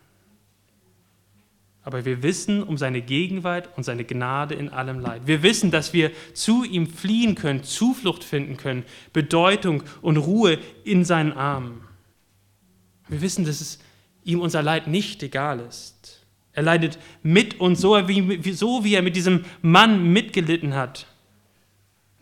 Aber 1.82 2.04
wir 2.04 2.22
wissen 2.22 2.62
um 2.62 2.78
seine 2.78 3.02
Gegenwart 3.02 3.68
und 3.76 3.82
seine 3.82 4.04
Gnade 4.04 4.54
in 4.54 4.68
allem 4.68 5.00
Leid. 5.00 5.22
Wir 5.26 5.42
wissen, 5.42 5.72
dass 5.72 5.92
wir 5.92 6.12
zu 6.34 6.62
ihm 6.62 6.86
fliehen 6.86 7.34
können, 7.34 7.64
Zuflucht 7.64 8.22
finden 8.22 8.56
können, 8.58 8.84
Bedeutung 9.12 9.82
und 10.02 10.18
Ruhe 10.18 10.60
in 10.84 11.04
seinen 11.04 11.32
Armen. 11.32 11.80
Wir 13.08 13.22
wissen, 13.22 13.44
dass 13.44 13.60
es 13.60 13.80
ihm 14.22 14.40
unser 14.40 14.62
Leid 14.62 14.86
nicht 14.86 15.20
egal 15.24 15.58
ist. 15.58 16.24
Er 16.52 16.62
leidet 16.62 16.96
mit 17.24 17.58
uns 17.58 17.80
so 17.80 17.96
wie, 18.06 18.52
so, 18.52 18.84
wie 18.84 18.94
er 18.94 19.02
mit 19.02 19.16
diesem 19.16 19.44
Mann 19.62 20.12
mitgelitten 20.12 20.76
hat. 20.76 21.08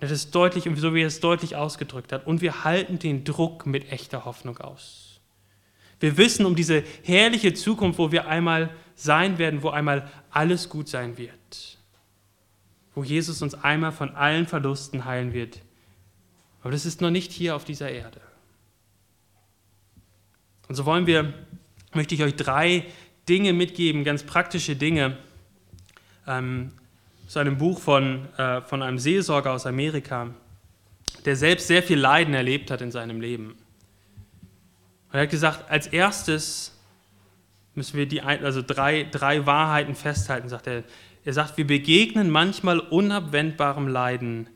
Das 0.00 0.10
ist 0.10 0.34
deutlich 0.34 0.68
und 0.68 0.76
so 0.76 0.94
wie 0.94 1.02
er 1.02 1.06
es 1.06 1.20
deutlich 1.20 1.56
ausgedrückt 1.56 2.12
hat. 2.12 2.26
Und 2.26 2.40
wir 2.40 2.64
halten 2.64 2.98
den 2.98 3.24
Druck 3.24 3.64
mit 3.66 3.90
echter 3.90 4.24
Hoffnung 4.24 4.58
aus. 4.58 5.20
Wir 6.00 6.16
wissen 6.16 6.44
um 6.44 6.56
diese 6.56 6.82
herrliche 7.02 7.54
Zukunft, 7.54 7.98
wo 7.98 8.12
wir 8.12 8.26
einmal 8.28 8.70
sein 8.94 9.38
werden, 9.38 9.62
wo 9.62 9.70
einmal 9.70 10.10
alles 10.30 10.68
gut 10.68 10.88
sein 10.88 11.16
wird. 11.16 11.78
Wo 12.94 13.04
Jesus 13.04 13.40
uns 13.40 13.54
einmal 13.54 13.92
von 13.92 14.14
allen 14.14 14.46
Verlusten 14.46 15.04
heilen 15.04 15.32
wird. 15.32 15.60
Aber 16.62 16.72
das 16.72 16.86
ist 16.86 17.00
noch 17.00 17.10
nicht 17.10 17.32
hier 17.32 17.56
auf 17.56 17.64
dieser 17.64 17.90
Erde. 17.90 18.20
Und 20.68 20.74
so 20.74 20.84
wollen 20.84 21.06
wir 21.06 21.32
möchte 21.94 22.14
ich 22.14 22.22
euch 22.22 22.36
drei 22.36 22.84
Dinge 23.28 23.52
mitgeben, 23.52 24.04
ganz 24.04 24.22
praktische 24.22 24.76
Dinge, 24.76 25.16
ähm, 26.26 26.72
zu 27.26 27.38
einem 27.38 27.58
Buch 27.58 27.80
von, 27.80 28.28
äh, 28.36 28.60
von 28.62 28.82
einem 28.82 28.98
Seelsorger 28.98 29.52
aus 29.52 29.66
Amerika, 29.66 30.30
der 31.24 31.36
selbst 31.36 31.66
sehr 31.66 31.82
viel 31.82 31.98
Leiden 31.98 32.34
erlebt 32.34 32.70
hat 32.70 32.80
in 32.80 32.90
seinem 32.90 33.20
Leben. 33.20 33.50
Und 35.08 35.18
er 35.18 35.22
hat 35.22 35.30
gesagt, 35.30 35.70
als 35.70 35.86
erstes 35.86 36.76
müssen 37.74 37.96
wir 37.96 38.06
die, 38.06 38.20
also 38.20 38.62
drei, 38.62 39.04
drei 39.04 39.46
Wahrheiten 39.46 39.94
festhalten, 39.94 40.48
sagt 40.48 40.66
er. 40.66 40.84
Er 41.24 41.32
sagt, 41.32 41.56
wir 41.56 41.66
begegnen 41.66 42.30
manchmal 42.30 42.78
unabwendbarem 42.78 43.88
Leiden, 43.88 44.48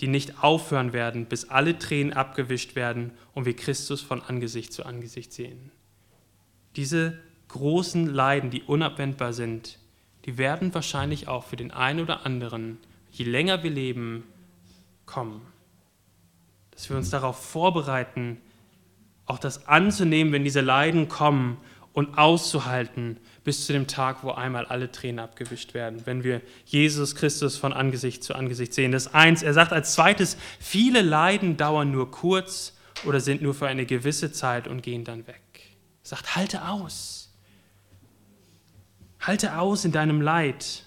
die 0.00 0.06
nicht 0.06 0.42
aufhören 0.42 0.92
werden, 0.92 1.26
bis 1.26 1.50
alle 1.50 1.78
Tränen 1.78 2.12
abgewischt 2.12 2.76
werden 2.76 3.12
und 3.34 3.44
wir 3.44 3.56
Christus 3.56 4.00
von 4.00 4.22
Angesicht 4.22 4.72
zu 4.72 4.86
Angesicht 4.86 5.32
sehen. 5.32 5.72
Diese 6.76 7.18
großen 7.48 8.06
Leiden, 8.06 8.50
die 8.50 8.62
unabwendbar 8.62 9.32
sind, 9.32 9.78
die 10.24 10.38
werden 10.38 10.74
wahrscheinlich 10.74 11.28
auch 11.28 11.44
für 11.44 11.56
den 11.56 11.70
einen 11.70 12.00
oder 12.00 12.24
anderen, 12.26 12.78
je 13.10 13.24
länger 13.24 13.62
wir 13.62 13.70
leben, 13.70 14.24
kommen. 15.06 15.42
Dass 16.70 16.88
wir 16.88 16.96
uns 16.96 17.10
darauf 17.10 17.44
vorbereiten, 17.44 18.38
auch 19.26 19.38
das 19.38 19.66
anzunehmen, 19.66 20.32
wenn 20.32 20.44
diese 20.44 20.60
Leiden 20.60 21.08
kommen 21.08 21.58
und 21.92 22.16
auszuhalten 22.16 23.18
bis 23.44 23.66
zu 23.66 23.72
dem 23.72 23.86
Tag, 23.86 24.22
wo 24.22 24.30
einmal 24.30 24.64
alle 24.66 24.90
Tränen 24.90 25.18
abgewischt 25.18 25.74
werden, 25.74 26.02
wenn 26.06 26.24
wir 26.24 26.40
Jesus 26.64 27.14
Christus 27.14 27.56
von 27.56 27.72
Angesicht 27.72 28.24
zu 28.24 28.34
Angesicht 28.34 28.72
sehen. 28.72 28.92
Das 28.92 29.12
eins. 29.12 29.42
Er 29.42 29.52
sagt 29.52 29.72
als 29.72 29.94
zweites, 29.94 30.36
viele 30.58 31.02
Leiden 31.02 31.56
dauern 31.56 31.90
nur 31.90 32.10
kurz 32.10 32.74
oder 33.04 33.20
sind 33.20 33.42
nur 33.42 33.52
für 33.52 33.66
eine 33.66 33.84
gewisse 33.84 34.32
Zeit 34.32 34.68
und 34.68 34.82
gehen 34.82 35.04
dann 35.04 35.26
weg 35.26 35.42
sagt, 36.02 36.36
halte 36.36 36.68
aus. 36.68 37.21
Halte 39.22 39.58
aus 39.58 39.84
in 39.84 39.92
deinem 39.92 40.20
Leid. 40.20 40.84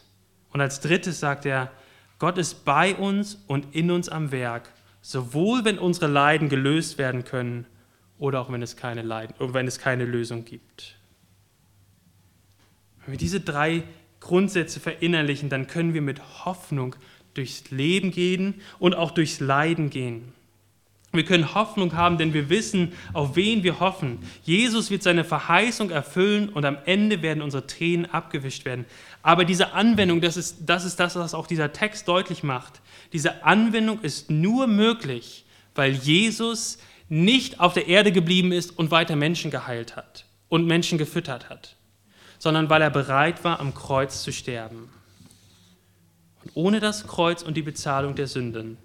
Und 0.51 0.61
als 0.61 0.81
drittes 0.81 1.19
sagt 1.19 1.45
er, 1.45 1.71
Gott 2.19 2.37
ist 2.37 2.65
bei 2.65 2.95
uns 2.95 3.43
und 3.47 3.75
in 3.75 3.91
uns 3.91 4.09
am 4.09 4.31
Werk, 4.31 4.69
sowohl 5.01 5.65
wenn 5.65 5.79
unsere 5.79 6.07
Leiden 6.07 6.49
gelöst 6.49 6.97
werden 6.97 7.23
können 7.23 7.65
oder 8.17 8.39
auch 8.39 8.51
wenn 8.51 8.61
es 8.61 8.77
keine, 8.77 9.01
Leiden, 9.01 9.35
wenn 9.39 9.67
es 9.67 9.79
keine 9.79 10.05
Lösung 10.05 10.45
gibt. 10.45 10.97
Wenn 13.03 13.13
wir 13.13 13.17
diese 13.17 13.41
drei 13.41 13.83
Grundsätze 14.19 14.79
verinnerlichen, 14.79 15.49
dann 15.49 15.67
können 15.67 15.93
wir 15.93 16.01
mit 16.01 16.45
Hoffnung 16.45 16.95
durchs 17.33 17.69
Leben 17.69 18.11
gehen 18.11 18.55
und 18.79 18.95
auch 18.95 19.11
durchs 19.11 19.39
Leiden 19.39 19.89
gehen. 19.89 20.33
Wir 21.15 21.25
können 21.25 21.53
Hoffnung 21.53 21.95
haben, 21.95 22.17
denn 22.17 22.33
wir 22.33 22.49
wissen, 22.49 22.93
auf 23.13 23.35
wen 23.35 23.63
wir 23.63 23.79
hoffen. 23.79 24.19
Jesus 24.43 24.89
wird 24.89 25.03
seine 25.03 25.23
Verheißung 25.23 25.89
erfüllen 25.89 26.49
und 26.49 26.65
am 26.65 26.77
Ende 26.85 27.21
werden 27.21 27.41
unsere 27.41 27.67
Tränen 27.67 28.05
abgewischt 28.05 28.65
werden. 28.65 28.85
Aber 29.21 29.45
diese 29.45 29.73
Anwendung, 29.73 30.21
das 30.21 30.37
ist, 30.37 30.57
das 30.65 30.85
ist 30.85 30.99
das, 30.99 31.15
was 31.15 31.33
auch 31.33 31.47
dieser 31.47 31.73
Text 31.73 32.07
deutlich 32.07 32.43
macht. 32.43 32.81
Diese 33.13 33.43
Anwendung 33.43 34.01
ist 34.01 34.29
nur 34.29 34.67
möglich, 34.67 35.45
weil 35.73 35.93
Jesus 35.93 36.77
nicht 37.09 37.59
auf 37.59 37.73
der 37.73 37.87
Erde 37.87 38.11
geblieben 38.11 38.51
ist 38.51 38.77
und 38.77 38.91
weiter 38.91 39.15
Menschen 39.15 39.51
geheilt 39.51 39.95
hat 39.95 40.25
und 40.49 40.65
Menschen 40.65 40.97
gefüttert 40.97 41.49
hat, 41.49 41.75
sondern 42.39 42.69
weil 42.69 42.81
er 42.81 42.89
bereit 42.89 43.43
war, 43.43 43.59
am 43.59 43.73
Kreuz 43.73 44.23
zu 44.23 44.31
sterben. 44.31 44.89
Und 46.43 46.51
ohne 46.55 46.79
das 46.79 47.07
Kreuz 47.07 47.41
und 47.43 47.55
die 47.55 47.61
Bezahlung 47.61 48.15
der 48.15 48.27
Sünden 48.27 48.77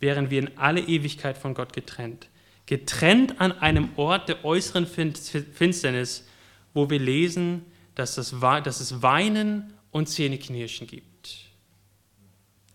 wären 0.00 0.30
wir 0.30 0.40
in 0.40 0.58
alle 0.58 0.80
Ewigkeit 0.80 1.38
von 1.38 1.54
Gott 1.54 1.72
getrennt. 1.72 2.28
Getrennt 2.66 3.40
an 3.40 3.52
einem 3.52 3.90
Ort 3.96 4.28
der 4.28 4.44
äußeren 4.44 4.86
Finsternis, 4.86 6.26
wo 6.74 6.88
wir 6.90 6.98
lesen, 6.98 7.62
dass, 7.94 8.14
das, 8.14 8.34
dass 8.40 8.80
es 8.80 9.02
Weinen 9.02 9.72
und 9.90 10.08
Zähneknirschen 10.08 10.86
gibt. 10.86 11.10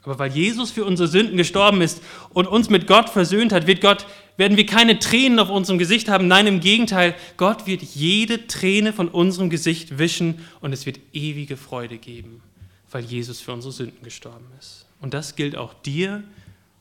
Aber 0.04 0.20
weil 0.20 0.32
Jesus 0.32 0.70
für 0.70 0.86
unsere 0.86 1.08
Sünden 1.08 1.36
gestorben 1.36 1.82
ist 1.82 2.02
und 2.30 2.46
uns 2.46 2.70
mit 2.70 2.86
Gott 2.86 3.10
versöhnt 3.10 3.52
hat, 3.52 3.66
wird 3.66 3.82
Gott 3.82 4.06
werden 4.38 4.58
wir 4.58 4.66
keine 4.66 5.00
Tränen 5.00 5.40
auf 5.40 5.50
unserem 5.50 5.80
Gesicht 5.80 6.10
haben. 6.10 6.28
Nein, 6.28 6.46
im 6.46 6.60
Gegenteil, 6.60 7.16
Gott 7.38 7.66
wird 7.66 7.82
jede 7.82 8.48
Träne 8.48 8.94
von 8.94 9.08
unserem 9.08 9.50
Gesicht 9.50 9.98
wischen 9.98 10.46
und 10.62 10.74
es 10.74 10.86
wird 10.86 11.00
ewige 11.14 11.58
Freude 11.58 11.98
geben, 11.98 12.44
weil 12.92 13.04
Jesus 13.04 13.40
für 13.40 13.54
unsere 13.54 13.74
Sünden 13.74 14.04
gestorben 14.04 14.46
ist. 14.60 14.86
Und 15.02 15.14
das 15.14 15.36
gilt 15.36 15.56
auch 15.56 15.74
dir 15.74 16.24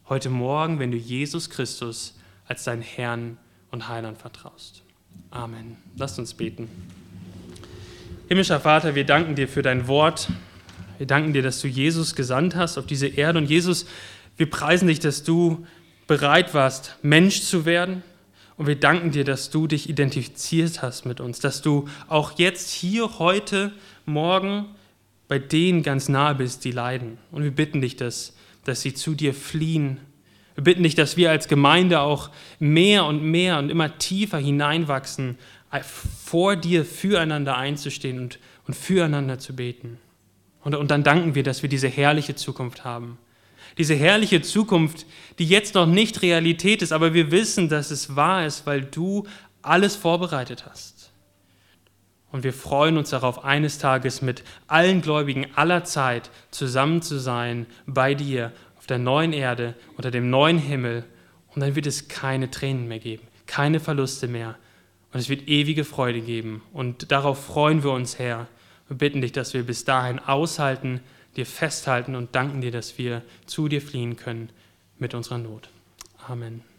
heute 0.09 0.29
Morgen, 0.29 0.79
wenn 0.79 0.91
du 0.91 0.99
Jesus 0.99 1.49
Christus 1.49 2.15
als 2.47 2.65
deinen 2.65 2.83
Herrn 2.83 3.39
und 3.71 3.89
Heiland 3.89 4.19
vertraust. 4.19 4.83
Amen. 5.31 5.79
Lasst 5.97 6.19
uns 6.19 6.35
beten. 6.35 6.69
Himmlischer 8.29 8.61
Vater, 8.61 8.95
wir 8.95 9.05
danken 9.05 9.35
dir 9.35 9.49
für 9.49 9.63
dein 9.63 9.89
Wort. 9.89 10.29
Wir 10.99 11.07
danken 11.07 11.33
dir, 11.33 11.43
dass 11.43 11.61
du 11.61 11.69
Jesus 11.69 12.15
gesandt 12.15 12.55
hast 12.55 12.77
auf 12.77 12.87
diese 12.87 13.07
Erde. 13.07 13.39
Und 13.39 13.47
Jesus, 13.49 13.87
wir 14.37 14.49
preisen 14.51 14.89
dich, 14.89 15.01
dass 15.01 15.23
du 15.23 15.67
bereit 16.07 16.53
warst, 16.53 16.97
Mensch 17.03 17.41
zu 17.43 17.65
werden. 17.65 18.03
Und 18.57 18.67
wir 18.67 18.79
danken 18.79 19.11
dir, 19.11 19.25
dass 19.25 19.51
du 19.51 19.67
dich 19.67 19.89
identifiziert 19.89 20.83
hast 20.83 21.07
mit 21.07 21.21
uns, 21.21 21.41
dass 21.41 21.63
du 21.63 21.89
auch 22.09 22.39
jetzt 22.39 22.71
hier, 22.71 23.19
heute, 23.19 23.73
morgen 24.05 24.67
bei 25.29 25.39
denen 25.39 25.83
ganz 25.83 26.09
nahe 26.09 26.35
bist, 26.35 26.65
die 26.65 26.71
leiden. 26.71 27.19
Und 27.33 27.43
wir 27.43 27.51
bitten 27.51 27.81
dich, 27.81 27.97
dass, 27.97 28.35
dass 28.65 28.83
sie 28.83 28.95
zu 28.95 29.15
dir 29.15 29.35
fliehen. 29.35 30.01
Wir 30.55 30.65
bitten 30.65 30.83
dich, 30.83 30.95
dass 30.95 31.17
wir 31.17 31.31
als 31.31 31.49
Gemeinde 31.49 32.01
auch 32.01 32.31
mehr 32.59 33.07
und 33.07 33.23
mehr 33.23 33.59
und 33.59 33.71
immer 33.71 33.99
tiefer 33.99 34.39
hineinwachsen, 34.39 35.39
vor 35.83 36.55
dir 36.55 36.85
füreinander 36.85 37.57
einzustehen 37.57 38.21
und, 38.21 38.39
und 38.67 38.75
füreinander 38.75 39.39
zu 39.39 39.57
beten. 39.57 39.99
Und, 40.63 40.75
und 40.75 40.91
dann 40.91 41.03
danken 41.03 41.35
wir, 41.35 41.43
dass 41.43 41.63
wir 41.63 41.69
diese 41.69 41.89
herrliche 41.89 42.37
Zukunft 42.37 42.85
haben. 42.85 43.19
Diese 43.77 43.95
herrliche 43.95 44.41
Zukunft, 44.41 45.05
die 45.39 45.47
jetzt 45.47 45.75
noch 45.75 45.87
nicht 45.87 46.23
Realität 46.23 46.81
ist, 46.81 46.93
aber 46.93 47.13
wir 47.13 47.33
wissen, 47.33 47.69
dass 47.69 47.91
es 47.91 48.15
wahr 48.15 48.47
ist, 48.47 48.67
weil 48.67 48.83
du 48.83 49.27
alles 49.63 49.97
vorbereitet 49.97 50.65
hast. 50.69 50.94
Und 52.35 52.43
wir 52.43 52.53
freuen 52.53 52.99
uns 52.99 53.11
darauf, 53.11 53.45
eines 53.45 53.79
Tages 53.79 54.21
mit 54.21 54.43
allen 54.67 55.03
Gläubigen 55.03 55.47
aller 55.55 55.85
Zeit 55.85 56.31
zusammen 56.51 57.01
zu 57.01 57.21
sein 57.21 57.65
bei 57.87 58.15
dir 58.15 58.51
auf 58.77 58.87
der 58.87 58.99
neuen 58.99 59.33
Erde, 59.33 59.77
unter 59.97 60.11
dem 60.11 60.31
neuen 60.31 60.59
Himmel. 60.59 61.05
Und 61.55 61.61
dann 61.61 61.77
wird 61.77 61.87
es 61.87 62.09
keine 62.09 62.51
Tränen 62.51 62.89
mehr 62.89 62.99
geben, 62.99 63.23
keine 63.47 63.79
Verluste 63.79 64.27
mehr. 64.27 64.57
Und 65.13 65.21
es 65.21 65.29
wird 65.29 65.47
ewige 65.47 65.85
Freude 65.85 66.21
geben. 66.23 66.63
Und 66.73 67.13
darauf 67.13 67.47
freuen 67.47 67.85
wir 67.85 67.93
uns, 67.93 68.19
Herr. 68.19 68.49
Wir 68.89 68.97
bitten 68.97 69.21
dich, 69.21 69.31
dass 69.31 69.55
wir 69.55 69.63
bis 69.63 69.85
dahin 69.85 70.19
aushalten, 70.19 70.99
dir 71.37 71.47
festhalten 71.47 72.17
und 72.17 72.35
danken 72.35 72.63
dir, 72.63 72.73
dass 72.73 72.99
wir 72.99 73.23
zu 73.47 73.69
dir 73.69 73.81
fliehen 73.81 74.17
können 74.17 74.49
mit 74.99 75.15
unserer 75.15 75.39
Not. 75.39 75.69
Amen. 76.27 76.74